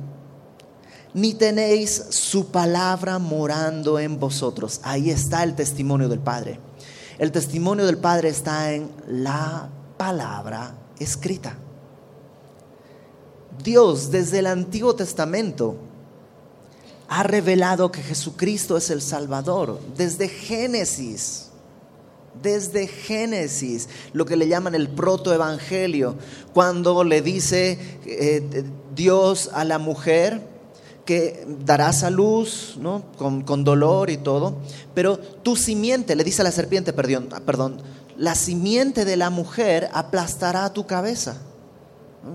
ni 1.14 1.34
tenéis 1.34 2.06
su 2.10 2.46
palabra 2.46 3.18
morando 3.18 3.98
en 3.98 4.18
vosotros. 4.18 4.80
Ahí 4.82 5.10
está 5.10 5.42
el 5.42 5.54
testimonio 5.54 6.08
del 6.08 6.20
Padre. 6.20 6.58
El 7.18 7.30
testimonio 7.32 7.86
del 7.86 7.98
Padre 7.98 8.30
está 8.30 8.72
en 8.72 8.90
la 9.06 9.68
palabra 9.96 10.74
escrita. 10.98 11.56
Dios 13.62 14.10
desde 14.10 14.38
el 14.38 14.46
Antiguo 14.46 14.94
Testamento 14.94 15.76
ha 17.08 17.22
revelado 17.22 17.92
que 17.92 18.02
Jesucristo 18.02 18.76
es 18.78 18.88
el 18.90 19.02
Salvador. 19.02 19.78
Desde 19.96 20.28
Génesis, 20.28 21.50
desde 22.42 22.86
Génesis, 22.86 23.90
lo 24.14 24.24
que 24.24 24.36
le 24.36 24.48
llaman 24.48 24.74
el 24.74 24.88
protoevangelio, 24.88 26.16
cuando 26.54 27.04
le 27.04 27.20
dice 27.20 27.78
eh, 28.06 28.64
Dios 28.94 29.50
a 29.52 29.64
la 29.64 29.78
mujer, 29.78 30.51
que 31.04 31.46
darás 31.64 32.04
a 32.04 32.10
luz, 32.10 32.76
¿no? 32.78 33.02
Con, 33.16 33.64
dolor 33.64 34.10
y 34.10 34.18
todo, 34.18 34.56
pero 34.94 35.18
tu 35.18 35.56
simiente, 35.56 36.14
le 36.14 36.24
dice 36.24 36.42
a 36.42 36.44
la 36.44 36.52
serpiente, 36.52 36.92
perdón, 36.92 37.28
perdón 37.44 37.82
la 38.16 38.34
simiente 38.34 39.04
de 39.04 39.16
la 39.16 39.30
mujer 39.30 39.88
aplastará 39.92 40.72
tu 40.72 40.86
cabeza. 40.86 41.38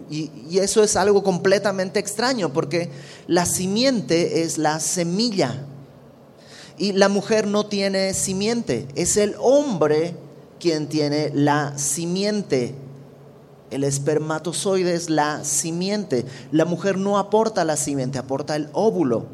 Y, 0.10 0.32
y, 0.50 0.60
eso 0.60 0.84
es 0.84 0.98
algo 0.98 1.24
completamente 1.24 2.00
extraño, 2.00 2.52
porque 2.52 2.90
la 3.26 3.46
simiente 3.46 4.42
es 4.42 4.58
la 4.58 4.82
semilla. 4.82 5.66
Y 6.78 6.92
la 6.92 7.08
mujer 7.08 7.48
no 7.48 7.66
tiene 7.68 8.14
simiente, 8.14 8.88
es 8.96 9.16
el 9.18 9.36
hombre 9.40 10.16
quien 10.60 10.90
tiene 10.90 11.32
la 11.34 11.78
simiente. 11.78 12.76
El 13.70 13.84
espermatozoide 13.84 14.94
es 14.94 15.10
la 15.10 15.44
simiente. 15.44 16.26
La 16.52 16.66
mujer 16.66 16.98
no 16.98 17.18
aporta 17.18 17.66
la 17.66 17.78
simiente, 17.78 18.18
aporta 18.18 18.56
el 18.56 18.70
óvulo. 18.74 19.26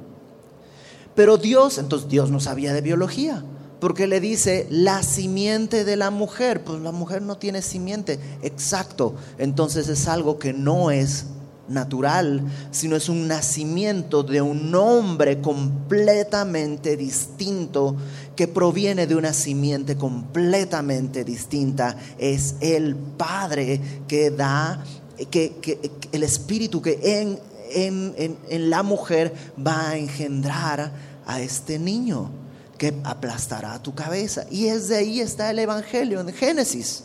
Pero 1.15 1.37
Dios, 1.37 1.77
entonces 1.77 2.09
Dios 2.09 2.31
no 2.31 2.39
sabía 2.39 2.73
de 2.73 2.81
biología, 2.81 3.43
porque 3.79 4.07
le 4.07 4.19
dice 4.19 4.65
la 4.71 5.03
simiente 5.03 5.83
de 5.83 5.95
la 5.95 6.09
mujer. 6.09 6.63
Pues 6.63 6.81
la 6.81 6.91
mujer 6.91 7.21
no 7.21 7.37
tiene 7.37 7.61
simiente. 7.61 8.19
Exacto. 8.41 9.15
Entonces 9.37 9.87
es 9.89 10.07
algo 10.07 10.39
que 10.39 10.53
no 10.53 10.89
es 10.89 11.27
natural, 11.67 12.43
sino 12.71 12.95
es 12.95 13.09
un 13.09 13.27
nacimiento 13.27 14.23
de 14.23 14.41
un 14.41 14.73
hombre 14.75 15.41
completamente 15.41 16.97
distinto 16.97 17.95
que 18.35 18.47
proviene 18.47 19.07
de 19.07 19.15
una 19.15 19.33
simiente 19.33 19.95
completamente 19.95 21.23
distinta. 21.23 21.97
Es 22.17 22.55
el 22.61 22.95
Padre 22.95 23.79
que 24.07 24.31
da, 24.31 24.83
que, 25.29 25.91
el 26.11 26.23
Espíritu 26.23 26.81
que 26.81 26.99
en, 27.21 27.39
en, 27.73 28.37
en 28.49 28.69
la 28.69 28.83
mujer 28.83 29.33
va 29.65 29.89
a 29.89 29.97
engendrar 29.97 30.91
a 31.25 31.41
este 31.41 31.79
niño 31.79 32.29
que 32.77 32.93
aplastará 33.03 33.81
tu 33.81 33.93
cabeza. 33.93 34.45
Y 34.49 34.67
es 34.67 34.87
de 34.87 34.97
ahí 34.97 35.19
está 35.19 35.49
el 35.51 35.59
Evangelio, 35.59 36.19
en 36.19 36.33
Génesis. 36.33 37.03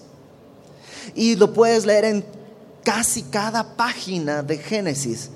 Y 1.14 1.36
lo 1.36 1.52
puedes 1.52 1.86
leer 1.86 2.04
en 2.04 2.24
casi 2.82 3.22
cada 3.22 3.76
página 3.76 4.42
de 4.42 4.58
Génesis. 4.58 5.30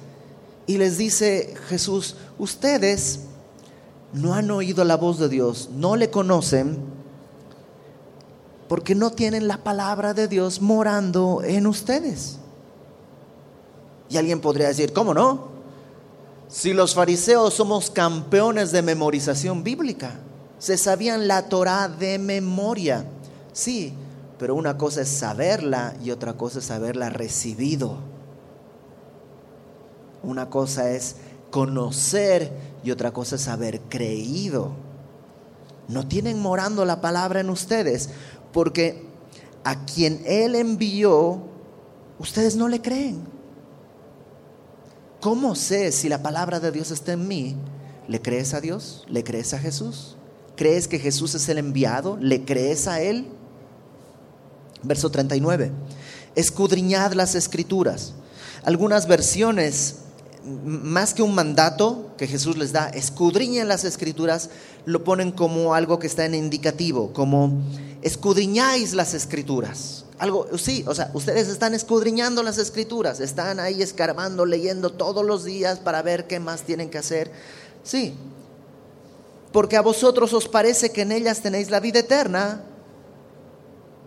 Y 0.67 0.79
les 0.79 0.97
dice 0.97 1.55
Jesús, 1.69 2.17
ustedes 2.39 3.21
no 4.13 4.35
han 4.35 4.51
oído 4.51 4.85
la 4.85 4.97
voz 4.97 5.19
de 5.19 5.29
Dios, 5.29 5.71
no 5.75 5.97
le 5.97 6.11
conocen, 6.11 6.79
porque 8.69 8.95
no 8.95 9.11
tienen 9.11 9.49
la 9.49 9.59
palabra 9.59 10.15
de 10.15 10.29
Dios 10.29 10.61
morando 10.61 11.43
en 11.45 11.67
ustedes. 11.67 12.39
Y 14.09 14.17
alguien 14.17 14.41
podría 14.41 14.69
decir, 14.69 14.93
¿cómo 14.93 15.15
no? 15.15 15.53
Si 16.49 16.75
los 16.75 16.95
fariseos 16.95 17.55
somos 17.55 17.91
campeones 17.91 18.73
de 18.73 18.83
memorización 18.83 19.65
bíblica, 19.65 20.21
se 20.59 20.77
sabían 20.77 21.27
la 21.27 21.49
Torah 21.49 21.89
de 21.89 22.19
memoria. 22.19 23.07
Sí, 23.53 23.95
pero 24.39 24.55
una 24.55 24.77
cosa 24.77 25.03
es 25.03 25.09
saberla 25.09 25.95
y 26.05 26.11
otra 26.11 26.35
cosa 26.35 26.59
es 26.59 26.71
haberla 26.71 27.11
recibido. 27.11 27.97
Una 30.23 30.51
cosa 30.51 30.91
es 30.91 31.17
conocer 31.51 32.53
y 32.83 32.91
otra 32.91 33.13
cosa 33.13 33.37
es 33.37 33.49
haber 33.49 33.81
creído. 33.83 34.73
No 35.89 36.07
tienen 36.07 36.41
morando 36.41 36.85
la 36.85 37.01
palabra 37.01 37.41
en 37.41 37.51
ustedes, 37.51 38.11
porque 38.53 39.05
a 39.65 39.85
quien 39.85 40.23
Él 40.27 40.55
envió, 40.55 41.43
ustedes 42.19 42.57
no 42.57 42.69
le 42.69 42.81
creen. 42.81 43.25
¿Cómo 45.21 45.55
sé 45.55 45.93
si 45.93 46.09
la 46.09 46.23
palabra 46.23 46.59
de 46.59 46.73
Dios 46.73 46.91
está 46.91 47.13
en 47.13 47.29
mí? 47.29 47.57
¿Le 48.09 48.21
crees 48.21 48.55
a 48.55 48.61
Dios? 48.61 49.05
¿Le 49.09 49.23
crees 49.23 49.55
a 49.55 49.59
Jesús? 49.59 50.17
¿Crees 50.57 50.89
que 50.89 50.99
Jesús 50.99 51.35
es 51.35 51.49
el 51.49 51.59
enviado? 51.59 52.17
¿Le 52.21 52.45
crees 52.45 52.89
a 52.89 53.01
Él? 53.01 53.29
Verso 54.83 55.11
39. 55.11 55.71
Escudriñad 56.35 57.13
las 57.13 57.35
escrituras. 57.35 58.15
Algunas 58.65 59.07
versiones, 59.07 59.97
más 60.45 61.15
que 61.15 61.23
un 61.23 61.35
mandato 61.35 62.15
que 62.17 62.27
Jesús 62.27 62.57
les 62.57 62.73
da, 62.73 62.89
escudriñen 62.89 63.69
las 63.69 63.85
escrituras, 63.85 64.51
lo 64.85 65.05
ponen 65.05 65.33
como 65.33 65.75
algo 65.75 65.99
que 65.99 66.07
está 66.07 66.25
en 66.25 66.35
indicativo, 66.35 67.13
como 67.13 67.63
escudriñáis 68.03 68.95
las 68.95 69.15
escrituras. 69.15 70.05
Algo, 70.19 70.47
sí, 70.57 70.85
o 70.87 70.95
sea, 70.95 71.11
ustedes 71.15 71.49
están 71.49 71.75
escudriñando 71.75 72.43
las 72.43 72.59
escrituras, 72.59 73.21
están 73.21 73.61
ahí 73.61 73.83
escarbando, 73.83 74.47
leyendo 74.47 74.91
todos 74.91 75.25
los 75.25 75.45
días 75.45 75.79
para 75.79 76.03
ver 76.03 76.27
qué 76.27 76.39
más 76.39 76.63
tienen 76.63 76.91
que 76.91 76.99
hacer. 76.99 77.33
Sí, 77.83 78.15
porque 79.53 79.77
a 79.77 79.83
vosotros 79.83 80.33
os 80.33 80.49
parece 80.49 80.91
que 80.91 81.03
en 81.03 81.13
ellas 81.13 81.41
tenéis 81.41 81.71
la 81.71 81.81
vida 81.81 82.01
eterna, 82.01 82.63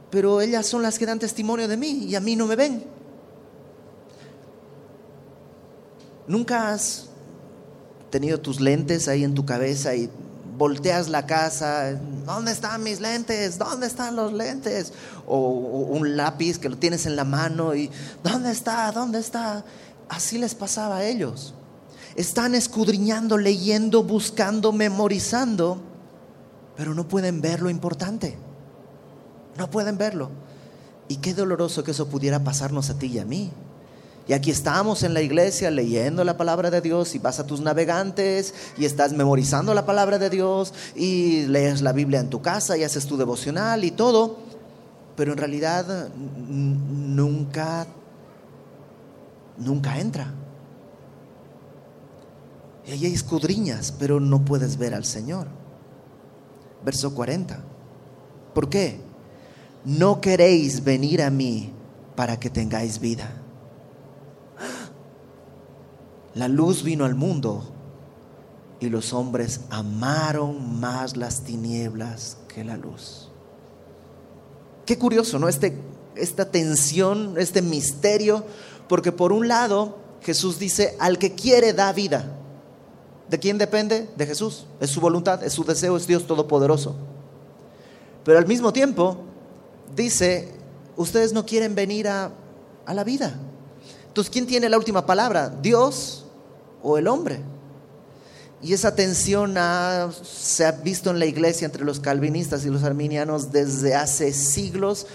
pero 0.09 0.41
ellas 0.41 0.65
son 0.65 0.81
las 0.81 0.97
que 0.97 1.05
dan 1.05 1.19
testimonio 1.19 1.67
de 1.67 1.77
mí 1.77 2.05
y 2.07 2.15
a 2.15 2.19
mí 2.19 2.36
no 2.36 2.47
me 2.47 2.55
ven. 2.55 2.83
¿Nunca 6.28 6.73
has 6.73 7.07
tenido 8.09 8.39
tus 8.39 8.59
lentes 8.59 9.07
ahí 9.07 9.23
en 9.23 9.34
tu 9.34 9.45
cabeza 9.45 9.95
y 9.95 10.09
volteas 10.57 11.09
la 11.09 11.26
casa, 11.26 11.93
¿dónde 12.26 12.51
están 12.51 12.84
mis 12.84 13.01
lentes? 13.01 13.57
¿Dónde 13.57 13.88
están 13.88 14.15
los 14.15 14.34
lentes? 14.34 14.93
O, 15.28 15.49
un 15.49 16.15
lápiz 16.15 16.57
que 16.57 16.69
lo 16.69 16.78
tienes 16.78 17.05
en 17.05 17.15
la 17.15 17.23
mano 17.23 17.76
y 17.76 17.89
¿dónde 18.23 18.51
está? 18.51 18.91
¿Dónde 18.91 19.19
está? 19.19 19.63
Así 20.09 20.38
les 20.38 20.55
pasaba 20.55 20.97
a 20.97 21.05
ellos. 21.05 21.53
Están 22.15 22.55
escudriñando, 22.55 23.38
leyendo, 23.38 24.03
buscando, 24.03 24.71
memorizando, 24.71 25.80
pero 26.78 26.93
no 26.93 27.07
pueden 27.07 27.41
ver 27.41 27.61
lo 27.61 27.69
importante. 27.69 28.38
No 29.57 29.69
pueden 29.69 29.97
verlo. 29.97 30.30
Y 31.07 31.17
qué 31.17 31.34
doloroso 31.34 31.84
que 31.84 31.91
eso 31.91 32.07
pudiera 32.07 32.43
pasarnos 32.43 32.89
a 32.89 32.97
ti 32.97 33.07
y 33.07 33.19
a 33.19 33.26
mí. 33.26 33.51
Y 34.28 34.34
aquí 34.34 34.49
estamos 34.49 35.03
en 35.03 35.13
la 35.13 35.21
iglesia 35.21 35.69
leyendo 35.69 36.23
la 36.23 36.36
palabra 36.36 36.71
de 36.71 36.82
Dios 36.82 37.13
y 37.13 37.19
vas 37.19 37.39
a 37.39 37.45
tus 37.45 37.59
navegantes 37.61 38.55
y 38.76 38.86
estás 38.86 39.13
memorizando 39.13 39.73
la 39.76 39.86
palabra 39.86 40.17
de 40.17 40.32
Dios 40.32 40.73
y 40.95 41.45
lees 41.45 41.82
la 41.82 41.93
Biblia 41.93 42.21
en 42.21 42.32
tu 42.32 42.41
casa 42.41 42.76
y 42.76 42.84
haces 42.84 43.05
tu 43.05 43.17
devocional 43.17 43.84
y 43.84 43.91
todo, 43.91 44.38
pero 45.15 45.34
en 45.34 45.38
realidad 45.38 46.09
nunca, 46.17 47.86
nunca 49.57 49.99
entra. 49.99 50.34
Y 52.88 52.91
ahí 52.91 53.05
hay 53.05 53.13
escudriñas, 53.13 53.91
pero 53.91 54.19
no 54.19 54.43
puedes 54.43 54.78
ver 54.78 54.95
al 54.95 55.05
Señor. 55.05 55.47
Verso 56.84 57.13
40. 57.13 57.59
¿Por 58.55 58.69
qué? 58.69 59.01
No 59.84 60.19
queréis 60.19 60.84
venir 60.84 61.21
a 61.21 61.30
mí 61.30 61.73
para 62.15 62.39
que 62.39 62.49
tengáis 62.49 62.99
vida. 62.99 63.44
La 66.36 66.49
luz 66.49 66.83
vino 66.83 67.05
al 67.05 67.15
mundo 67.15 67.63
y 68.81 68.89
los 68.89 69.13
hombres 69.13 69.61
amaron 69.69 70.79
más 70.79 71.15
las 71.15 71.41
tinieblas 71.41 72.38
que 72.53 72.65
la 72.65 72.75
luz. 72.75 73.29
Qué 74.86 74.99
curioso, 74.99 75.39
¿no? 75.39 75.47
Este, 75.47 75.77
esta 76.15 76.51
tensión, 76.51 77.36
este 77.38 77.61
misterio, 77.61 78.43
porque 78.89 79.13
por 79.13 79.31
un 79.31 79.47
lado 79.47 79.97
Jesús 80.21 80.59
dice, 80.59 80.97
al 80.99 81.17
que 81.17 81.36
quiere 81.36 81.71
da 81.71 81.93
vida. 81.93 82.36
¿De 83.29 83.39
quién 83.39 83.57
depende? 83.57 84.09
De 84.17 84.27
Jesús. 84.27 84.67
Es 84.81 84.89
su 84.89 84.99
voluntad, 84.99 85.41
es 85.41 85.53
su 85.53 85.63
deseo, 85.63 85.95
es 85.95 86.05
Dios 86.05 86.27
Todopoderoso. 86.27 86.95
Pero 88.25 88.38
al 88.38 88.45
mismo 88.45 88.73
tiempo 88.73 89.17
dice, 89.95 90.51
ustedes 90.97 91.31
no 91.31 91.45
quieren 91.45 91.75
venir 91.75 92.09
a, 92.09 92.31
a 92.86 92.93
la 92.93 93.03
vida. 93.05 93.39
Entonces, 94.07 94.31
¿quién 94.31 94.45
tiene 94.45 94.69
la 94.69 94.77
última 94.77 95.05
palabra? 95.05 95.49
¿Dios 95.49 96.24
o 96.86 96.97
el 96.97 97.07
hombre. 97.07 97.39
Y 98.61 98.73
esa 98.73 98.95
tensión 98.95 99.55
se 100.23 100.65
ha 100.65 100.71
visto 100.71 101.09
en 101.09 101.19
la 101.19 101.25
iglesia 101.25 101.65
entre 101.65 101.83
los 101.83 101.99
calvinistas 101.99 102.65
y 102.65 102.69
los 102.69 102.83
arminianos 102.83 103.51
desde 103.51 103.95
hace 103.95 104.31
siglos 104.31 105.07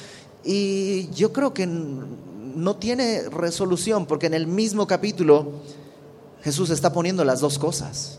y 0.45 1.11
yo 1.11 1.33
creo 1.33 1.55
que 1.55 1.67
no 1.67 2.77
tiene 2.77 3.23
resolución 3.29 4.07
porque 4.07 4.27
en 4.27 4.35
el 4.35 4.47
mismo 4.47 4.87
capítulo 4.87 5.53
Jesús 6.43 6.71
está 6.71 6.93
poniendo 6.93 7.25
las 7.25 7.41
dos 7.41 7.59
cosas. 7.59 8.19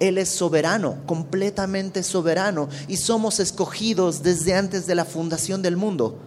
Él 0.00 0.18
es 0.18 0.30
soberano, 0.30 0.96
completamente 1.06 2.02
soberano, 2.02 2.68
y 2.88 2.96
somos 2.96 3.38
escogidos 3.38 4.22
desde 4.22 4.54
antes 4.54 4.86
de 4.86 4.96
la 4.96 5.04
fundación 5.04 5.62
del 5.62 5.76
mundo. 5.76 6.18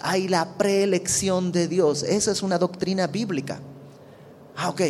Hay 0.00 0.28
la 0.28 0.56
preelección 0.56 1.50
de 1.50 1.66
Dios. 1.66 2.04
Esa 2.04 2.30
es 2.30 2.42
una 2.42 2.58
doctrina 2.58 3.08
bíblica. 3.08 3.58
Ah, 4.56 4.68
ok. 4.68 4.82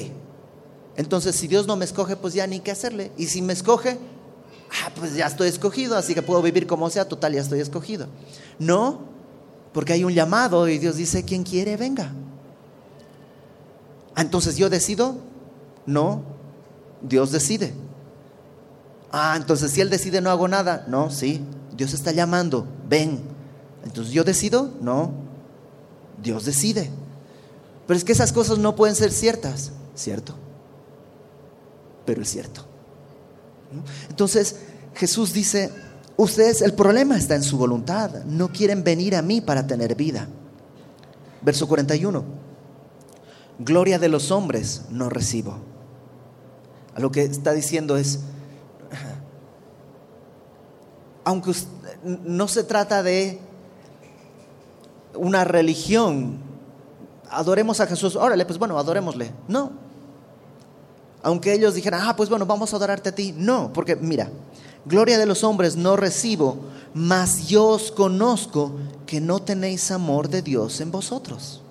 Entonces, 0.97 1.36
si 1.36 1.47
Dios 1.47 1.66
no 1.66 1.76
me 1.76 1.84
escoge, 1.84 2.16
pues 2.16 2.34
ya 2.34 2.47
ni 2.47 2.61
qué 2.61 2.70
hacerle. 2.70 3.12
Y 3.16 3.26
si 3.26 3.42
me 3.42 3.53
escoge, 3.53 3.99
ah, 4.82 4.90
pues 4.94 5.14
ya 5.14 5.26
estoy 5.26 5.49
escogido, 5.49 5.97
así 5.97 6.14
que 6.14 6.22
puedo 6.22 6.40
vivir 6.42 6.66
como 6.66 6.88
sea, 6.90 7.07
total, 7.07 7.34
ya 7.34 7.42
estoy 7.42 7.61
escogido. 7.61 8.07
No, 8.59 9.01
porque 9.72 9.92
hay 9.92 10.05
un 10.05 10.14
llamado 10.14 10.68
y 10.68 10.78
Dios 10.78 10.97
dice, 10.97 11.24
quien 11.24 11.42
quiere, 11.42 11.76
venga. 11.76 12.12
Ah, 14.14 14.22
entonces 14.22 14.57
yo 14.57 14.70
decido. 14.70 15.18
No, 15.84 16.22
Dios 17.03 17.30
decide. 17.30 17.74
Ah, 19.12 19.34
entonces 19.36 19.70
si 19.70 19.80
Él 19.82 19.90
decide 19.90 20.20
no 20.20 20.30
hago 20.30 20.49
nada. 20.49 20.86
No, 20.88 21.11
sí, 21.11 21.44
Dios 21.76 21.92
está 21.92 22.12
llamando, 22.12 22.66
ven. 22.88 23.20
Entonces 23.84 24.12
yo 24.12 24.24
decido. 24.24 24.70
No, 24.80 25.12
Dios 26.22 26.47
decide. 26.47 26.90
Pero 27.86 27.99
es 27.99 28.05
que 28.05 28.12
esas 28.12 28.32
cosas 28.32 28.59
no 28.59 28.74
pueden 28.74 28.97
ser 28.97 29.12
ciertas, 29.12 29.72
¿cierto? 29.94 30.34
Pero 32.07 32.22
es 32.22 32.30
cierto. 32.30 32.62
Entonces 34.09 34.57
Jesús 34.94 35.32
dice, 35.32 35.70
ustedes, 36.16 36.62
el 36.62 36.72
problema 36.72 37.16
está 37.16 37.34
en 37.34 37.42
su 37.42 37.59
voluntad, 37.59 38.24
no 38.24 38.48
quieren 38.48 38.82
venir 38.82 39.14
a 39.16 39.22
mí 39.22 39.40
para 39.40 39.66
tener 39.66 39.94
vida. 39.94 40.28
Verso 41.42 41.68
41, 41.68 42.24
gloria 43.59 43.98
de 43.98 44.09
los 44.09 44.30
hombres 44.30 44.82
no 44.90 45.11
recibo. 45.11 45.59
A 46.94 47.00
lo 47.00 47.11
que 47.11 47.22
está 47.22 47.52
diciendo 47.52 47.96
es, 47.98 48.20
aunque 51.24 51.52
no 52.04 52.48
se 52.48 52.64
trata 52.64 53.02
de 53.02 53.38
una 55.14 55.44
religión, 55.44 56.38
adoremos 57.30 57.80
a 57.80 57.86
Jesús, 57.86 58.16
órale, 58.16 58.46
pues 58.46 58.59
bueno, 58.59 58.78
adorémosle. 58.78 59.30
No, 59.48 59.72
aunque 61.27 61.53
ellos 61.53 61.74
dijeran, 61.74 62.03
ah, 62.05 62.14
pues 62.14 62.29
bueno, 62.29 62.47
vamos 62.47 62.72
a 62.72 62.77
adorarte 62.77 63.09
a 63.09 63.14
ti. 63.14 63.35
No, 63.37 63.72
porque 63.72 63.97
mira, 63.97 64.31
gloria 64.85 65.18
de 65.18 65.27
los 65.27 65.43
hombres 65.43 65.74
no 65.74 65.97
recibo, 65.97 66.59
mas 66.95 67.49
yo 67.49 67.66
os 67.66 67.91
conozco 67.91 68.70
que 69.07 69.20
no 69.20 69.41
tenéis 69.41 69.91
amor 69.91 70.29
de 70.29 70.41
Dios 70.41 70.81
en 70.81 70.93
vosotros. 70.93 71.62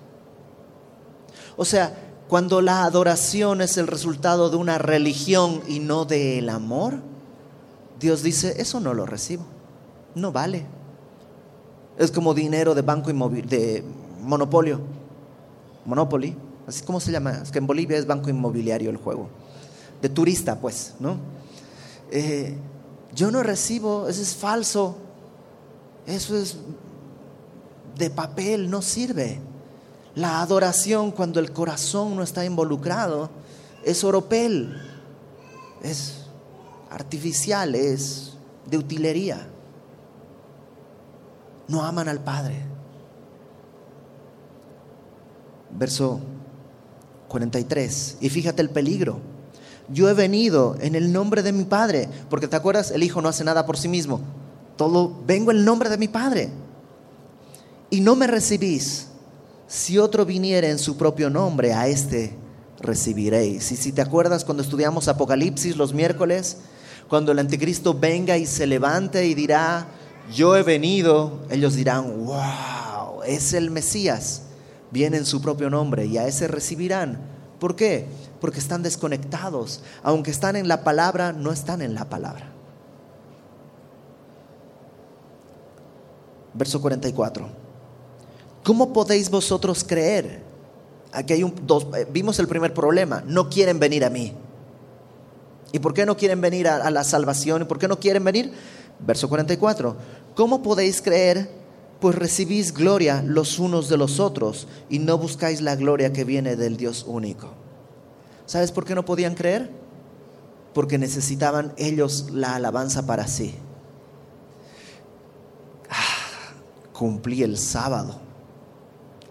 O 1.56 1.64
sea, 1.64 1.96
cuando 2.28 2.60
la 2.60 2.84
adoración 2.84 3.62
es 3.62 3.78
el 3.78 3.86
resultado 3.86 4.50
de 4.50 4.56
una 4.56 4.76
religión 4.76 5.62
y 5.66 5.78
no 5.78 6.04
del 6.04 6.50
amor, 6.50 6.96
Dios 7.98 8.22
dice, 8.22 8.60
eso 8.60 8.78
no 8.78 8.92
lo 8.92 9.06
recibo, 9.06 9.44
no 10.14 10.32
vale. 10.32 10.66
Es 11.96 12.10
como 12.10 12.34
dinero 12.34 12.74
de 12.74 12.82
banco 12.82 13.08
inmobiliario, 13.08 13.48
de 13.48 13.84
monopolio, 14.20 14.80
Monopoly, 15.86 16.36
así 16.66 16.84
como 16.84 17.00
se 17.00 17.10
llama, 17.10 17.40
es 17.42 17.50
que 17.50 17.58
en 17.58 17.66
Bolivia 17.66 17.96
es 17.96 18.06
banco 18.06 18.28
inmobiliario 18.28 18.90
el 18.90 18.98
juego, 18.98 19.30
de 20.02 20.08
turista 20.08 20.58
pues, 20.60 20.94
¿no? 21.00 21.18
Eh, 22.10 22.56
yo 23.14 23.30
no 23.30 23.42
recibo, 23.42 24.08
eso 24.08 24.22
es 24.22 24.34
falso, 24.34 24.96
eso 26.06 26.36
es 26.36 26.58
de 27.96 28.10
papel, 28.10 28.70
no 28.70 28.82
sirve. 28.82 29.40
La 30.14 30.40
adoración 30.40 31.10
cuando 31.10 31.40
el 31.40 31.52
corazón 31.52 32.16
no 32.16 32.22
está 32.22 32.44
involucrado 32.44 33.30
es 33.84 34.02
oropel, 34.02 34.76
es 35.82 36.26
artificial, 36.90 37.74
es 37.74 38.32
de 38.66 38.78
utilería. 38.78 39.46
No 41.68 41.84
aman 41.84 42.08
al 42.08 42.20
Padre. 42.20 42.64
Verso 45.70 46.20
43. 47.28 48.18
Y 48.20 48.28
fíjate 48.28 48.62
el 48.62 48.70
peligro. 48.70 49.20
Yo 49.88 50.08
he 50.08 50.14
venido 50.14 50.76
en 50.80 50.94
el 50.94 51.12
nombre 51.12 51.42
de 51.42 51.52
mi 51.52 51.64
Padre, 51.64 52.08
porque 52.28 52.48
te 52.48 52.56
acuerdas, 52.56 52.90
el 52.90 53.02
Hijo 53.02 53.22
no 53.22 53.28
hace 53.28 53.44
nada 53.44 53.66
por 53.66 53.76
sí 53.76 53.88
mismo. 53.88 54.20
Todo 54.76 55.22
vengo 55.26 55.50
en 55.50 55.64
nombre 55.64 55.88
de 55.88 55.98
mi 55.98 56.08
Padre. 56.08 56.50
Y 57.90 58.00
no 58.00 58.16
me 58.16 58.26
recibís. 58.26 59.08
Si 59.68 59.98
otro 59.98 60.24
viniera 60.24 60.68
en 60.68 60.78
su 60.78 60.96
propio 60.96 61.30
nombre, 61.30 61.72
a 61.72 61.88
este 61.88 62.34
recibiréis. 62.80 63.72
Y 63.72 63.76
si 63.76 63.92
te 63.92 64.02
acuerdas 64.02 64.44
cuando 64.44 64.62
estudiamos 64.62 65.08
Apocalipsis 65.08 65.76
los 65.76 65.94
miércoles, 65.94 66.58
cuando 67.08 67.32
el 67.32 67.38
anticristo 67.38 67.94
venga 67.94 68.36
y 68.36 68.46
se 68.46 68.66
levante 68.66 69.26
y 69.26 69.34
dirá, 69.34 69.86
yo 70.34 70.56
he 70.56 70.62
venido, 70.62 71.40
ellos 71.50 71.74
dirán, 71.74 72.26
wow, 72.26 73.22
es 73.24 73.52
el 73.52 73.70
Mesías, 73.70 74.42
viene 74.90 75.16
en 75.16 75.26
su 75.26 75.40
propio 75.40 75.70
nombre 75.70 76.06
y 76.06 76.18
a 76.18 76.26
ese 76.26 76.48
recibirán. 76.48 77.35
¿Por 77.58 77.76
qué? 77.76 78.06
Porque 78.40 78.58
están 78.58 78.82
desconectados, 78.82 79.82
aunque 80.02 80.30
están 80.30 80.56
en 80.56 80.68
la 80.68 80.84
palabra, 80.84 81.32
no 81.32 81.52
están 81.52 81.82
en 81.82 81.94
la 81.94 82.04
palabra. 82.04 82.50
Verso 86.54 86.80
44. 86.80 87.48
¿Cómo 88.62 88.92
podéis 88.92 89.30
vosotros 89.30 89.84
creer? 89.84 90.42
Aquí 91.12 91.32
hay 91.32 91.42
un, 91.42 91.54
dos, 91.66 91.86
eh, 91.96 92.06
vimos 92.10 92.38
el 92.38 92.48
primer 92.48 92.74
problema, 92.74 93.22
no 93.26 93.48
quieren 93.48 93.78
venir 93.78 94.04
a 94.04 94.10
mí. 94.10 94.32
¿Y 95.72 95.78
por 95.78 95.94
qué 95.94 96.06
no 96.06 96.16
quieren 96.16 96.40
venir 96.40 96.68
a, 96.68 96.90
la 96.90 97.04
salvación? 97.04 97.62
¿Y 97.62 97.64
por 97.64 97.78
qué 97.78 97.88
no 97.88 97.98
quieren 97.98 98.24
venir? 98.24 98.52
Verso 98.98 99.28
44. 99.28 99.96
¿Cómo 100.34 100.62
podéis 100.62 101.02
creer? 101.02 101.50
Pues 102.00 102.14
recibís 102.14 102.74
gloria 102.74 103.22
los 103.22 103.58
unos 103.58 103.88
de 103.88 103.96
los 103.96 104.20
otros 104.20 104.68
y 104.90 104.98
no 104.98 105.18
buscáis 105.18 105.60
la 105.60 105.76
gloria 105.76 106.12
que 106.12 106.24
viene 106.24 106.56
del 106.56 106.76
Dios 106.76 107.04
único. 107.06 107.50
¿Sabes 108.44 108.70
por 108.70 108.84
qué 108.84 108.94
no 108.94 109.04
podían 109.04 109.34
creer? 109.34 109.70
Porque 110.74 110.98
necesitaban 110.98 111.72
ellos 111.78 112.30
la 112.32 112.54
alabanza 112.54 113.06
para 113.06 113.26
sí. 113.26 113.54
Ah, 115.90 116.52
cumplí 116.92 117.42
el 117.42 117.56
sábado 117.56 118.20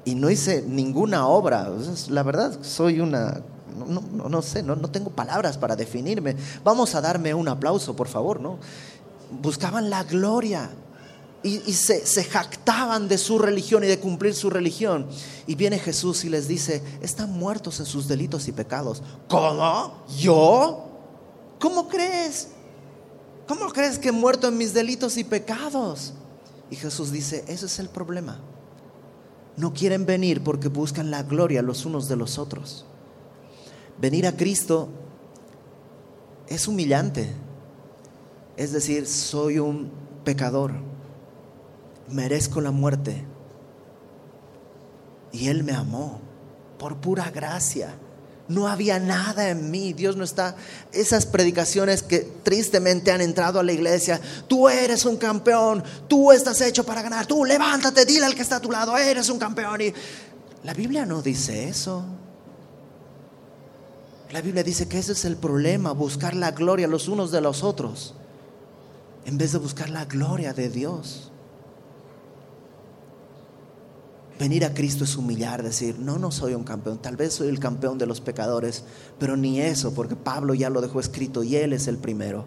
y 0.04 0.16
no 0.16 0.30
hice 0.30 0.64
ninguna 0.68 1.28
obra. 1.28 1.70
La 2.10 2.24
verdad, 2.24 2.58
soy 2.62 3.00
una 3.00 3.44
no, 3.76 4.30
no, 4.30 4.42
sé, 4.42 4.64
no, 4.64 4.76
no, 4.76 4.90
tengo 4.90 5.10
palabras 5.10 5.58
para 5.58 5.76
definirme. 5.76 6.36
Vamos 6.64 6.96
a 6.96 7.02
darme 7.02 7.34
un 7.34 7.48
aplauso, 7.48 7.96
por 7.96 8.08
favor, 8.08 8.40
¿no? 8.40 8.58
Buscaban 9.42 9.90
la 9.90 10.04
gloria 10.04 10.70
y, 11.46 11.74
se, 11.74 12.08
se, 12.08 12.24
jactaban 12.24 13.08
de 13.08 13.20
su 13.20 13.38
religión 13.38 13.84
y 13.84 13.88
de 13.88 14.00
cumplir 14.00 14.34
su 14.34 14.50
religión. 14.50 15.08
Y 15.46 15.54
viene 15.54 15.78
Jesús 15.78 16.26
y 16.26 16.30
les 16.30 16.48
dice, 16.48 16.82
están 17.02 17.32
muertos 17.34 17.80
en 17.80 17.86
sus 17.86 18.08
delitos 18.08 18.48
y 18.48 18.52
pecados. 18.52 19.04
¿Cómo? 19.30 20.04
¿Yo? 20.18 20.86
¿Cómo 21.60 21.88
crees? 21.88 22.48
¿Cómo 23.48 23.68
crees 23.72 24.00
que 24.00 24.10
he 24.10 24.12
muerto 24.12 24.48
en 24.48 24.58
mis 24.58 24.74
delitos 24.74 25.18
y 25.18 25.24
pecados? 25.24 26.14
Y 26.72 26.78
Jesús 26.78 27.12
dice, 27.12 27.46
ese 27.48 27.68
es 27.68 27.78
el 27.78 27.90
problema. 27.90 28.40
No 29.56 29.72
quieren 29.72 30.08
venir 30.08 30.44
porque 30.44 30.68
buscan 30.68 31.12
la 31.12 31.22
gloria 31.22 31.62
los 31.62 31.86
unos 31.86 32.08
de 32.08 32.16
los 32.16 32.40
otros. 32.40 32.86
Venir 34.00 34.26
a 34.26 34.36
Cristo 34.36 34.90
es 36.48 36.68
humillante. 36.68 37.32
Es 38.58 38.72
decir, 38.72 39.06
soy 39.06 39.60
un 39.60 39.92
pecador, 40.24 40.74
merezco 42.10 42.62
la 42.62 42.72
muerte. 42.72 43.26
Y 45.32 45.48
Él 45.48 45.64
me 45.64 45.74
amó 45.74 46.22
por 46.78 46.98
pura 46.98 47.30
gracia. 47.32 47.96
No 48.48 48.68
había 48.68 49.00
nada 49.00 49.50
en 49.50 49.72
mí. 49.72 49.94
Dios 49.94 50.16
no 50.16 50.24
está. 50.24 50.56
Esas 50.92 51.26
predicaciones 51.26 52.04
que 52.04 52.20
tristemente 52.20 53.12
han 53.12 53.22
entrado 53.22 53.60
a 53.60 53.64
la 53.64 53.74
iglesia. 53.74 54.22
Tú 54.48 54.70
eres 54.70 55.04
un 55.06 55.18
campeón. 55.18 55.84
Tú 56.08 56.32
estás 56.32 56.62
hecho 56.62 56.86
para 56.86 57.02
ganar. 57.02 57.26
Tú 57.26 57.44
levántate, 57.44 58.06
dile 58.06 58.26
al 58.26 58.36
que 58.36 58.44
está 58.44 58.58
a 58.58 58.62
tu 58.62 58.72
lado. 58.72 58.96
Eres 58.98 59.30
un 59.30 59.40
campeón. 59.40 59.82
Y 59.82 59.94
la 60.64 60.74
Biblia 60.74 61.06
no 61.06 61.22
dice 61.22 61.68
eso. 61.68 62.06
La 64.32 64.42
Biblia 64.42 64.64
dice 64.64 64.88
que 64.88 65.00
ese 65.00 65.14
es 65.14 65.24
el 65.26 65.38
problema, 65.38 65.92
buscar 65.92 66.36
la 66.36 66.52
gloria 66.52 66.88
los 66.88 67.08
unos 67.08 67.32
de 67.32 67.42
los 67.42 67.64
otros, 67.64 68.16
en 69.26 69.38
vez 69.38 69.52
de 69.52 69.60
buscar 69.60 69.90
la 69.90 70.06
gloria 70.06 70.52
de 70.54 70.70
Dios. 70.70 71.32
Venir 74.40 74.66
a 74.66 74.74
Cristo 74.74 75.06
es 75.06 75.16
humillar, 75.16 75.64
decir, 75.64 75.98
no, 75.98 76.20
no 76.20 76.30
soy 76.30 76.56
un 76.56 76.66
campeón, 76.66 76.98
tal 77.02 77.16
vez 77.16 77.34
soy 77.34 77.48
el 77.48 77.60
campeón 77.60 77.98
de 77.98 78.06
los 78.06 78.20
pecadores, 78.20 78.84
pero 79.18 79.38
ni 79.38 79.62
eso, 79.62 79.94
porque 79.94 80.18
Pablo 80.18 80.54
ya 80.54 80.70
lo 80.70 80.82
dejó 80.82 81.00
escrito 81.00 81.42
y 81.44 81.56
él 81.56 81.72
es 81.72 81.88
el 81.88 81.98
primero. 81.98 82.46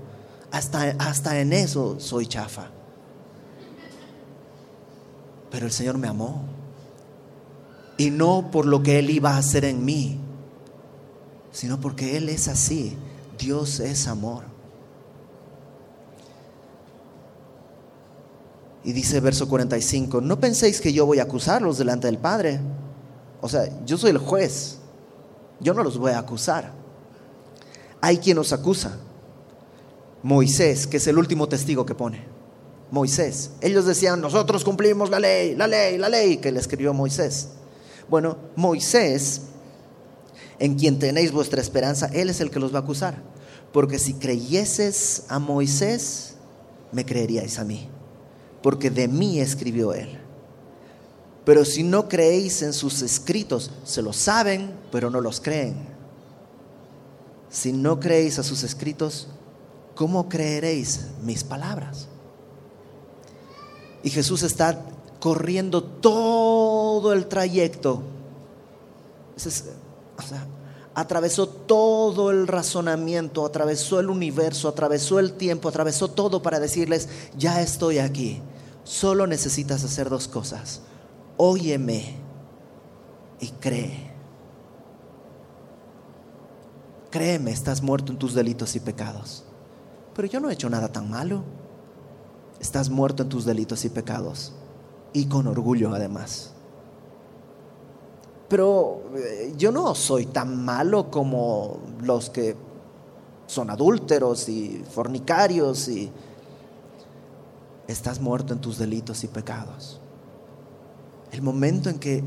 Hasta, 0.50 0.94
hasta 0.98 1.40
en 1.40 1.52
eso 1.52 1.98
soy 1.98 2.26
chafa. 2.26 2.70
Pero 5.50 5.66
el 5.66 5.72
Señor 5.72 5.98
me 5.98 6.08
amó. 6.08 6.44
Y 7.96 8.10
no 8.10 8.50
por 8.50 8.66
lo 8.66 8.82
que 8.82 8.98
Él 8.98 9.10
iba 9.10 9.34
a 9.34 9.38
hacer 9.38 9.64
en 9.64 9.84
mí, 9.84 10.20
sino 11.50 11.80
porque 11.80 12.16
Él 12.16 12.28
es 12.28 12.48
así. 12.48 12.96
Dios 13.38 13.80
es 13.80 14.06
amor. 14.06 14.44
Y 18.84 18.92
dice 18.92 19.20
verso 19.20 19.48
45, 19.48 20.20
no 20.20 20.38
penséis 20.38 20.80
que 20.80 20.92
yo 20.92 21.04
voy 21.04 21.18
a 21.18 21.24
acusarlos 21.24 21.78
delante 21.78 22.06
del 22.06 22.18
Padre. 22.18 22.60
O 23.40 23.48
sea, 23.48 23.68
yo 23.84 23.98
soy 23.98 24.10
el 24.10 24.18
juez. 24.18 24.78
Yo 25.60 25.74
no 25.74 25.82
los 25.82 25.98
voy 25.98 26.12
a 26.12 26.18
acusar. 26.18 26.72
Hay 28.00 28.18
quien 28.18 28.36
los 28.36 28.52
acusa. 28.52 28.96
Moisés, 30.22 30.86
que 30.86 30.98
es 30.98 31.06
el 31.06 31.18
último 31.18 31.48
testigo 31.48 31.84
que 31.84 31.94
pone. 31.94 32.24
Moisés. 32.90 33.50
Ellos 33.60 33.84
decían, 33.84 34.20
nosotros 34.20 34.64
cumplimos 34.64 35.10
la 35.10 35.20
ley, 35.20 35.54
la 35.54 35.66
ley, 35.66 35.98
la 35.98 36.08
ley 36.08 36.38
que 36.38 36.52
le 36.52 36.60
escribió 36.60 36.94
Moisés. 36.94 37.48
Bueno, 38.08 38.38
Moisés 38.56 39.42
en 40.58 40.74
quien 40.74 40.98
tenéis 40.98 41.32
vuestra 41.32 41.60
esperanza, 41.60 42.10
Él 42.12 42.30
es 42.30 42.40
el 42.40 42.50
que 42.50 42.58
los 42.58 42.72
va 42.74 42.78
a 42.78 42.82
acusar. 42.82 43.22
Porque 43.72 43.98
si 43.98 44.14
creyeses 44.14 45.24
a 45.28 45.38
Moisés, 45.38 46.34
me 46.90 47.04
creeríais 47.04 47.58
a 47.58 47.64
mí, 47.64 47.88
porque 48.62 48.90
de 48.90 49.08
mí 49.08 49.40
escribió 49.40 49.92
Él. 49.92 50.18
Pero 51.44 51.64
si 51.64 51.82
no 51.82 52.08
creéis 52.08 52.62
en 52.62 52.72
sus 52.72 53.00
escritos, 53.02 53.70
se 53.84 54.02
lo 54.02 54.12
saben, 54.12 54.74
pero 54.92 55.08
no 55.08 55.20
los 55.20 55.40
creen. 55.40 55.76
Si 57.48 57.72
no 57.72 57.98
creéis 57.98 58.38
a 58.38 58.42
sus 58.42 58.62
escritos, 58.62 59.28
¿cómo 59.94 60.28
creeréis 60.28 61.06
mis 61.22 61.44
palabras? 61.44 62.08
Y 64.02 64.10
Jesús 64.10 64.42
está 64.42 64.84
corriendo 65.20 65.82
todo 65.82 67.12
el 67.12 67.26
trayecto. 67.26 68.02
Es, 69.36 69.64
atravesó 70.94 71.48
todo 71.48 72.30
el 72.30 72.46
razonamiento, 72.46 73.46
atravesó 73.46 74.00
el 74.00 74.10
universo, 74.10 74.68
atravesó 74.68 75.18
el 75.18 75.32
tiempo, 75.32 75.68
atravesó 75.68 76.08
todo 76.08 76.42
para 76.42 76.60
decirles, 76.60 77.08
ya 77.36 77.62
estoy 77.62 77.98
aquí. 77.98 78.42
Solo 78.88 79.26
necesitas 79.26 79.84
hacer 79.84 80.08
dos 80.08 80.28
cosas. 80.28 80.80
Óyeme 81.36 82.16
y 83.38 83.48
cree. 83.48 84.10
Créeme, 87.10 87.50
estás 87.50 87.82
muerto 87.82 88.12
en 88.12 88.18
tus 88.18 88.32
delitos 88.32 88.74
y 88.76 88.80
pecados. 88.80 89.44
Pero 90.14 90.26
yo 90.26 90.40
no 90.40 90.48
he 90.48 90.54
hecho 90.54 90.70
nada 90.70 90.88
tan 90.88 91.10
malo. 91.10 91.42
Estás 92.60 92.88
muerto 92.88 93.24
en 93.24 93.28
tus 93.28 93.44
delitos 93.44 93.84
y 93.84 93.90
pecados. 93.90 94.54
Y 95.12 95.26
con 95.26 95.46
orgullo 95.48 95.92
además. 95.92 96.54
Pero 98.48 99.02
eh, 99.16 99.52
yo 99.58 99.70
no 99.70 99.94
soy 99.94 100.24
tan 100.24 100.64
malo 100.64 101.10
como 101.10 101.78
los 102.00 102.30
que 102.30 102.56
son 103.46 103.68
adúlteros 103.68 104.48
y 104.48 104.82
fornicarios 104.90 105.88
y 105.88 106.10
estás 107.88 108.20
muerto 108.20 108.52
en 108.52 108.60
tus 108.60 108.78
delitos 108.78 109.24
y 109.24 109.28
pecados. 109.28 110.00
El 111.32 111.42
momento 111.42 111.90
en 111.90 111.98
que 111.98 112.22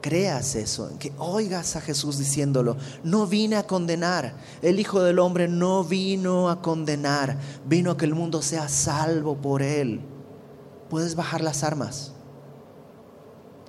creas 0.00 0.54
eso, 0.54 0.88
en 0.90 0.98
que 0.98 1.12
oigas 1.18 1.76
a 1.76 1.80
Jesús 1.80 2.18
diciéndolo, 2.18 2.76
no 3.04 3.26
vine 3.26 3.56
a 3.56 3.66
condenar, 3.66 4.34
el 4.62 4.80
Hijo 4.80 5.02
del 5.02 5.18
Hombre 5.18 5.48
no 5.48 5.84
vino 5.84 6.48
a 6.48 6.62
condenar, 6.62 7.38
vino 7.66 7.90
a 7.90 7.96
que 7.96 8.04
el 8.04 8.14
mundo 8.14 8.42
sea 8.42 8.68
salvo 8.68 9.36
por 9.36 9.62
él. 9.62 10.00
Puedes 10.88 11.14
bajar 11.14 11.40
las 11.40 11.62
armas. 11.62 12.12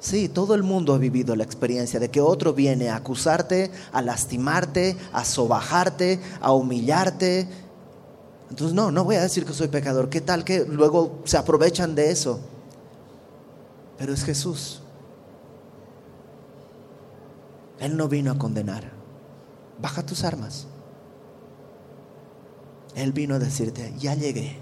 Sí, 0.03 0.27
todo 0.27 0.53
el 0.53 0.63
mundo 0.63 0.93
ha 0.93 0.97
vivido 0.97 1.33
la 1.33 1.45
experiencia 1.45 1.97
de 1.97 2.09
que 2.09 2.19
otro 2.19 2.53
viene 2.53 2.89
a 2.89 2.97
acusarte, 2.97 3.71
a 3.93 4.01
lastimarte, 4.01 4.97
a 5.13 5.23
sobajarte, 5.23 6.19
a 6.41 6.51
humillarte. 6.51 7.47
Entonces, 8.53 8.75
no, 8.75 8.91
no 8.91 9.03
voy 9.03 9.15
a 9.15 9.23
decir 9.23 9.47
que 9.47 9.53
soy 9.53 9.67
pecador. 9.67 10.09
¿Qué 10.09 10.21
tal 10.21 10.43
que 10.43 10.63
luego 10.63 11.21
se 11.23 11.37
aprovechan 11.37 11.95
de 11.95 12.11
eso? 12.11 12.39
Pero 13.97 14.13
es 14.13 14.23
Jesús. 14.23 14.83
Él 17.79 17.97
no 17.97 18.07
vino 18.07 18.31
a 18.31 18.37
condenar. 18.37 18.91
Baja 19.81 20.05
tus 20.05 20.23
armas. 20.23 20.67
Él 22.93 23.11
vino 23.11 23.33
a 23.33 23.39
decirte, 23.39 23.91
ya 23.97 24.13
llegué 24.13 24.59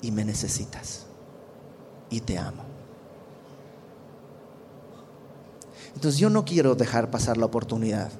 y 0.00 0.12
me 0.12 0.24
necesitas 0.24 1.06
y 2.08 2.20
te 2.20 2.38
amo. 2.38 2.62
Entonces 5.96 6.20
yo 6.20 6.30
no 6.30 6.44
quiero 6.44 6.76
dejar 6.76 7.10
pasar 7.10 7.36
la 7.36 7.46
oportunidad 7.46 8.12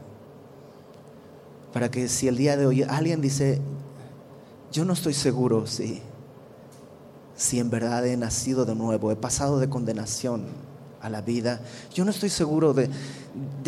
para 1.72 1.90
que 1.90 2.08
si 2.08 2.28
el 2.28 2.36
día 2.36 2.56
de 2.56 2.66
hoy 2.66 2.82
alguien 2.82 3.20
dice, 3.20 3.60
yo 4.72 4.84
no 4.84 4.92
estoy 4.92 5.14
seguro 5.14 5.66
si, 5.66 6.00
si 7.36 7.58
en 7.58 7.70
verdad 7.70 8.06
he 8.06 8.16
nacido 8.16 8.64
de 8.64 8.74
nuevo, 8.74 9.10
he 9.10 9.16
pasado 9.16 9.58
de 9.58 9.68
condenación 9.68 10.44
a 11.00 11.08
la 11.08 11.22
vida, 11.22 11.60
yo 11.94 12.04
no 12.04 12.10
estoy 12.10 12.28
seguro 12.28 12.74
de, 12.74 12.90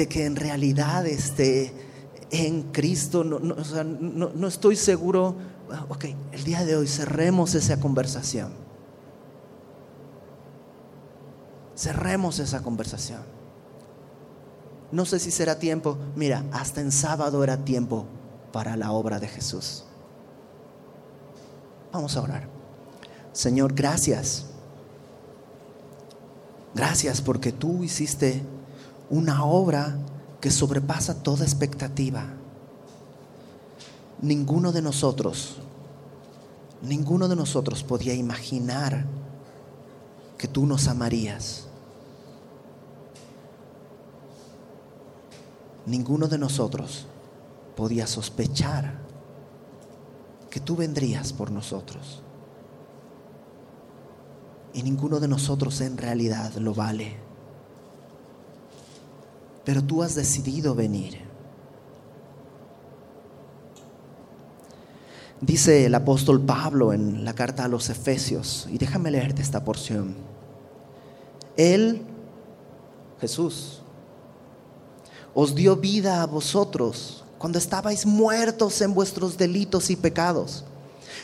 que 0.09 0.27
en 0.27 0.37
realidad 0.37 1.07
esté 1.07 1.73
en 2.31 2.63
Cristo, 2.73 3.25
no, 3.25 3.39
no 3.39 4.47
estoy 4.47 4.77
seguro, 4.77 5.37
ok, 5.89 6.07
el 6.33 6.45
día 6.45 6.65
de 6.65 6.77
hoy 6.77 6.87
cerremos 6.87 7.55
esa 7.55 7.79
conversación. 7.79 8.53
Cerremos 11.77 12.39
esa 12.39 12.63
conversación. 12.63 13.42
No 14.93 15.07
sé 15.07 15.19
si 15.19 15.31
será 15.31 15.59
tiempo. 15.59 15.97
Mira, 16.15 16.45
hasta 16.53 16.83
en 16.83 16.93
sábado 16.93 17.43
era 17.43 17.65
tiempo 17.65 18.05
para 18.53 18.77
la 18.77 18.93
obra 18.93 19.19
de 19.19 19.27
Jesús. 19.27 19.85
Vamos 21.91 22.17
a 22.17 22.23
orar. 22.23 22.49
Señor, 23.33 23.73
gracias. 23.73 24.45
Gracias 26.75 27.23
porque 27.23 27.53
tú 27.53 27.83
hiciste 27.83 28.43
una 29.09 29.45
obra 29.45 29.97
que 30.41 30.51
sobrepasa 30.51 31.23
toda 31.23 31.45
expectativa. 31.45 32.25
Ninguno 34.21 34.73
de 34.73 34.83
nosotros, 34.83 35.57
ninguno 36.83 37.29
de 37.29 37.37
nosotros 37.37 37.83
podía 37.83 38.15
imaginar 38.15 39.07
que 40.37 40.49
tú 40.49 40.67
nos 40.67 40.87
amarías 40.89 41.67
ninguno 45.87 46.29
de 46.29 46.39
nosotros 46.39 47.07
podía 47.77 48.07
sospechar 48.07 49.01
que 50.51 50.61
tú 50.61 50.77
vendrías 50.77 51.33
por 51.33 51.51
nosotros. 51.51 52.23
Y 54.75 54.83
ninguno 54.83 55.21
de 55.21 55.29
nosotros 55.29 55.81
en 55.81 55.97
realidad 55.97 56.55
lo 56.55 56.75
vale. 56.75 57.17
Pero 59.65 59.83
tú 59.83 60.03
has 60.03 60.15
decidido 60.15 60.75
venir. 60.75 61.21
Dice 65.41 65.87
el 65.87 65.95
apóstol 65.95 66.41
Pablo 66.41 66.93
en 66.93 67.25
la 67.25 67.35
carta 67.35 67.65
a 67.65 67.69
los 67.69 67.91
Efesios, 67.91 68.69
y 68.71 68.79
déjame 68.79 69.11
leerte 69.11 69.43
esta 69.43 69.65
porción. 69.65 70.15
Él, 71.57 72.03
Jesús, 73.21 73.82
os 75.35 75.55
dio 75.55 75.77
vida 75.77 76.23
a 76.23 76.27
vosotros 76.27 77.25
cuando 77.39 77.59
estabais 77.59 78.07
muertos 78.07 78.81
en 78.83 78.95
vuestros 78.95 79.37
delitos 79.37 79.91
y 79.91 79.97
pecados, 79.97 80.65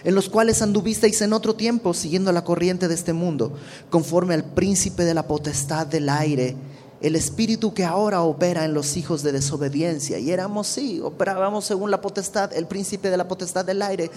en 0.02 0.16
los 0.16 0.28
cuales 0.28 0.62
anduvisteis 0.62 1.20
en 1.22 1.32
otro 1.32 1.54
tiempo 1.54 1.94
siguiendo 1.94 2.32
la 2.32 2.42
corriente 2.42 2.88
de 2.88 2.94
este 2.94 3.12
mundo, 3.12 3.52
conforme 3.88 4.34
al 4.34 4.44
príncipe 4.44 5.04
de 5.04 5.14
la 5.14 5.28
potestad 5.28 5.86
del 5.86 6.08
aire, 6.08 6.56
el 7.00 7.14
espíritu 7.14 7.72
que 7.72 7.84
ahora 7.84 8.22
opera 8.22 8.64
en 8.64 8.74
los 8.74 8.96
hijos 8.96 9.22
de 9.22 9.30
desobediencia. 9.30 10.18
Y 10.18 10.32
éramos, 10.32 10.66
sí, 10.66 11.00
operábamos 11.00 11.64
según 11.64 11.90
la 11.90 12.00
potestad, 12.00 12.52
el 12.52 12.66
príncipe 12.66 13.10
de 13.10 13.16
la 13.16 13.28
potestad 13.28 13.64
del 13.64 13.82
aire. 13.82 14.10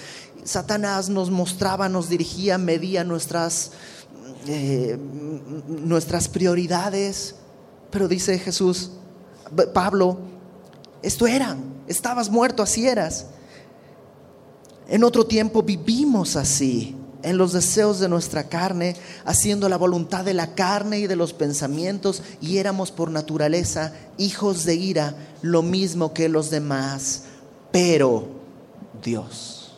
Satanás 0.43 1.07
nos 1.09 1.29
mostraba, 1.29 1.89
nos 1.89 2.09
dirigía, 2.09 2.57
medía 2.57 3.03
nuestras, 3.03 3.71
eh, 4.47 4.97
nuestras 5.67 6.27
prioridades. 6.27 7.35
Pero 7.91 8.07
dice 8.07 8.39
Jesús, 8.39 8.91
Pablo, 9.73 10.17
esto 11.01 11.27
eran, 11.27 11.59
estabas 11.87 12.29
muerto, 12.29 12.63
así 12.63 12.87
eras. 12.87 13.27
En 14.87 15.03
otro 15.03 15.25
tiempo 15.25 15.63
vivimos 15.63 16.35
así, 16.35 16.95
en 17.23 17.37
los 17.37 17.53
deseos 17.53 17.99
de 17.99 18.09
nuestra 18.09 18.49
carne, 18.49 18.95
haciendo 19.25 19.69
la 19.69 19.77
voluntad 19.77 20.25
de 20.25 20.33
la 20.33 20.53
carne 20.53 20.99
y 20.99 21.07
de 21.07 21.15
los 21.15 21.33
pensamientos, 21.33 22.23
y 22.41 22.57
éramos 22.57 22.91
por 22.91 23.11
naturaleza 23.11 23.93
hijos 24.17 24.65
de 24.65 24.75
ira, 24.75 25.15
lo 25.41 25.61
mismo 25.61 26.13
que 26.13 26.29
los 26.29 26.49
demás. 26.49 27.23
Pero 27.71 28.27
Dios, 29.01 29.73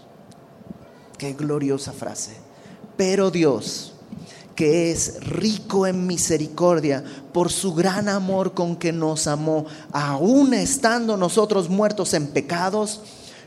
qué 1.17 1.33
gloriosa 1.33 1.91
frase, 1.91 2.31
pero 2.97 3.29
Dios 3.29 3.92
que 4.55 4.91
es 4.91 5.23
rico 5.23 5.87
en 5.87 6.05
misericordia 6.05 7.03
por 7.33 7.51
su 7.51 7.73
gran 7.73 8.07
amor 8.07 8.53
con 8.53 8.75
que 8.75 8.91
nos 8.91 9.27
amó, 9.27 9.65
aún 9.91 10.53
estando 10.53 11.17
nosotros 11.17 11.69
muertos 11.69 12.13
en 12.13 12.27
pecados, 12.27 13.01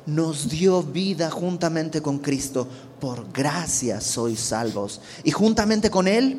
nos 0.06 0.48
dio 0.48 0.82
vida 0.82 1.30
juntamente 1.30 2.00
con 2.00 2.18
Cristo. 2.18 2.66
Por 3.00 3.30
gracia 3.32 4.00
sois 4.00 4.40
salvos. 4.40 5.00
Y 5.24 5.30
juntamente 5.30 5.90
con 5.90 6.08
Él 6.08 6.38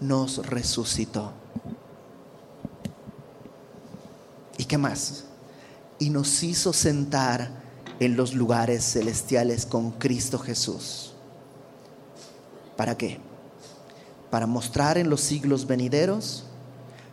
nos 0.00 0.46
resucitó. 0.46 1.32
¿Y 4.56 4.64
qué 4.64 4.78
más? 4.78 5.24
Y 5.98 6.10
nos 6.10 6.42
hizo 6.42 6.72
sentar 6.72 7.62
en 8.00 8.16
los 8.16 8.34
lugares 8.34 8.84
celestiales 8.84 9.66
con 9.66 9.92
Cristo 9.92 10.38
Jesús. 10.38 11.12
¿Para 12.76 12.96
qué? 12.96 13.20
Para 14.34 14.48
mostrar 14.48 14.98
en 14.98 15.08
los 15.08 15.20
siglos 15.20 15.64
venideros 15.64 16.42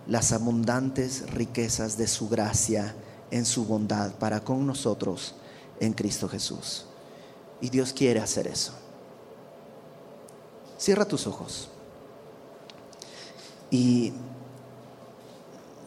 las 0.08 0.32
abundantes 0.32 1.30
riquezas 1.30 1.96
de 1.96 2.08
su 2.08 2.28
gracia 2.28 2.96
en 3.30 3.46
su 3.46 3.64
bondad 3.66 4.16
para 4.16 4.40
con 4.44 4.66
nosotros 4.66 5.36
en 5.80 5.94
Cristo 5.94 6.28
Jesús. 6.28 6.88
Y 7.62 7.70
Dios 7.70 7.94
quiere 7.94 8.20
hacer 8.20 8.48
eso. 8.48 8.74
Cierra 10.80 11.06
tus 11.06 11.28
ojos. 11.28 11.70
Y 13.70 14.14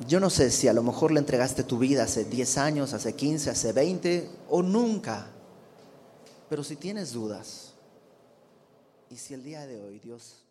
yo 0.07 0.21
no 0.21 0.31
sé 0.31 0.53
si 0.53 0.69
a 0.69 0.73
lo 0.73 0.85
mejor 0.85 1.11
le 1.11 1.19
entregaste 1.19 1.65
tu 1.65 1.79
vida 1.79 2.05
hace 2.05 2.27
10 2.27 2.59
años, 2.59 2.93
hace 2.93 3.13
15, 3.13 3.51
hace 3.51 3.73
20 3.73 4.31
o 4.51 4.63
nunca. 4.63 5.27
Pero 6.49 6.63
si 6.63 6.77
tienes 6.77 7.13
dudas, 7.13 7.73
y 9.11 9.17
si 9.17 9.35
el 9.35 9.43
día 9.43 9.67
de 9.67 9.83
hoy 9.83 9.99
Dios 9.99 10.44